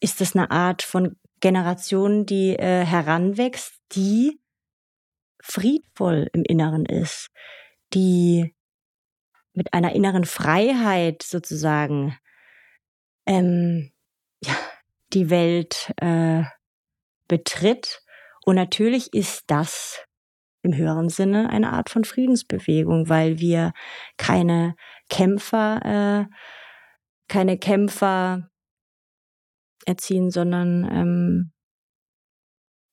ist 0.00 0.20
es 0.20 0.34
eine 0.34 0.50
Art 0.50 0.82
von 0.82 1.16
Generation, 1.40 2.26
die 2.26 2.56
äh, 2.56 2.84
heranwächst, 2.84 3.74
die 3.92 4.40
friedvoll 5.42 6.28
im 6.32 6.42
Inneren 6.44 6.84
ist, 6.84 7.28
die 7.94 8.54
mit 9.52 9.74
einer 9.74 9.94
inneren 9.94 10.24
Freiheit 10.24 11.22
sozusagen 11.22 12.16
ähm, 13.26 13.90
ja, 14.42 14.54
die 15.12 15.30
Welt 15.30 15.92
äh, 15.96 16.44
betritt. 17.26 18.02
Und 18.44 18.56
natürlich 18.56 19.12
ist 19.12 19.44
das 19.48 20.04
im 20.62 20.74
höheren 20.74 21.08
Sinne 21.08 21.50
eine 21.50 21.72
Art 21.72 21.90
von 21.90 22.04
Friedensbewegung, 22.04 23.08
weil 23.08 23.38
wir 23.38 23.72
keine 24.16 24.74
Kämpfer, 25.08 26.28
äh, 26.28 26.34
keine 27.28 27.58
Kämpfer 27.58 28.48
erziehen, 29.86 30.30
sondern 30.30 30.88
ähm, 30.90 31.52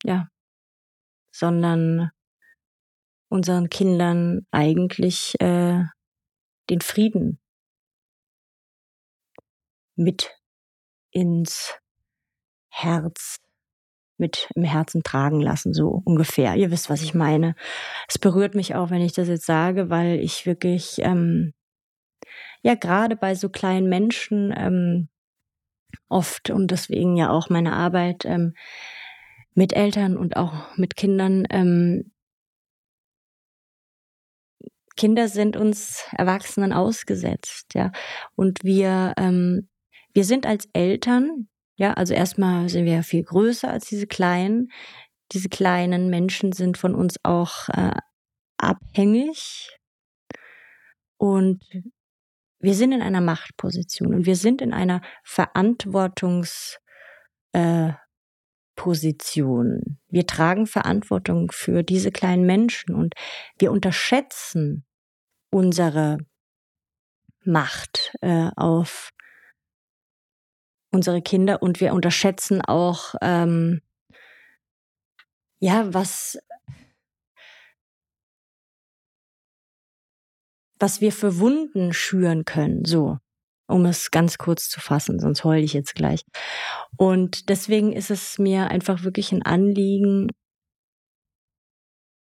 ja, 0.03 0.27
sondern 1.31 2.11
unseren 3.29 3.69
Kindern 3.69 4.45
eigentlich 4.51 5.35
äh, 5.39 5.83
den 6.69 6.81
Frieden 6.81 7.39
mit 9.95 10.31
ins 11.11 11.77
Herz, 12.69 13.37
mit 14.17 14.49
im 14.55 14.63
Herzen 14.63 15.03
tragen 15.03 15.41
lassen, 15.41 15.73
so 15.73 16.01
ungefähr. 16.05 16.55
Ihr 16.55 16.71
wisst, 16.71 16.89
was 16.89 17.01
ich 17.01 17.13
meine. 17.13 17.55
Es 18.07 18.17
berührt 18.17 18.55
mich 18.55 18.75
auch, 18.75 18.89
wenn 18.89 19.01
ich 19.01 19.13
das 19.13 19.27
jetzt 19.27 19.45
sage, 19.45 19.89
weil 19.89 20.19
ich 20.19 20.45
wirklich, 20.45 20.99
ähm, 20.99 21.53
ja, 22.61 22.75
gerade 22.75 23.15
bei 23.15 23.35
so 23.35 23.49
kleinen 23.49 23.87
Menschen 23.87 24.53
ähm, 24.55 25.09
oft 26.09 26.49
und 26.49 26.71
deswegen 26.71 27.15
ja 27.15 27.29
auch 27.29 27.49
meine 27.49 27.73
Arbeit 27.73 28.25
ähm, 28.25 28.53
mit 29.53 29.73
Eltern 29.73 30.17
und 30.17 30.35
auch 30.35 30.75
mit 30.75 30.95
Kindern 30.95 31.45
ähm, 31.49 32.11
Kinder 34.97 35.27
sind 35.27 35.57
uns 35.57 36.03
Erwachsenen 36.11 36.73
ausgesetzt, 36.73 37.73
ja. 37.73 37.91
Und 38.35 38.63
wir, 38.63 39.13
ähm, 39.17 39.69
wir 40.13 40.23
sind 40.23 40.45
als 40.45 40.67
Eltern, 40.73 41.47
ja, 41.75 41.93
also 41.93 42.13
erstmal 42.13 42.69
sind 42.69 42.85
wir 42.85 42.93
ja 42.93 43.03
viel 43.03 43.23
größer 43.23 43.69
als 43.69 43.87
diese 43.87 44.07
kleinen. 44.07 44.71
Diese 45.31 45.49
kleinen 45.49 46.09
Menschen 46.09 46.51
sind 46.53 46.77
von 46.77 46.95
uns 46.95 47.17
auch 47.23 47.67
äh, 47.69 47.91
abhängig. 48.57 49.77
Und 51.17 51.63
wir 52.59 52.73
sind 52.73 52.93
in 52.93 53.01
einer 53.01 53.21
Machtposition 53.21 54.13
und 54.13 54.25
wir 54.25 54.35
sind 54.35 54.61
in 54.61 54.73
einer 54.73 55.01
Verantwortungs, 55.23 56.77
äh, 57.53 57.93
Position. 58.75 59.99
Wir 60.09 60.27
tragen 60.27 60.67
Verantwortung 60.67 61.51
für 61.51 61.83
diese 61.83 62.11
kleinen 62.11 62.45
Menschen 62.45 62.93
und 62.93 63.13
wir 63.57 63.71
unterschätzen 63.71 64.85
unsere 65.49 66.17
Macht 67.43 68.15
äh, 68.21 68.49
auf 68.55 69.11
unsere 70.91 71.21
Kinder 71.21 71.61
und 71.61 71.79
wir 71.79 71.93
unterschätzen 71.93 72.61
auch, 72.61 73.15
ähm, 73.21 73.81
ja, 75.59 75.93
was, 75.93 76.39
was 80.79 81.01
wir 81.01 81.11
für 81.11 81.37
Wunden 81.39 81.93
schüren 81.93 82.45
können, 82.45 82.85
so 82.85 83.19
um 83.67 83.85
es 83.85 84.11
ganz 84.11 84.37
kurz 84.37 84.69
zu 84.69 84.79
fassen, 84.79 85.19
sonst 85.19 85.43
heule 85.43 85.63
ich 85.63 85.73
jetzt 85.73 85.95
gleich. 85.95 86.23
Und 86.97 87.49
deswegen 87.49 87.93
ist 87.93 88.11
es 88.11 88.37
mir 88.37 88.69
einfach 88.69 89.03
wirklich 89.03 89.31
ein 89.31 89.43
Anliegen, 89.43 90.29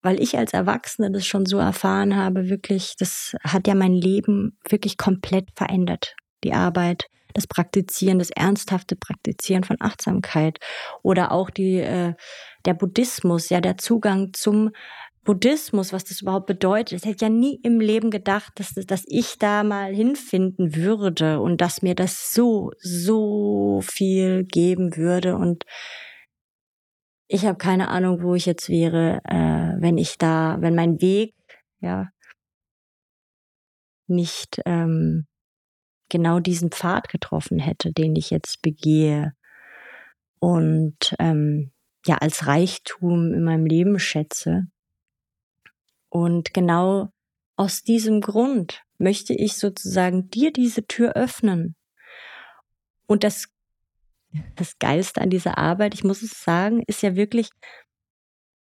weil 0.01 0.21
ich 0.21 0.37
als 0.37 0.53
Erwachsene 0.53 1.11
das 1.11 1.25
schon 1.25 1.45
so 1.45 1.57
erfahren 1.57 2.15
habe, 2.15 2.49
wirklich, 2.49 2.95
das 2.97 3.35
hat 3.43 3.67
ja 3.67 3.75
mein 3.75 3.93
Leben 3.93 4.57
wirklich 4.67 4.97
komplett 4.97 5.49
verändert. 5.55 6.15
Die 6.43 6.53
Arbeit, 6.53 7.07
das 7.33 7.47
Praktizieren, 7.47 8.19
das 8.19 8.29
ernsthafte 8.29 8.95
Praktizieren 8.95 9.63
von 9.63 9.77
Achtsamkeit 9.79 10.57
oder 11.03 11.31
auch 11.31 11.49
die, 11.49 11.77
äh, 11.77 12.13
der 12.65 12.73
Buddhismus, 12.73 13.49
ja, 13.49 13.61
der 13.61 13.77
Zugang 13.77 14.33
zum 14.33 14.71
Buddhismus, 15.23 15.93
was 15.93 16.05
das 16.05 16.21
überhaupt 16.21 16.47
bedeutet. 16.47 16.99
Ich 16.99 17.09
hätte 17.09 17.25
ja 17.25 17.29
nie 17.29 17.59
im 17.63 17.79
Leben 17.79 18.09
gedacht, 18.09 18.53
dass, 18.55 18.73
dass 18.73 19.03
ich 19.07 19.37
da 19.37 19.63
mal 19.63 19.93
hinfinden 19.93 20.75
würde 20.75 21.39
und 21.41 21.61
dass 21.61 21.81
mir 21.81 21.95
das 21.95 22.33
so, 22.33 22.71
so 22.79 23.81
viel 23.83 24.45
geben 24.45 24.95
würde. 24.95 25.35
Und 25.35 25.65
ich 27.27 27.45
habe 27.45 27.57
keine 27.57 27.89
Ahnung, 27.89 28.23
wo 28.23 28.33
ich 28.33 28.45
jetzt 28.45 28.69
wäre, 28.69 29.19
äh, 29.25 29.81
wenn 29.81 29.97
ich 29.97 30.17
da, 30.17 30.57
wenn 30.61 30.75
mein 30.75 31.01
Weg, 31.01 31.35
ja, 31.81 32.09
nicht 34.07 34.59
ähm, 34.65 35.27
genau 36.09 36.39
diesen 36.39 36.71
Pfad 36.71 37.09
getroffen 37.09 37.59
hätte, 37.59 37.93
den 37.93 38.15
ich 38.15 38.31
jetzt 38.31 38.61
begehe 38.61 39.33
und 40.39 41.15
ähm, 41.19 41.71
ja 42.05 42.17
als 42.17 42.47
Reichtum 42.47 43.33
in 43.33 43.43
meinem 43.43 43.65
Leben 43.65 43.99
schätze. 43.99 44.63
Und 46.09 46.53
genau 46.53 47.11
aus 47.55 47.83
diesem 47.83 48.21
Grund 48.21 48.83
möchte 48.97 49.33
ich 49.33 49.57
sozusagen 49.57 50.29
dir 50.29 50.51
diese 50.51 50.85
Tür 50.87 51.13
öffnen. 51.13 51.75
Und 53.05 53.23
das, 53.23 53.47
das 54.55 54.77
Geilste 54.79 55.21
an 55.21 55.29
dieser 55.29 55.57
Arbeit, 55.57 55.93
ich 55.93 56.03
muss 56.03 56.21
es 56.21 56.43
sagen, 56.43 56.83
ist 56.87 57.01
ja 57.01 57.15
wirklich, 57.15 57.49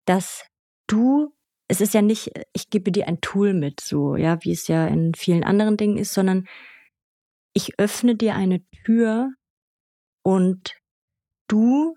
dass 0.05 0.45
du, 0.87 1.33
es 1.67 1.81
ist 1.81 1.93
ja 1.93 2.01
nicht, 2.01 2.31
ich 2.53 2.69
gebe 2.69 2.91
dir 2.91 3.07
ein 3.07 3.21
Tool 3.21 3.53
mit, 3.53 3.81
so, 3.81 4.15
ja, 4.15 4.43
wie 4.43 4.51
es 4.51 4.67
ja 4.67 4.87
in 4.87 5.13
vielen 5.13 5.43
anderen 5.43 5.77
Dingen 5.77 5.97
ist, 5.97 6.13
sondern 6.13 6.47
ich 7.53 7.79
öffne 7.79 8.15
dir 8.15 8.35
eine 8.35 8.63
Tür 8.85 9.31
und 10.23 10.75
du, 11.47 11.95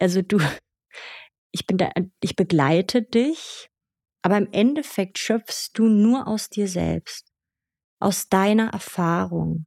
also 0.00 0.22
du, 0.22 0.38
ich 1.52 1.66
bin 1.66 1.78
da, 1.78 1.90
ich 2.20 2.36
begleite 2.36 3.02
dich 3.02 3.67
aber 4.28 4.36
im 4.36 4.52
Endeffekt 4.52 5.16
schöpfst 5.18 5.70
du 5.72 5.88
nur 5.88 6.28
aus 6.28 6.50
dir 6.50 6.68
selbst, 6.68 7.32
aus 7.98 8.28
deiner 8.28 8.74
Erfahrung. 8.74 9.64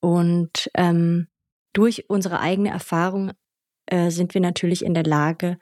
Und 0.00 0.70
ähm, 0.72 1.28
durch 1.74 2.08
unsere 2.08 2.40
eigene 2.40 2.70
Erfahrung 2.70 3.32
äh, 3.84 4.08
sind 4.08 4.32
wir 4.32 4.40
natürlich 4.40 4.82
in 4.82 4.94
der 4.94 5.02
Lage, 5.02 5.58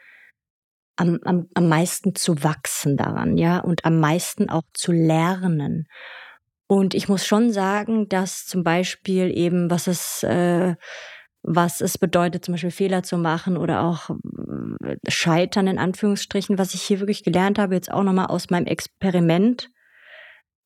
am, 0.95 1.19
am, 1.25 1.49
am 1.55 1.69
meisten 1.69 2.15
zu 2.15 2.45
wachsen 2.45 2.97
daran, 2.97 3.37
ja, 3.37 3.59
und 3.59 3.85
am 3.85 3.99
meisten 3.99 4.49
auch 4.49 4.63
zu 4.73 4.93
lernen. 4.93 5.89
Und 6.69 6.95
ich 6.95 7.09
muss 7.09 7.27
schon 7.27 7.53
sagen, 7.53 8.09
dass 8.09 8.47
zum 8.47 8.63
Beispiel 8.63 9.37
eben, 9.37 9.69
was 9.69 9.89
es 9.89 10.23
äh, 10.23 10.77
was 11.43 11.81
es 11.81 11.99
bedeutet, 11.99 12.45
zum 12.45 12.55
Beispiel 12.55 12.71
Fehler 12.71 13.03
zu 13.03 13.19
machen 13.19 13.57
oder 13.57 13.83
auch 13.83 14.11
äh, 14.11 14.97
Scheitern 15.09 15.67
in 15.67 15.79
Anführungsstrichen, 15.79 16.59
was 16.59 16.75
ich 16.75 16.83
hier 16.83 17.01
wirklich 17.01 17.25
gelernt 17.25 17.59
habe, 17.59 17.75
jetzt 17.75 17.91
auch 17.91 18.05
nochmal 18.05 18.27
aus 18.27 18.51
meinem 18.51 18.67
Experiment. 18.67 19.69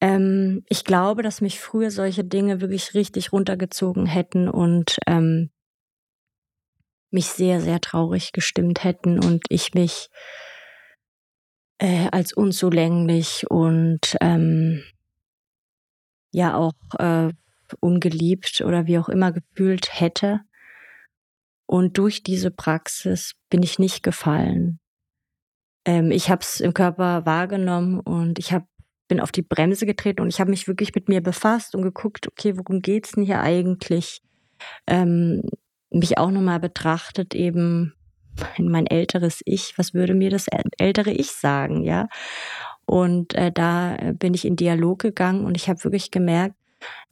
Ähm, 0.01 0.65
ich 0.69 0.85
glaube, 0.85 1.23
dass 1.23 1.41
mich 1.41 1.61
früher 1.61 1.91
solche 1.91 2.25
Dinge 2.25 2.61
wirklich 2.61 2.95
richtig 2.95 3.33
runtergezogen 3.33 4.07
hätten 4.07 4.49
und 4.49 4.99
ähm, 5.07 5.51
mich 7.11 7.27
sehr, 7.27 7.61
sehr 7.61 7.81
traurig 7.81 8.33
gestimmt 8.33 8.85
hätten 8.85 9.19
und 9.19 9.45
ich 9.49 9.73
mich 9.73 10.09
äh, 11.79 12.09
als 12.11 12.33
unzulänglich 12.33 13.45
und 13.49 14.17
ähm, 14.21 14.83
ja 16.33 16.57
auch 16.57 16.75
äh, 16.99 17.33
ungeliebt 17.81 18.61
oder 18.61 18.87
wie 18.87 18.99
auch 18.99 19.09
immer 19.09 19.33
gefühlt 19.33 19.89
hätte. 19.99 20.41
Und 21.67 21.99
durch 21.99 22.23
diese 22.23 22.51
Praxis 22.51 23.33
bin 23.51 23.63
ich 23.63 23.79
nicht 23.79 24.03
gefallen. 24.03 24.79
Ähm, 25.85 26.11
ich 26.11 26.31
habe 26.31 26.41
es 26.43 26.61
im 26.61 26.75
Körper 26.75 27.27
wahrgenommen 27.27 28.01
und 28.01 28.39
ich 28.39 28.53
hab, 28.53 28.67
bin 29.09 29.21
auf 29.21 29.33
die 29.33 29.43
Bremse 29.43 29.87
getreten 29.87 30.21
und 30.21 30.29
ich 30.29 30.41
habe 30.41 30.51
mich 30.51 30.69
wirklich 30.69 30.95
mit 30.95 31.09
mir 31.09 31.21
befasst 31.21 31.75
und 31.75 31.83
geguckt, 31.83 32.29
okay, 32.29 32.57
worum 32.57 32.81
geht's 32.83 33.13
denn 33.13 33.25
hier 33.25 33.41
eigentlich? 33.41 34.23
Ähm, 34.87 35.43
mich 35.91 36.19
auch 36.19 36.31
nochmal 36.31 36.61
betrachtet, 36.61 37.35
eben 37.35 37.95
mein, 38.37 38.69
mein 38.69 38.87
älteres 38.87 39.41
Ich, 39.45 39.75
was 39.77 39.95
würde 39.95 40.15
mir 40.15 40.31
das 40.31 40.47
ältere 40.79 41.11
Ich 41.11 41.33
sagen, 41.33 41.83
ja? 41.83 42.09
Und 42.85 43.35
äh, 43.35 43.51
da 43.51 43.97
bin 44.13 44.35
ich 44.35 44.45
in 44.45 44.57
Dialog 44.57 45.01
gegangen 45.01 45.45
und 45.45 45.57
ich 45.57 45.69
habe 45.69 45.83
wirklich 45.85 46.11
gemerkt, 46.11 46.55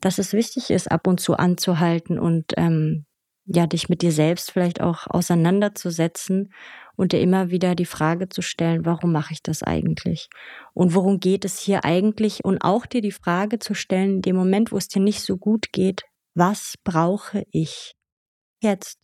dass 0.00 0.18
es 0.18 0.32
wichtig 0.32 0.70
ist, 0.70 0.90
ab 0.90 1.06
und 1.06 1.20
zu 1.20 1.36
anzuhalten 1.36 2.18
und 2.18 2.52
ähm, 2.56 3.06
ja, 3.46 3.66
dich 3.66 3.88
mit 3.88 4.02
dir 4.02 4.12
selbst 4.12 4.50
vielleicht 4.50 4.80
auch 4.80 5.06
auseinanderzusetzen 5.06 6.52
und 6.96 7.12
dir 7.12 7.20
immer 7.20 7.50
wieder 7.50 7.74
die 7.74 7.84
Frage 7.84 8.28
zu 8.28 8.40
stellen, 8.40 8.86
warum 8.86 9.12
mache 9.12 9.32
ich 9.32 9.42
das 9.42 9.62
eigentlich? 9.62 10.28
Und 10.72 10.94
worum 10.94 11.20
geht 11.20 11.44
es 11.44 11.58
hier 11.58 11.84
eigentlich? 11.84 12.44
Und 12.44 12.58
auch 12.62 12.86
dir 12.86 13.02
die 13.02 13.12
Frage 13.12 13.58
zu 13.58 13.74
stellen, 13.74 14.16
in 14.16 14.22
dem 14.22 14.36
Moment, 14.36 14.72
wo 14.72 14.76
es 14.76 14.88
dir 14.88 15.02
nicht 15.02 15.22
so 15.22 15.36
gut 15.36 15.72
geht, 15.72 16.04
was 16.34 16.74
brauche 16.84 17.44
ich 17.50 17.94
jetzt? 18.60 18.98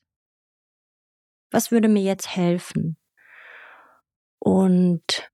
Was 1.51 1.71
würde 1.71 1.89
mir 1.89 2.03
jetzt 2.03 2.35
helfen? 2.35 2.97
Und 4.39 5.31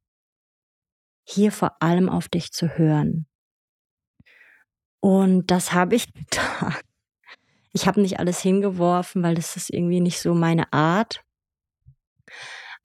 hier 1.24 1.52
vor 1.52 1.80
allem 1.82 2.08
auf 2.08 2.28
dich 2.28 2.52
zu 2.52 2.76
hören. 2.78 3.26
Und 5.00 5.50
das 5.50 5.72
habe 5.72 5.94
ich 5.94 6.12
getan. 6.14 6.74
Ich 7.76 7.86
habe 7.86 8.00
nicht 8.00 8.18
alles 8.18 8.40
hingeworfen, 8.40 9.22
weil 9.22 9.34
das 9.34 9.54
ist 9.54 9.68
irgendwie 9.68 10.00
nicht 10.00 10.18
so 10.22 10.32
meine 10.32 10.72
Art. 10.72 11.20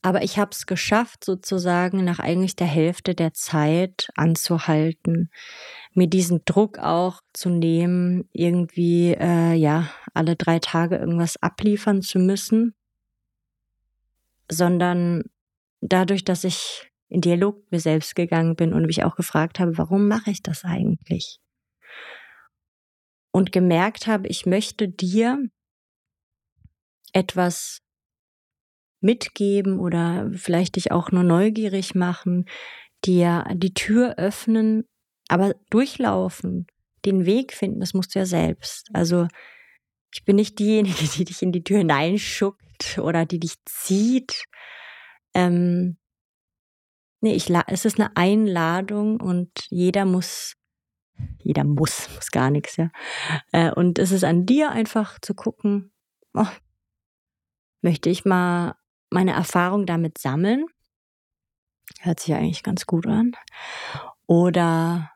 Aber 0.02 0.22
ich 0.22 0.38
habe 0.38 0.52
es 0.52 0.66
geschafft, 0.66 1.24
sozusagen 1.24 2.04
nach 2.04 2.20
eigentlich 2.20 2.58
der 2.58 2.68
Hälfte 2.68 3.16
der 3.16 3.34
Zeit 3.34 4.10
anzuhalten, 4.16 5.30
mir 5.94 6.08
diesen 6.08 6.42
Druck 6.44 6.78
auch 6.78 7.22
zu 7.32 7.48
nehmen, 7.48 8.28
irgendwie 8.34 9.14
äh, 9.18 9.54
ja 9.54 9.90
alle 10.14 10.36
drei 10.36 10.60
Tage 10.60 10.98
irgendwas 10.98 11.42
abliefern 11.42 12.02
zu 12.02 12.20
müssen, 12.20 12.76
sondern 14.50 15.24
dadurch, 15.80 16.26
dass 16.26 16.44
ich 16.44 16.92
in 17.08 17.22
Dialog 17.22 17.60
mit 17.60 17.72
mir 17.72 17.80
selbst 17.80 18.14
gegangen 18.18 18.58
bin 18.58 18.74
und 18.74 18.88
mich 18.88 19.06
auch 19.06 19.16
gefragt 19.16 19.58
habe, 19.62 19.78
warum 19.78 20.10
mache 20.10 20.32
ich 20.32 20.44
das 20.44 20.66
eigentlich? 20.66 21.40
Und 23.32 23.52
gemerkt 23.52 24.08
habe, 24.08 24.28
ich 24.28 24.46
möchte 24.46 24.90
dir 24.90 25.40
etwas 27.14 27.82
mitgeben 29.02 29.80
oder 29.80 30.30
vielleicht 30.36 30.76
dich 30.76 30.92
auch 30.92 31.12
nur 31.12 31.24
neugierig 31.24 31.96
machen, 31.96 32.46
dir 33.04 33.46
die 33.54 33.74
Tür 33.74 34.16
öffnen, 34.18 34.86
aber 35.28 35.56
durchlaufen, 35.70 36.68
den 37.06 37.26
Weg 37.26 37.54
finden, 37.54 37.80
das 37.80 37.94
musst 37.94 38.14
du 38.14 38.20
ja 38.20 38.26
selbst. 38.26 38.90
Also 38.94 39.28
ich 40.14 40.24
bin 40.26 40.36
nicht 40.36 40.60
diejenige, 40.60 41.06
die 41.16 41.26
dich 41.26 41.42
in 41.42 41.52
die 41.52 41.64
Tür 41.64 41.80
hineinschuckt 41.80 43.00
oder 43.00 43.26
die 43.26 43.40
dich 43.40 43.56
zieht. 43.66 44.46
Ähm, 45.34 45.98
nee, 47.22 47.34
ich, 47.34 47.50
es 47.68 47.86
ist 47.86 48.00
eine 48.00 48.16
Einladung 48.16 49.20
und 49.20 49.52
jeder 49.70 50.06
muss, 50.06 50.56
jeder 51.40 51.64
muss, 51.64 52.10
muss 52.16 52.32
gar 52.32 52.50
nichts, 52.50 52.78
ja. 52.78 52.90
Äh, 53.52 53.72
und 53.72 54.00
es 54.00 54.12
ist 54.12 54.24
an 54.24 54.46
dir 54.46 54.72
einfach 54.72 55.20
zu 55.22 55.34
gucken, 55.34 55.92
oh, 56.34 56.48
möchte 57.82 58.10
ich 58.10 58.26
mal 58.26 58.76
meine 59.10 59.32
Erfahrung 59.32 59.86
damit 59.86 60.18
sammeln. 60.18 60.66
Hört 62.00 62.20
sich 62.20 62.34
eigentlich 62.34 62.64
ganz 62.64 62.86
gut 62.86 63.06
an. 63.06 63.34
Oder, 64.26 65.12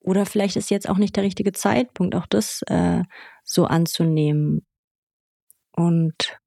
oder 0.00 0.26
vielleicht 0.26 0.56
ist 0.56 0.70
jetzt 0.70 0.88
auch 0.88 0.98
nicht 0.98 1.16
der 1.16 1.24
richtige 1.24 1.52
Zeitpunkt, 1.52 2.14
auch 2.14 2.26
das 2.26 2.62
äh, 2.66 3.02
so 3.44 3.64
anzunehmen 3.64 4.66
und 5.72 6.38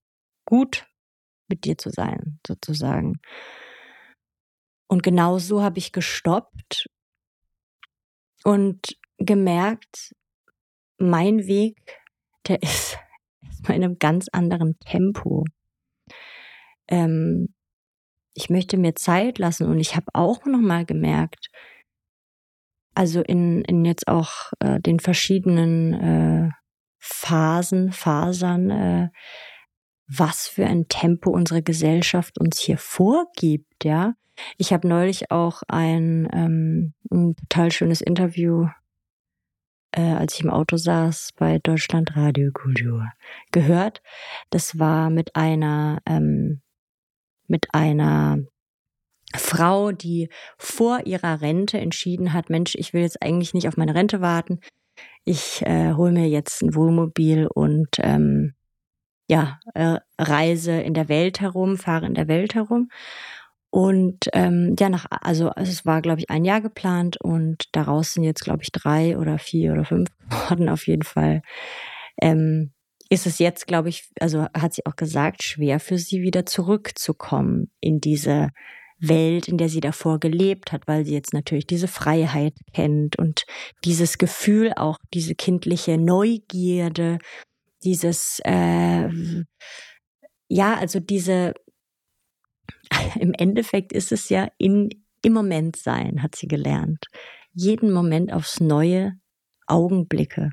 gut 0.46 0.86
mit 1.48 1.66
dir 1.66 1.78
zu 1.78 1.90
sein, 1.90 2.40
sozusagen. 2.46 3.20
Und 4.88 5.04
genau 5.04 5.40
so 5.40 5.64
habe 5.64 5.80
ich 5.80 5.92
gestoppt 5.92 6.90
und 8.44 8.98
gemerkt, 9.18 10.14
mein 10.98 11.48
Weg, 11.48 11.78
der 12.48 12.62
ist 12.64 12.98
in 13.68 13.76
einem 13.76 14.00
ganz 14.00 14.28
anderen 14.32 14.78
Tempo 14.80 15.46
ähm, 16.92 17.48
ich 18.34 18.50
möchte 18.50 18.78
mir 18.78 18.96
Zeit 18.96 19.40
lassen 19.40 19.66
und 19.68 19.80
ich 19.80 19.96
habe 19.96 20.08
auch 20.14 20.46
noch 20.46 20.60
mal 20.60 20.86
gemerkt, 20.86 21.48
also 22.94 23.22
in, 23.22 23.64
in 23.64 23.86
jetzt 23.86 24.08
auch 24.08 24.52
äh, 24.60 24.80
den 24.80 25.00
verschiedenen 25.00 25.94
äh, 25.94 26.50
Phasen, 27.00 27.92
Fasern, 27.92 28.70
äh, 28.70 29.10
was 30.08 30.48
für 30.48 30.66
ein 30.66 30.88
Tempo 30.90 31.32
unsere 31.32 31.64
Gesellschaft 31.64 32.38
uns 32.40 32.60
hier 32.60 32.78
vorgibt, 32.78 33.86
ja. 33.86 34.14
Ich 34.58 34.74
habe 34.74 34.88
neulich 34.88 35.32
auch 35.32 35.64
ein, 35.68 36.28
ähm, 36.34 36.94
ein 37.12 37.36
total 37.36 37.72
schönes 37.72 38.02
Interview, 38.02 38.68
äh, 39.92 40.02
als 40.02 40.36
ich 40.36 40.44
im 40.44 40.50
Auto 40.50 40.78
saß, 40.78 41.32
bei 41.36 41.60
Deutschland 41.60 42.16
Radio 42.16 42.52
Kultur 42.52 43.08
gehört. 43.52 44.02
Das 44.50 44.80
war 44.80 45.10
mit 45.10 45.36
einer 45.36 46.00
ähm, 46.06 46.62
mit 47.48 47.68
einer 47.74 48.40
Frau, 49.36 49.92
die 49.92 50.30
vor 50.58 51.06
ihrer 51.06 51.42
Rente 51.42 51.78
entschieden 51.80 52.34
hat, 52.34 52.50
Mensch, 52.50 52.76
ich 52.76 52.94
will 52.94 53.02
jetzt 53.02 53.22
eigentlich 53.22 53.54
nicht 53.54 53.68
auf 53.68 53.78
meine 53.78 53.96
Rente 53.96 54.22
warten. 54.22 54.60
Ich 55.24 55.62
äh, 55.66 55.94
hole 55.94 56.12
mir 56.12 56.28
jetzt 56.28 56.62
ein 56.62 56.76
Wohnmobil 56.76 57.48
und 57.48 57.90
ähm, 58.00 58.56
ja, 59.30 59.60
äh, 59.76 59.98
reise 60.20 60.74
in 60.74 60.94
der 60.94 61.08
Welt 61.08 61.40
herum, 61.40 61.78
fahre 61.78 62.06
in 62.06 62.14
der 62.14 62.28
Welt 62.28 62.56
herum. 62.56 62.90
Und 63.72 64.30
ähm, 64.34 64.76
ja, 64.78 64.90
nach, 64.90 65.06
also 65.10 65.50
es 65.56 65.86
war, 65.86 66.02
glaube 66.02 66.20
ich, 66.20 66.30
ein 66.30 66.44
Jahr 66.44 66.60
geplant 66.60 67.16
und 67.22 67.64
daraus 67.72 68.14
sind 68.14 68.24
jetzt, 68.24 68.44
glaube 68.44 68.64
ich, 68.64 68.72
drei 68.74 69.18
oder 69.18 69.40
vier 69.40 69.72
oder 69.72 69.86
fünf 69.86 70.10
geworden 70.30 70.70
auf 70.70 70.88
jeden 70.88 71.04
Fall. 71.04 71.42
Ähm, 72.22 72.74
ist 73.10 73.26
es 73.26 73.40
jetzt, 73.40 73.68
glaube 73.68 73.90
ich, 73.90 74.10
also 74.20 74.46
hat 74.54 74.74
sie 74.74 74.86
auch 74.86 74.98
gesagt, 74.98 75.44
schwer 75.44 75.80
für 75.80 75.98
sie 75.98 76.22
wieder 76.22 76.46
zurückzukommen 76.46 77.72
in 77.80 78.02
diese 78.02 78.50
Welt, 79.00 79.48
in 79.48 79.58
der 79.58 79.70
sie 79.70 79.80
davor 79.80 80.20
gelebt 80.20 80.72
hat, 80.72 80.88
weil 80.88 81.06
sie 81.06 81.14
jetzt 81.14 81.34
natürlich 81.34 81.66
diese 81.66 81.88
Freiheit 81.88 82.54
kennt 82.74 83.18
und 83.18 83.46
dieses 83.84 84.18
Gefühl, 84.18 84.74
auch 84.76 84.98
diese 85.14 85.34
kindliche 85.34 85.98
Neugierde, 85.98 87.20
dieses, 87.84 88.40
äh, 88.46 89.10
ja, 90.48 90.76
also 90.76 91.00
diese, 91.00 91.54
im 93.20 93.34
Endeffekt 93.34 93.94
ist 93.94 94.12
es 94.12 94.30
ja 94.30 94.48
in, 94.58 94.90
im 95.22 95.34
Moment 95.34 95.76
sein, 95.76 96.22
hat 96.22 96.36
sie 96.36 96.48
gelernt. 96.48 97.06
Jeden 97.54 97.92
Moment 97.92 98.32
aufs 98.32 98.60
neue 98.60 99.14
Augenblicke 99.68 100.52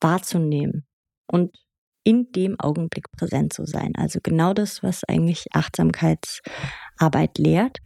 wahrzunehmen 0.00 0.86
und 1.26 1.56
in 2.04 2.30
dem 2.32 2.60
Augenblick 2.60 3.10
präsent 3.12 3.52
zu 3.52 3.64
sein. 3.64 3.92
Also 3.96 4.20
genau 4.22 4.52
das, 4.52 4.82
was 4.82 5.04
eigentlich 5.04 5.46
Achtsamkeitsarbeit 5.52 7.38
lehrt. 7.38 7.78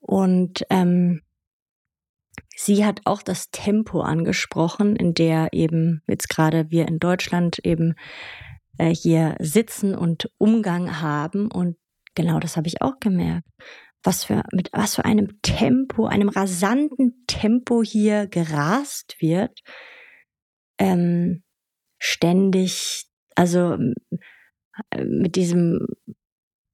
Und 0.00 0.64
ähm, 0.68 1.22
sie 2.54 2.84
hat 2.84 3.00
auch 3.06 3.22
das 3.22 3.50
Tempo 3.50 4.02
angesprochen, 4.02 4.94
in 4.96 5.14
der 5.14 5.48
eben 5.52 6.02
jetzt 6.06 6.28
gerade 6.28 6.70
wir 6.70 6.86
in 6.86 6.98
Deutschland 6.98 7.58
eben 7.64 7.94
äh, 8.76 8.94
hier 8.94 9.36
sitzen 9.40 9.94
und 9.94 10.30
Umgang 10.36 11.00
haben. 11.00 11.50
Und 11.50 11.78
genau 12.14 12.40
das 12.40 12.56
habe 12.56 12.68
ich 12.68 12.82
auch 12.82 12.98
gemerkt. 13.00 13.46
Was 14.02 14.24
für, 14.24 14.42
mit 14.52 14.70
was 14.72 14.96
für 14.96 15.04
einem 15.04 15.40
Tempo, 15.40 16.06
einem 16.06 16.28
rasanten 16.28 17.24
Tempo 17.26 17.82
hier 17.82 18.26
gerast 18.26 19.16
wird. 19.20 19.60
Ähm, 20.78 21.42
ständig 21.98 23.06
also 23.34 23.76
äh, 24.90 25.04
mit 25.04 25.36
diesem, 25.36 25.86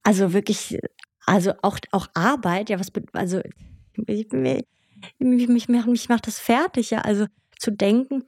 also 0.03 0.33
wirklich, 0.33 0.79
also 1.25 1.53
auch, 1.61 1.79
auch 1.91 2.07
Arbeit, 2.13 2.69
ja, 2.69 2.79
was, 2.79 2.91
also 3.13 3.41
ich, 4.07 4.31
mich, 4.31 4.67
mich, 5.19 5.67
mich 5.67 6.09
macht 6.09 6.27
das 6.27 6.39
fertig, 6.39 6.91
ja, 6.91 6.99
also 6.99 7.27
zu 7.57 7.71
denken, 7.71 8.23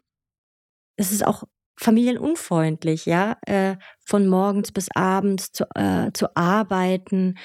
es 0.95 1.11
ist 1.11 1.25
auch 1.25 1.43
familienunfreundlich, 1.75 3.05
ja, 3.05 3.37
äh, 3.45 3.77
von 4.05 4.27
morgens 4.27 4.71
bis 4.71 4.89
abends 4.93 5.51
zu, 5.51 5.65
äh, 5.75 6.11
zu 6.13 6.35
arbeiten, 6.35 7.37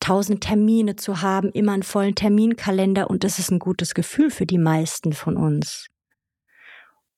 tausend 0.00 0.42
Termine 0.42 0.96
zu 0.96 1.22
haben, 1.22 1.50
immer 1.52 1.72
einen 1.72 1.82
vollen 1.82 2.14
Terminkalender 2.14 3.08
und 3.08 3.24
das 3.24 3.38
ist 3.38 3.50
ein 3.50 3.58
gutes 3.58 3.94
Gefühl 3.94 4.30
für 4.30 4.46
die 4.46 4.58
meisten 4.58 5.12
von 5.12 5.36
uns. 5.36 5.86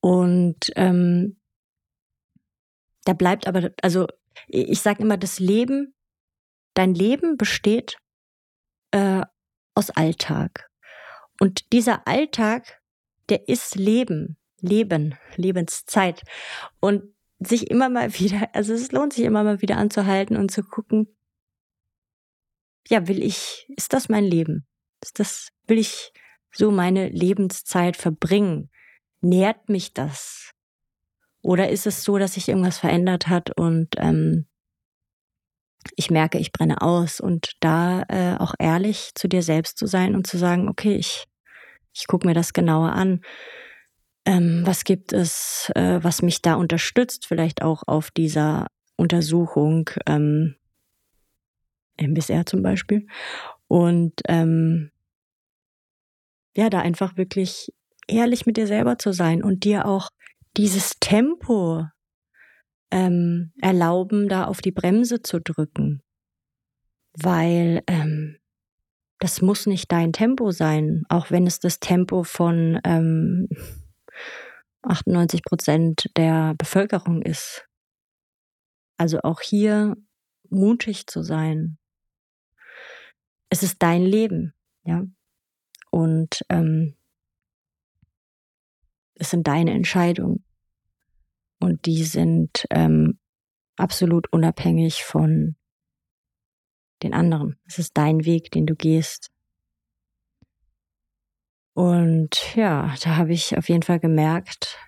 Und 0.00 0.70
ähm, 0.76 1.40
da 3.04 3.12
bleibt 3.14 3.46
aber, 3.46 3.70
also 3.82 4.06
ich 4.46 4.80
sage 4.80 5.02
immer, 5.02 5.16
das 5.16 5.38
Leben, 5.38 5.94
dein 6.74 6.94
Leben 6.94 7.36
besteht 7.36 7.96
äh, 8.92 9.22
aus 9.74 9.90
Alltag. 9.90 10.70
Und 11.40 11.72
dieser 11.72 12.06
Alltag, 12.06 12.80
der 13.28 13.48
ist 13.48 13.74
Leben, 13.74 14.37
Leben, 14.60 15.16
Lebenszeit. 15.36 16.22
Und 16.80 17.14
sich 17.38 17.70
immer 17.70 17.88
mal 17.88 18.14
wieder, 18.18 18.48
also 18.54 18.72
es 18.72 18.92
lohnt 18.92 19.12
sich 19.12 19.24
immer 19.24 19.44
mal 19.44 19.62
wieder 19.62 19.76
anzuhalten 19.76 20.36
und 20.36 20.50
zu 20.50 20.62
gucken, 20.62 21.14
ja, 22.88 23.06
will 23.06 23.22
ich, 23.22 23.66
ist 23.76 23.92
das 23.92 24.08
mein 24.08 24.24
Leben? 24.24 24.66
Ist 25.02 25.18
das, 25.18 25.48
will 25.66 25.78
ich 25.78 26.12
so 26.50 26.70
meine 26.70 27.08
Lebenszeit 27.08 27.96
verbringen? 27.96 28.70
Nährt 29.20 29.68
mich 29.68 29.92
das? 29.92 30.52
Oder 31.42 31.68
ist 31.68 31.86
es 31.86 32.02
so, 32.02 32.18
dass 32.18 32.34
sich 32.34 32.48
irgendwas 32.48 32.78
verändert 32.78 33.28
hat 33.28 33.56
und 33.56 33.94
ähm, 33.98 34.46
ich 35.96 36.10
merke, 36.10 36.38
ich 36.38 36.52
brenne 36.52 36.82
aus 36.82 37.20
und 37.20 37.52
da 37.60 38.02
äh, 38.08 38.36
auch 38.38 38.54
ehrlich 38.58 39.12
zu 39.14 39.28
dir 39.28 39.42
selbst 39.42 39.78
zu 39.78 39.86
sein 39.86 40.14
und 40.14 40.26
zu 40.26 40.38
sagen, 40.38 40.68
okay, 40.68 40.96
ich, 40.96 41.24
ich 41.94 42.06
gucke 42.06 42.26
mir 42.26 42.34
das 42.34 42.52
genauer 42.52 42.92
an. 42.92 43.22
Ähm, 44.28 44.60
was 44.66 44.84
gibt 44.84 45.14
es, 45.14 45.72
äh, 45.74 46.00
was 46.02 46.20
mich 46.20 46.42
da 46.42 46.56
unterstützt, 46.56 47.24
vielleicht 47.24 47.62
auch 47.62 47.82
auf 47.86 48.10
dieser 48.10 48.66
Untersuchung, 48.96 49.88
ähm, 50.04 50.54
MBSR 51.96 52.44
zum 52.44 52.62
Beispiel. 52.62 53.06
Und 53.68 54.20
ähm, 54.28 54.90
ja, 56.54 56.68
da 56.68 56.80
einfach 56.80 57.16
wirklich 57.16 57.72
ehrlich 58.06 58.44
mit 58.44 58.58
dir 58.58 58.66
selber 58.66 58.98
zu 58.98 59.14
sein 59.14 59.42
und 59.42 59.64
dir 59.64 59.86
auch 59.86 60.10
dieses 60.58 61.00
Tempo 61.00 61.86
ähm, 62.90 63.52
erlauben, 63.62 64.28
da 64.28 64.44
auf 64.44 64.60
die 64.60 64.72
Bremse 64.72 65.22
zu 65.22 65.40
drücken. 65.40 66.02
Weil 67.14 67.82
ähm, 67.86 68.36
das 69.20 69.40
muss 69.40 69.64
nicht 69.64 69.90
dein 69.90 70.12
Tempo 70.12 70.50
sein, 70.50 71.04
auch 71.08 71.30
wenn 71.30 71.46
es 71.46 71.60
das 71.60 71.80
Tempo 71.80 72.24
von 72.24 72.78
ähm, 72.84 73.48
98 74.82 75.42
Prozent 75.42 76.10
der 76.16 76.54
Bevölkerung 76.56 77.22
ist. 77.22 77.66
Also 78.96 79.20
auch 79.22 79.40
hier 79.40 79.96
mutig 80.48 81.06
zu 81.06 81.22
sein. 81.22 81.78
Es 83.50 83.62
ist 83.62 83.82
dein 83.82 84.02
Leben, 84.02 84.54
ja. 84.84 85.04
Und 85.90 86.44
ähm, 86.48 86.96
es 89.14 89.30
sind 89.30 89.46
deine 89.46 89.72
Entscheidungen. 89.72 90.44
Und 91.60 91.86
die 91.86 92.04
sind 92.04 92.66
ähm, 92.70 93.18
absolut 93.76 94.32
unabhängig 94.32 95.02
von 95.02 95.56
den 97.02 97.14
anderen. 97.14 97.58
Es 97.64 97.78
ist 97.78 97.96
dein 97.96 98.24
Weg, 98.24 98.50
den 98.50 98.66
du 98.66 98.74
gehst. 98.74 99.30
Und 101.78 102.56
ja, 102.56 102.92
da 103.04 103.18
habe 103.18 103.32
ich 103.32 103.56
auf 103.56 103.68
jeden 103.68 103.84
Fall 103.84 104.00
gemerkt, 104.00 104.80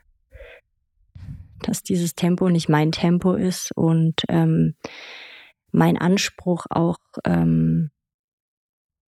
dass 1.63 1.85
dieses 1.85 2.17
Tempo 2.17 2.49
nicht 2.49 2.69
mein 2.69 2.91
Tempo 2.91 3.35
ist 3.35 3.71
und 3.77 4.23
ähm, 4.29 4.75
mein 5.71 5.97
Anspruch 5.97 6.67
auch, 6.69 6.99
ähm, 7.25 7.93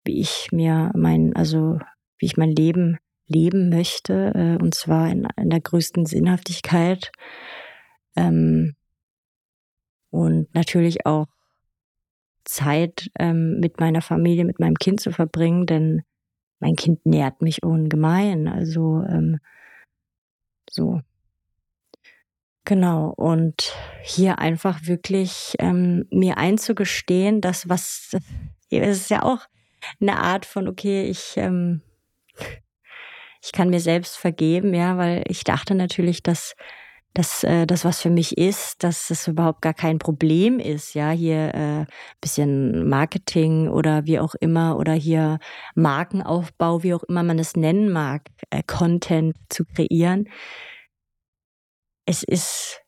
wie 0.06 0.22
ich 0.22 0.48
mir 0.52 0.90
mein, 0.96 1.36
also 1.36 1.78
wie 2.16 2.24
ich 2.24 2.38
mein 2.38 2.52
Leben 2.52 2.96
leben 3.26 3.68
möchte, 3.68 4.32
äh, 4.34 4.62
und 4.62 4.74
zwar 4.74 5.10
in, 5.10 5.28
in, 5.36 5.50
der 5.50 5.60
größten 5.60 6.06
Sinnhaftigkeit. 6.06 7.12
Ähm, 8.16 8.74
und 10.08 10.54
natürlich 10.54 11.04
auch 11.04 11.26
Zeit 12.46 13.10
ähm, 13.18 13.60
mit 13.60 13.80
meiner 13.80 14.00
Familie, 14.00 14.46
mit 14.46 14.60
meinem 14.60 14.76
Kind 14.76 14.98
zu 14.98 15.12
verbringen, 15.12 15.66
denn 15.66 16.04
mein 16.58 16.76
Kind 16.76 17.04
nährt 17.06 17.42
mich 17.42 17.62
ungemein. 17.62 18.48
Also 18.48 19.02
ähm, 19.08 19.38
so. 20.68 21.00
Genau. 22.64 23.12
Und 23.16 23.72
hier 24.02 24.38
einfach 24.38 24.86
wirklich 24.86 25.54
ähm, 25.58 26.06
mir 26.10 26.36
einzugestehen, 26.38 27.40
dass 27.40 27.68
was, 27.68 28.16
es 28.70 28.98
ist 28.98 29.10
ja 29.10 29.22
auch 29.22 29.46
eine 30.00 30.18
Art 30.18 30.44
von, 30.44 30.66
okay, 30.66 31.04
ich, 31.04 31.34
ähm, 31.36 31.82
ich 33.42 33.52
kann 33.52 33.70
mir 33.70 33.80
selbst 33.80 34.16
vergeben, 34.16 34.74
ja, 34.74 34.96
weil 34.96 35.22
ich 35.28 35.44
dachte 35.44 35.76
natürlich, 35.76 36.22
dass 36.24 36.56
dass 37.16 37.44
äh, 37.44 37.66
das 37.66 37.86
was 37.86 38.02
für 38.02 38.10
mich 38.10 38.36
ist, 38.36 38.84
dass 38.84 39.08
es 39.08 39.26
überhaupt 39.26 39.62
gar 39.62 39.72
kein 39.72 39.98
Problem 39.98 40.58
ist, 40.58 40.92
ja, 40.92 41.10
hier 41.12 41.54
äh, 41.54 41.86
bisschen 42.20 42.86
Marketing 42.86 43.68
oder 43.68 44.04
wie 44.04 44.18
auch 44.18 44.34
immer 44.34 44.76
oder 44.76 44.92
hier 44.92 45.38
Markenaufbau, 45.74 46.82
wie 46.82 46.92
auch 46.92 47.04
immer 47.04 47.22
man 47.22 47.38
es 47.38 47.56
nennen 47.56 47.90
mag, 47.90 48.28
äh, 48.50 48.62
Content 48.66 49.34
zu 49.48 49.64
kreieren. 49.64 50.28
Es 52.04 52.22
ist 52.22 52.82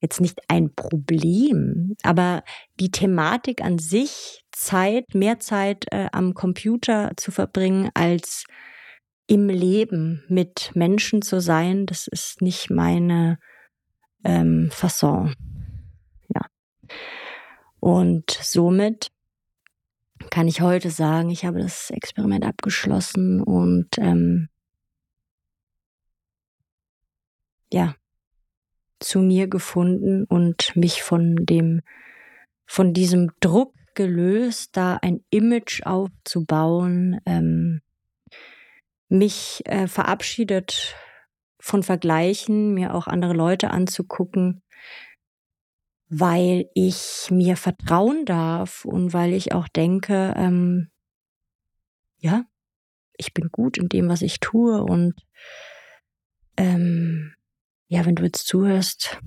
jetzt 0.00 0.20
nicht 0.20 0.40
ein 0.48 0.74
Problem, 0.74 1.94
aber 2.02 2.42
die 2.80 2.90
Thematik 2.90 3.62
an 3.62 3.78
sich, 3.78 4.42
Zeit, 4.50 5.14
mehr 5.14 5.38
Zeit 5.38 5.84
äh, 5.92 6.08
am 6.10 6.34
Computer 6.34 7.12
zu 7.16 7.30
verbringen 7.30 7.90
als 7.94 8.44
im 9.26 9.48
Leben 9.48 10.24
mit 10.28 10.70
Menschen 10.74 11.22
zu 11.22 11.40
sein, 11.40 11.86
das 11.86 12.06
ist 12.06 12.42
nicht 12.42 12.70
meine 12.70 13.38
ähm, 14.24 14.70
Fasson. 14.70 15.34
Ja. 16.28 16.42
Und 17.80 18.30
somit 18.30 19.10
kann 20.30 20.48
ich 20.48 20.60
heute 20.60 20.90
sagen, 20.90 21.30
ich 21.30 21.44
habe 21.44 21.60
das 21.60 21.90
Experiment 21.90 22.44
abgeschlossen 22.44 23.40
und 23.40 23.98
ähm, 23.98 24.48
ja, 27.72 27.94
zu 29.00 29.20
mir 29.20 29.48
gefunden 29.48 30.24
und 30.24 30.74
mich 30.76 31.02
von 31.02 31.36
dem, 31.44 31.82
von 32.64 32.94
diesem 32.94 33.30
Druck 33.40 33.74
gelöst, 33.94 34.76
da 34.76 34.98
ein 35.02 35.24
Image 35.30 35.82
aufzubauen, 35.84 37.20
ähm, 37.26 37.82
mich 39.08 39.62
äh, 39.66 39.86
verabschiedet 39.86 40.96
von 41.58 41.82
Vergleichen, 41.82 42.74
mir 42.74 42.94
auch 42.94 43.06
andere 43.06 43.32
Leute 43.32 43.70
anzugucken, 43.70 44.62
weil 46.08 46.70
ich 46.74 47.28
mir 47.30 47.56
vertrauen 47.56 48.24
darf 48.24 48.84
und 48.84 49.12
weil 49.12 49.32
ich 49.32 49.52
auch 49.52 49.68
denke, 49.68 50.34
ähm, 50.36 50.90
ja, 52.18 52.44
ich 53.16 53.34
bin 53.34 53.48
gut 53.50 53.78
in 53.78 53.88
dem, 53.88 54.08
was 54.08 54.22
ich 54.22 54.40
tue 54.40 54.82
und 54.82 55.14
ähm, 56.56 57.34
ja, 57.88 58.04
wenn 58.04 58.14
du 58.14 58.24
jetzt 58.24 58.46
zuhörst, 58.46 59.18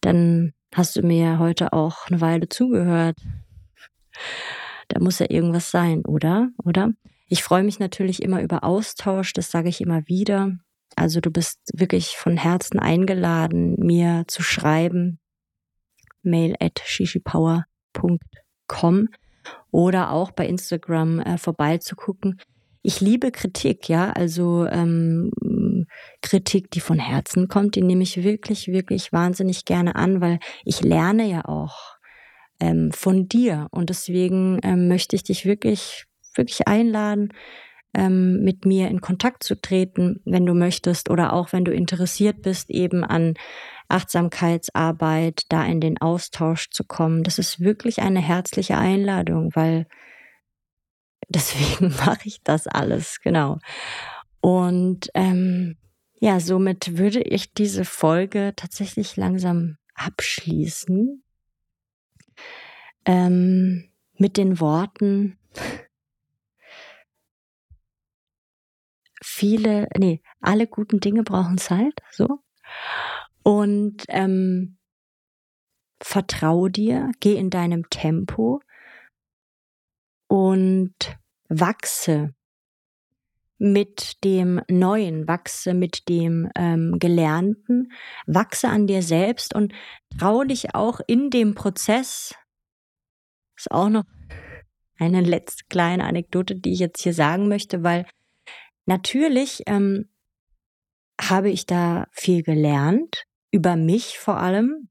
dann 0.00 0.54
hast 0.74 0.96
du 0.96 1.02
mir 1.02 1.38
heute 1.38 1.72
auch 1.72 2.06
eine 2.08 2.20
Weile 2.20 2.48
zugehört. 2.48 3.18
Da 4.88 5.00
muss 5.00 5.18
ja 5.18 5.26
irgendwas 5.28 5.70
sein, 5.70 6.04
oder? 6.04 6.50
Oder? 6.64 6.92
Ich 7.28 7.42
freue 7.42 7.62
mich 7.62 7.78
natürlich 7.78 8.22
immer 8.22 8.42
über 8.42 8.64
Austausch, 8.64 9.32
das 9.34 9.50
sage 9.50 9.68
ich 9.68 9.80
immer 9.80 10.06
wieder. 10.06 10.52
Also 10.96 11.20
du 11.20 11.30
bist 11.30 11.60
wirklich 11.72 12.16
von 12.16 12.36
Herzen 12.36 12.78
eingeladen, 12.78 13.76
mir 13.78 14.24
zu 14.26 14.42
schreiben. 14.42 15.20
Mail 16.22 16.56
at 16.58 16.80
shishipower.com 16.84 19.08
oder 19.70 20.10
auch 20.10 20.32
bei 20.32 20.46
Instagram 20.46 21.20
äh, 21.20 21.38
vorbeizugucken. 21.38 22.40
Ich 22.82 23.00
liebe 23.00 23.30
Kritik, 23.30 23.88
ja, 23.88 24.10
also 24.10 24.66
ähm, 24.66 25.30
Kritik, 26.22 26.70
die 26.70 26.80
von 26.80 26.98
Herzen 26.98 27.48
kommt, 27.48 27.74
die 27.74 27.82
nehme 27.82 28.02
ich 28.02 28.22
wirklich, 28.22 28.68
wirklich 28.68 29.12
wahnsinnig 29.12 29.64
gerne 29.64 29.96
an, 29.96 30.20
weil 30.20 30.38
ich 30.64 30.82
lerne 30.82 31.28
ja 31.28 31.44
auch 31.44 31.96
ähm, 32.60 32.90
von 32.92 33.28
dir 33.28 33.68
und 33.70 33.90
deswegen 33.90 34.58
ähm, 34.62 34.88
möchte 34.88 35.16
ich 35.16 35.24
dich 35.24 35.44
wirklich 35.44 36.07
wirklich 36.38 36.66
einladen, 36.66 37.32
ähm, 37.94 38.42
mit 38.42 38.64
mir 38.64 38.88
in 38.88 39.00
Kontakt 39.00 39.42
zu 39.42 39.60
treten, 39.60 40.20
wenn 40.24 40.46
du 40.46 40.54
möchtest 40.54 41.10
oder 41.10 41.32
auch 41.32 41.52
wenn 41.52 41.64
du 41.64 41.72
interessiert 41.72 42.42
bist, 42.42 42.70
eben 42.70 43.04
an 43.04 43.34
Achtsamkeitsarbeit, 43.88 45.42
da 45.48 45.64
in 45.64 45.80
den 45.80 45.98
Austausch 45.98 46.70
zu 46.70 46.84
kommen. 46.84 47.24
Das 47.24 47.38
ist 47.38 47.60
wirklich 47.60 48.00
eine 48.00 48.20
herzliche 48.20 48.76
Einladung, 48.76 49.50
weil 49.54 49.86
deswegen 51.28 51.88
mache 52.06 52.20
ich 52.24 52.42
das 52.42 52.66
alles, 52.66 53.20
genau. 53.20 53.58
Und 54.40 55.08
ähm, 55.14 55.76
ja, 56.20 56.40
somit 56.40 56.98
würde 56.98 57.20
ich 57.20 57.52
diese 57.54 57.84
Folge 57.84 58.52
tatsächlich 58.56 59.16
langsam 59.16 59.76
abschließen. 59.94 61.22
Ähm, 63.04 63.88
mit 64.18 64.36
den 64.36 64.60
Worten, 64.60 65.38
viele, 69.38 69.88
nee, 69.96 70.20
alle 70.40 70.66
guten 70.66 70.98
Dinge 70.98 71.22
brauchen 71.22 71.58
Zeit, 71.58 72.00
so. 72.10 72.40
Und 73.44 74.04
ähm, 74.08 74.78
vertrau 76.02 76.68
dir, 76.68 77.12
geh 77.20 77.36
in 77.36 77.50
deinem 77.50 77.88
Tempo 77.88 78.60
und 80.26 80.94
wachse 81.48 82.34
mit 83.58 84.22
dem 84.24 84.60
Neuen, 84.68 85.26
wachse 85.26 85.72
mit 85.74 86.08
dem 86.08 86.50
ähm, 86.56 86.96
Gelernten, 86.98 87.92
wachse 88.26 88.68
an 88.68 88.86
dir 88.86 89.02
selbst 89.02 89.54
und 89.54 89.72
trau 90.18 90.44
dich 90.44 90.74
auch 90.74 91.00
in 91.06 91.30
dem 91.30 91.54
Prozess. 91.54 92.34
Ist 93.56 93.70
auch 93.70 93.88
noch 93.88 94.04
eine 94.98 95.20
letzte 95.20 95.64
kleine 95.68 96.04
Anekdote, 96.04 96.56
die 96.56 96.72
ich 96.72 96.80
jetzt 96.80 97.02
hier 97.02 97.14
sagen 97.14 97.48
möchte, 97.48 97.82
weil 97.82 98.06
Natürlich 98.88 99.64
ähm, 99.66 100.08
habe 101.20 101.50
ich 101.50 101.66
da 101.66 102.06
viel 102.10 102.42
gelernt, 102.42 103.24
über 103.50 103.76
mich 103.76 104.18
vor 104.18 104.38
allem. 104.38 104.88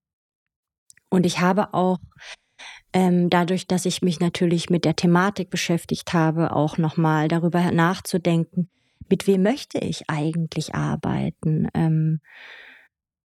Und 1.10 1.26
ich 1.26 1.40
habe 1.40 1.74
auch 1.74 1.98
ähm, 2.94 3.32
dadurch, 3.32 3.66
dass 3.66 3.88
ich 3.88 4.04
mich 4.04 4.20
natürlich 4.20 4.70
mit 4.70 4.86
der 4.86 4.96
Thematik 4.96 5.50
beschäftigt 5.50 6.14
habe, 6.14 6.56
auch 6.56 6.78
nochmal 6.78 7.28
darüber 7.28 7.72
nachzudenken, 7.72 8.70
mit 9.10 9.26
wem 9.26 9.42
möchte 9.42 9.80
ich 9.80 10.08
eigentlich 10.08 10.76
arbeiten. 10.76 11.68
Ähm, 11.74 12.22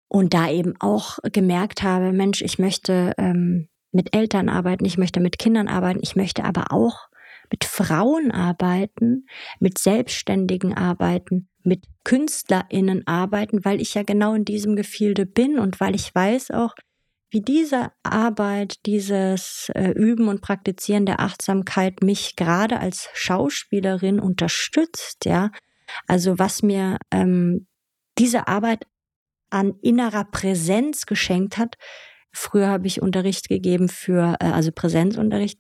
und 0.07 0.33
da 0.33 0.49
eben 0.49 0.75
auch 0.79 1.19
gemerkt 1.33 1.83
habe, 1.83 2.13
Mensch, 2.13 2.41
ich 2.41 2.61
möchte 2.61 3.15
ähm, 3.19 3.69
mit 3.91 4.15
Eltern 4.15 4.49
arbeiten, 4.49 4.85
ich 4.85 4.97
möchte 4.97 5.19
mit 5.19 5.41
Kindern 5.41 5.67
arbeiten, 5.67 6.01
ich 6.03 6.15
möchte 6.15 6.45
aber 6.45 6.71
auch 6.71 7.09
mit 7.53 7.65
Frauen 7.65 8.31
arbeiten, 8.31 9.27
mit 9.61 9.79
Selbstständigen 9.79 10.75
arbeiten, 10.75 11.49
mit 11.63 11.85
KünstlerInnen 12.03 13.07
arbeiten, 13.07 13.65
weil 13.65 13.81
ich 13.81 13.95
ja 13.95 14.03
genau 14.03 14.35
in 14.35 14.45
diesem 14.45 14.75
Gefilde 14.75 15.27
bin 15.27 15.59
und 15.59 15.79
weil 15.79 15.95
ich 15.95 16.13
weiß 16.15 16.51
auch, 16.51 16.75
wie 17.31 17.43
diese 17.43 17.93
Arbeit, 18.03 18.85
dieses 18.87 19.71
äh, 19.75 19.91
Üben 19.91 20.29
und 20.29 20.41
Praktizieren 20.41 21.07
der 21.07 21.21
Achtsamkeit 21.21 22.03
mich 22.03 22.37
gerade 22.37 22.81
als 22.81 23.09
Schauspielerin 23.15 24.19
unterstützt, 24.19 25.25
ja. 25.25 25.51
Also 26.07 26.39
was 26.39 26.63
mir 26.63 26.99
ähm, 27.11 27.67
diese 28.19 28.49
Arbeit 28.49 28.87
an 29.51 29.75
innerer 29.83 30.25
Präsenz 30.25 31.07
geschenkt 31.07 31.59
hat. 31.59 31.77
Früher 32.33 32.69
habe 32.69 32.87
ich 32.87 33.03
Unterricht 33.03 33.49
gegeben 33.49 33.89
für, 33.89 34.37
äh, 34.41 34.47
also 34.47 34.73
Präsenzunterricht. 34.73 35.59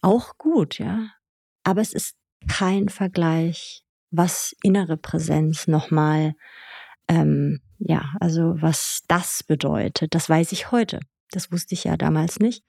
Auch 0.00 0.38
gut, 0.38 0.78
ja. 0.78 1.10
Aber 1.64 1.80
es 1.80 1.92
ist 1.92 2.16
kein 2.48 2.88
Vergleich, 2.88 3.84
was 4.10 4.54
innere 4.62 4.96
Präsenz 4.96 5.66
nochmal, 5.66 6.34
ähm, 7.08 7.60
ja, 7.78 8.14
also 8.20 8.54
was 8.60 9.02
das 9.08 9.42
bedeutet. 9.42 10.14
Das 10.14 10.28
weiß 10.28 10.52
ich 10.52 10.70
heute. 10.70 11.00
Das 11.30 11.52
wusste 11.52 11.74
ich 11.74 11.84
ja 11.84 11.96
damals 11.96 12.40
nicht. 12.40 12.62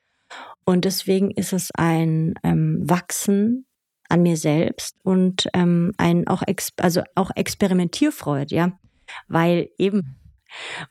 Und 0.66 0.86
deswegen 0.86 1.32
ist 1.32 1.54
es 1.54 1.72
ein 1.76 2.36
ähm, 2.44 2.80
Wachsen 2.84 3.66
an 4.10 4.22
mir 4.22 4.38
selbst 4.38 4.98
und 5.04 5.48
ähm, 5.54 5.94
ein 5.98 6.28
auch, 6.28 6.44
also 6.78 7.02
auch 7.16 7.32
Experimentierfreude, 7.36 8.56
ja 8.56 8.80
weil 9.28 9.70
eben, 9.78 10.16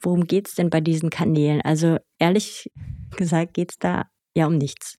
worum 0.00 0.26
geht's 0.26 0.54
denn 0.54 0.70
bei 0.70 0.80
diesen 0.80 1.10
Kanälen? 1.10 1.60
Also 1.62 1.98
ehrlich 2.18 2.70
gesagt 3.16 3.54
geht's 3.54 3.78
da 3.78 4.06
ja 4.34 4.46
um 4.46 4.56
nichts. 4.56 4.98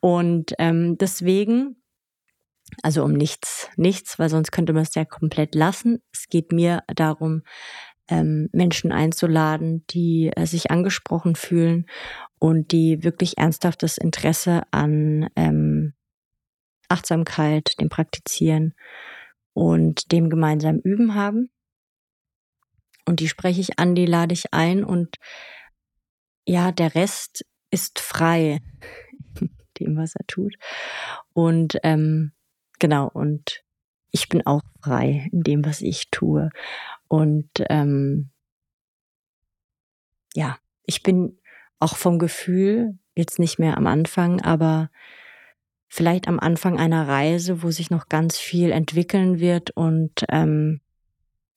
Und 0.00 0.54
ähm, 0.58 0.96
deswegen, 0.98 1.82
also 2.82 3.04
um 3.04 3.12
nichts, 3.12 3.68
nichts, 3.76 4.18
weil 4.18 4.28
sonst 4.28 4.50
könnte 4.50 4.72
man 4.72 4.82
es 4.82 4.94
ja 4.94 5.04
komplett 5.04 5.54
lassen. 5.54 6.02
Es 6.12 6.26
geht 6.28 6.52
mir 6.52 6.82
darum, 6.88 7.42
ähm, 8.08 8.48
Menschen 8.52 8.92
einzuladen, 8.92 9.84
die 9.90 10.30
äh, 10.34 10.46
sich 10.46 10.70
angesprochen 10.70 11.34
fühlen 11.34 11.86
und 12.38 12.72
die 12.72 13.02
wirklich 13.02 13.38
ernsthaftes 13.38 13.98
Interesse 13.98 14.62
an 14.70 15.28
ähm, 15.36 15.94
Achtsamkeit, 16.88 17.80
dem 17.80 17.88
Praktizieren 17.88 18.74
und 19.52 20.12
dem 20.12 20.30
gemeinsamen 20.30 20.80
Üben 20.80 21.14
haben. 21.14 21.50
Und 23.06 23.20
die 23.20 23.28
spreche 23.28 23.60
ich 23.60 23.78
an, 23.78 23.94
die 23.94 24.06
lade 24.06 24.34
ich 24.34 24.52
ein 24.52 24.84
und 24.84 25.16
ja, 26.44 26.70
der 26.70 26.94
Rest 26.94 27.44
ist 27.70 27.98
frei, 27.98 28.60
dem, 29.80 29.96
was 29.96 30.14
er 30.16 30.26
tut. 30.26 30.56
Und 31.32 31.78
ähm, 31.82 32.32
genau, 32.78 33.08
und 33.08 33.62
ich 34.10 34.28
bin 34.28 34.46
auch 34.46 34.62
frei 34.82 35.28
in 35.32 35.42
dem, 35.42 35.64
was 35.64 35.82
ich 35.82 36.10
tue. 36.10 36.50
Und 37.08 37.50
ähm, 37.68 38.30
ja, 40.34 40.58
ich 40.84 41.02
bin 41.02 41.38
auch 41.78 41.96
vom 41.96 42.18
Gefühl 42.18 42.98
jetzt 43.14 43.38
nicht 43.38 43.58
mehr 43.58 43.76
am 43.76 43.86
Anfang, 43.86 44.40
aber 44.42 44.90
vielleicht 45.88 46.28
am 46.28 46.38
Anfang 46.38 46.78
einer 46.78 47.08
Reise, 47.08 47.62
wo 47.62 47.70
sich 47.70 47.90
noch 47.90 48.08
ganz 48.08 48.38
viel 48.38 48.70
entwickeln 48.70 49.40
wird 49.40 49.70
und 49.70 50.24
ähm, 50.28 50.80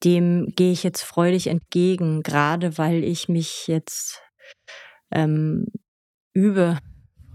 dem 0.03 0.53
gehe 0.55 0.71
ich 0.71 0.83
jetzt 0.83 1.01
freudig 1.01 1.47
entgegen, 1.47 2.23
gerade 2.23 2.77
weil 2.77 3.03
ich 3.03 3.27
mich 3.27 3.67
jetzt 3.67 4.21
ähm, 5.11 5.67
übe, 6.33 6.77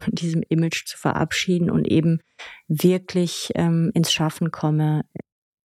von 0.04 0.14
diesem 0.14 0.42
Image 0.48 0.86
zu 0.86 0.98
verabschieden 0.98 1.70
und 1.70 1.88
eben 1.88 2.20
wirklich 2.68 3.50
ähm, 3.54 3.90
ins 3.94 4.12
Schaffen 4.12 4.50
komme. 4.50 5.04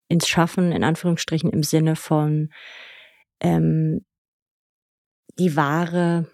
Ins 0.08 0.28
Schaffen, 0.28 0.72
in 0.72 0.84
Anführungsstrichen, 0.84 1.52
im 1.52 1.62
Sinne 1.62 1.96
von 1.96 2.50
ähm, 3.42 4.06
die 5.38 5.56
wahre, 5.56 6.28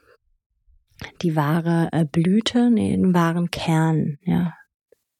die 1.22 1.36
wahre 1.36 1.90
äh, 1.92 2.06
Blüte, 2.06 2.72
nee, 2.72 2.96
den 2.96 3.14
wahren 3.14 3.52
Kern, 3.52 4.18
ja, 4.22 4.54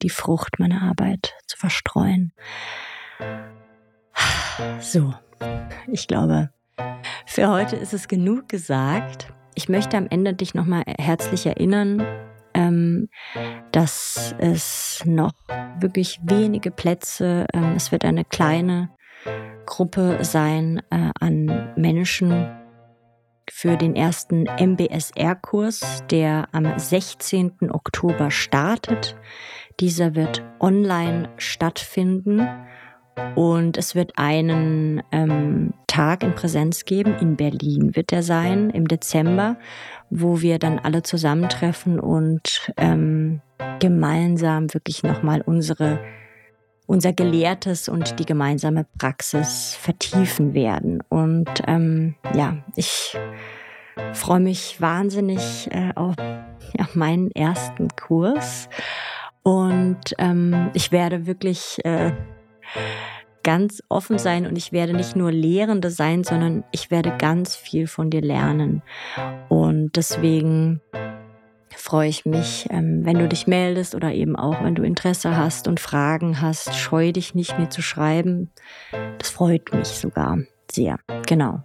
die 0.02 0.10
Frucht 0.10 0.60
meiner 0.60 0.84
Arbeit 0.84 1.34
zu 1.48 1.58
verstreuen. 1.58 2.32
So, 4.80 5.14
ich 5.92 6.08
glaube, 6.08 6.50
für 7.26 7.50
heute 7.50 7.76
ist 7.76 7.94
es 7.94 8.08
genug 8.08 8.48
gesagt. 8.48 9.34
Ich 9.56 9.68
möchte 9.68 9.98
am 9.98 10.08
Ende 10.10 10.34
dich 10.34 10.54
nochmal 10.54 10.84
herzlich 10.98 11.46
erinnern, 11.46 12.02
ähm, 12.56 13.10
dass 13.72 14.34
es 14.40 15.04
noch 15.06 15.34
wirklich 15.80 16.20
wenige 16.24 16.72
Plätze, 16.72 17.46
ähm, 17.54 17.74
es 17.76 17.92
wird 17.92 18.06
eine 18.06 18.26
kleine 18.26 18.90
Gruppe 19.66 20.20
sein 20.22 20.82
äh, 20.90 21.12
an 21.20 21.74
Menschen 21.76 22.50
für 23.50 23.78
den 23.78 23.96
ersten 23.96 24.46
MBSR-Kurs, 24.46 26.04
der 26.10 26.48
am 26.52 26.80
16. 26.80 27.72
Oktober 27.72 28.32
startet. 28.32 29.16
Dieser 29.80 30.16
wird 30.16 30.44
online 30.60 31.30
stattfinden 31.38 32.48
und 33.36 33.78
es 33.78 33.96
wird 33.96 34.14
einen 34.18 35.02
ähm, 35.12 35.74
Tag 35.88 36.24
in 36.24 36.36
Präsenz 36.36 36.86
geben, 36.86 37.16
in 37.20 37.36
Berlin 37.36 37.96
wird 37.96 38.12
er 38.12 38.24
sein, 38.24 38.70
im 38.70 38.88
Dezember, 38.88 39.58
wo 40.10 40.42
wir 40.42 40.60
dann 40.60 40.80
alle 40.80 41.04
zusammentreffen 41.04 42.00
und 42.00 42.72
ähm, 42.78 43.42
gemeinsam 43.80 44.74
wirklich 44.74 45.04
nochmal 45.04 45.42
unsere 45.42 46.00
unser 46.88 47.14
Gelehrtes 47.14 47.90
und 47.90 48.20
die 48.20 48.26
gemeinsame 48.26 48.86
Praxis 49.00 49.76
vertiefen 49.76 50.54
werden. 50.54 51.02
Und 51.10 51.50
ähm, 51.66 52.16
ja, 52.36 52.58
ich 52.76 53.18
freue 54.14 54.40
mich 54.40 54.80
wahnsinnig 54.82 55.68
äh, 55.72 55.92
auf 55.96 56.16
ja, 56.18 56.88
meinen 56.94 57.32
ersten 57.32 57.88
Kurs. 57.96 58.70
Und 59.42 60.14
ähm, 60.18 60.70
ich 60.74 60.92
werde 60.92 61.26
wirklich 61.26 61.84
äh, 61.84 62.12
ganz 63.44 63.84
offen 63.90 64.18
sein 64.18 64.48
und 64.48 64.58
ich 64.58 64.72
werde 64.72 64.94
nicht 64.94 65.16
nur 65.16 65.32
Lehrende 65.32 65.92
sein, 65.92 66.24
sondern 66.24 66.64
ich 66.72 66.90
werde 66.90 67.16
ganz 67.16 67.56
viel 67.56 67.86
von 67.86 68.10
dir 68.10 68.22
lernen. 68.22 68.82
Und 69.50 69.96
deswegen 69.96 70.82
freue 71.70 72.10
ich 72.10 72.26
mich, 72.26 72.68
ähm, 72.72 73.06
wenn 73.06 73.20
du 73.20 73.28
dich 73.28 73.46
meldest 73.46 73.94
oder 73.94 74.12
eben 74.12 74.36
auch, 74.36 74.64
wenn 74.64 74.74
du 74.74 74.82
Interesse 74.82 75.38
hast 75.38 75.68
und 75.68 75.80
Fragen 75.80 76.42
hast, 76.42 76.74
scheu 76.74 77.12
dich 77.12 77.36
nicht, 77.36 77.60
mir 77.60 77.70
zu 77.70 77.84
schreiben. 77.84 78.50
Das 79.20 79.30
freut 79.30 79.72
mich 79.74 79.90
sogar 79.90 80.40
sehr. 80.72 80.98
Genau. 81.28 81.62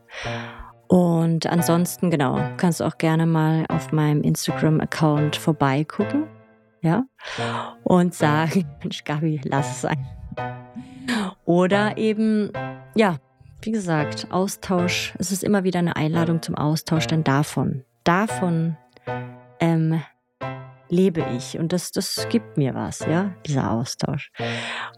Und 0.87 1.47
ansonsten, 1.47 2.11
genau, 2.11 2.41
kannst 2.59 2.81
du 2.81 2.85
auch 2.85 2.99
gerne 2.99 3.25
mal 3.25 3.65
auf 3.69 3.91
meinem 3.93 4.23
Instagram-Account 4.23 5.37
vorbeigucken. 5.37 6.27
Ja. 6.83 7.05
Und 7.85 8.15
sagen, 8.15 8.67
Mensch, 8.83 9.05
Gabi, 9.05 9.41
lass 9.45 9.71
es 9.71 9.81
sein. 9.83 10.20
Oder 11.45 11.97
eben, 11.97 12.53
ja, 12.95 13.16
wie 13.62 13.72
gesagt, 13.72 14.28
Austausch. 14.31 15.14
Es 15.18 15.33
ist 15.33 15.45
immer 15.45 15.64
wieder 15.64 15.81
eine 15.81 15.97
Einladung 15.97 16.43
zum 16.43 16.55
Austausch, 16.55 17.07
denn 17.07 17.24
davon, 17.24 17.85
davon 18.05 18.76
ähm, 19.59 20.01
lebe 20.89 21.24
ich. 21.37 21.59
Und 21.59 21.72
das, 21.72 21.93
das 21.93 22.26
gibt 22.31 22.57
mir 22.57 22.74
was, 22.74 23.01
ja, 23.01 23.35
dieser 23.47 23.70
Austausch. 23.70 24.31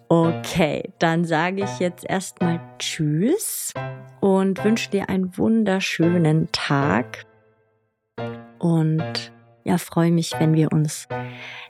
Okay, 0.09 0.93
dann 0.99 1.25
sage 1.25 1.65
ich 1.65 1.79
jetzt 1.79 2.05
erstmal 2.09 2.61
Tschüss 2.79 3.73
und 4.21 4.63
wünsche 4.65 4.91
dir 4.91 5.09
einen 5.09 5.37
wunderschönen 5.37 6.51
Tag. 6.53 7.25
Und 8.59 9.33
ja, 9.65 9.79
freue 9.79 10.11
mich, 10.11 10.33
wenn 10.39 10.55
wir 10.55 10.73
uns 10.73 11.09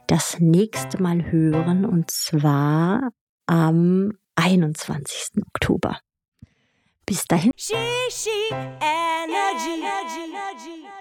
das 0.06 0.40
nächste 0.40 1.02
Mal 1.02 1.30
hören. 1.30 1.84
Und 1.84 2.10
zwar 2.10 3.10
am 3.52 4.18
21. 4.36 5.04
Oktober. 5.54 6.00
Bis 7.06 7.24
dahin. 7.28 7.52
She, 7.56 7.74
she, 8.10 8.48
energy, 8.80 9.82
energy. 9.82 10.91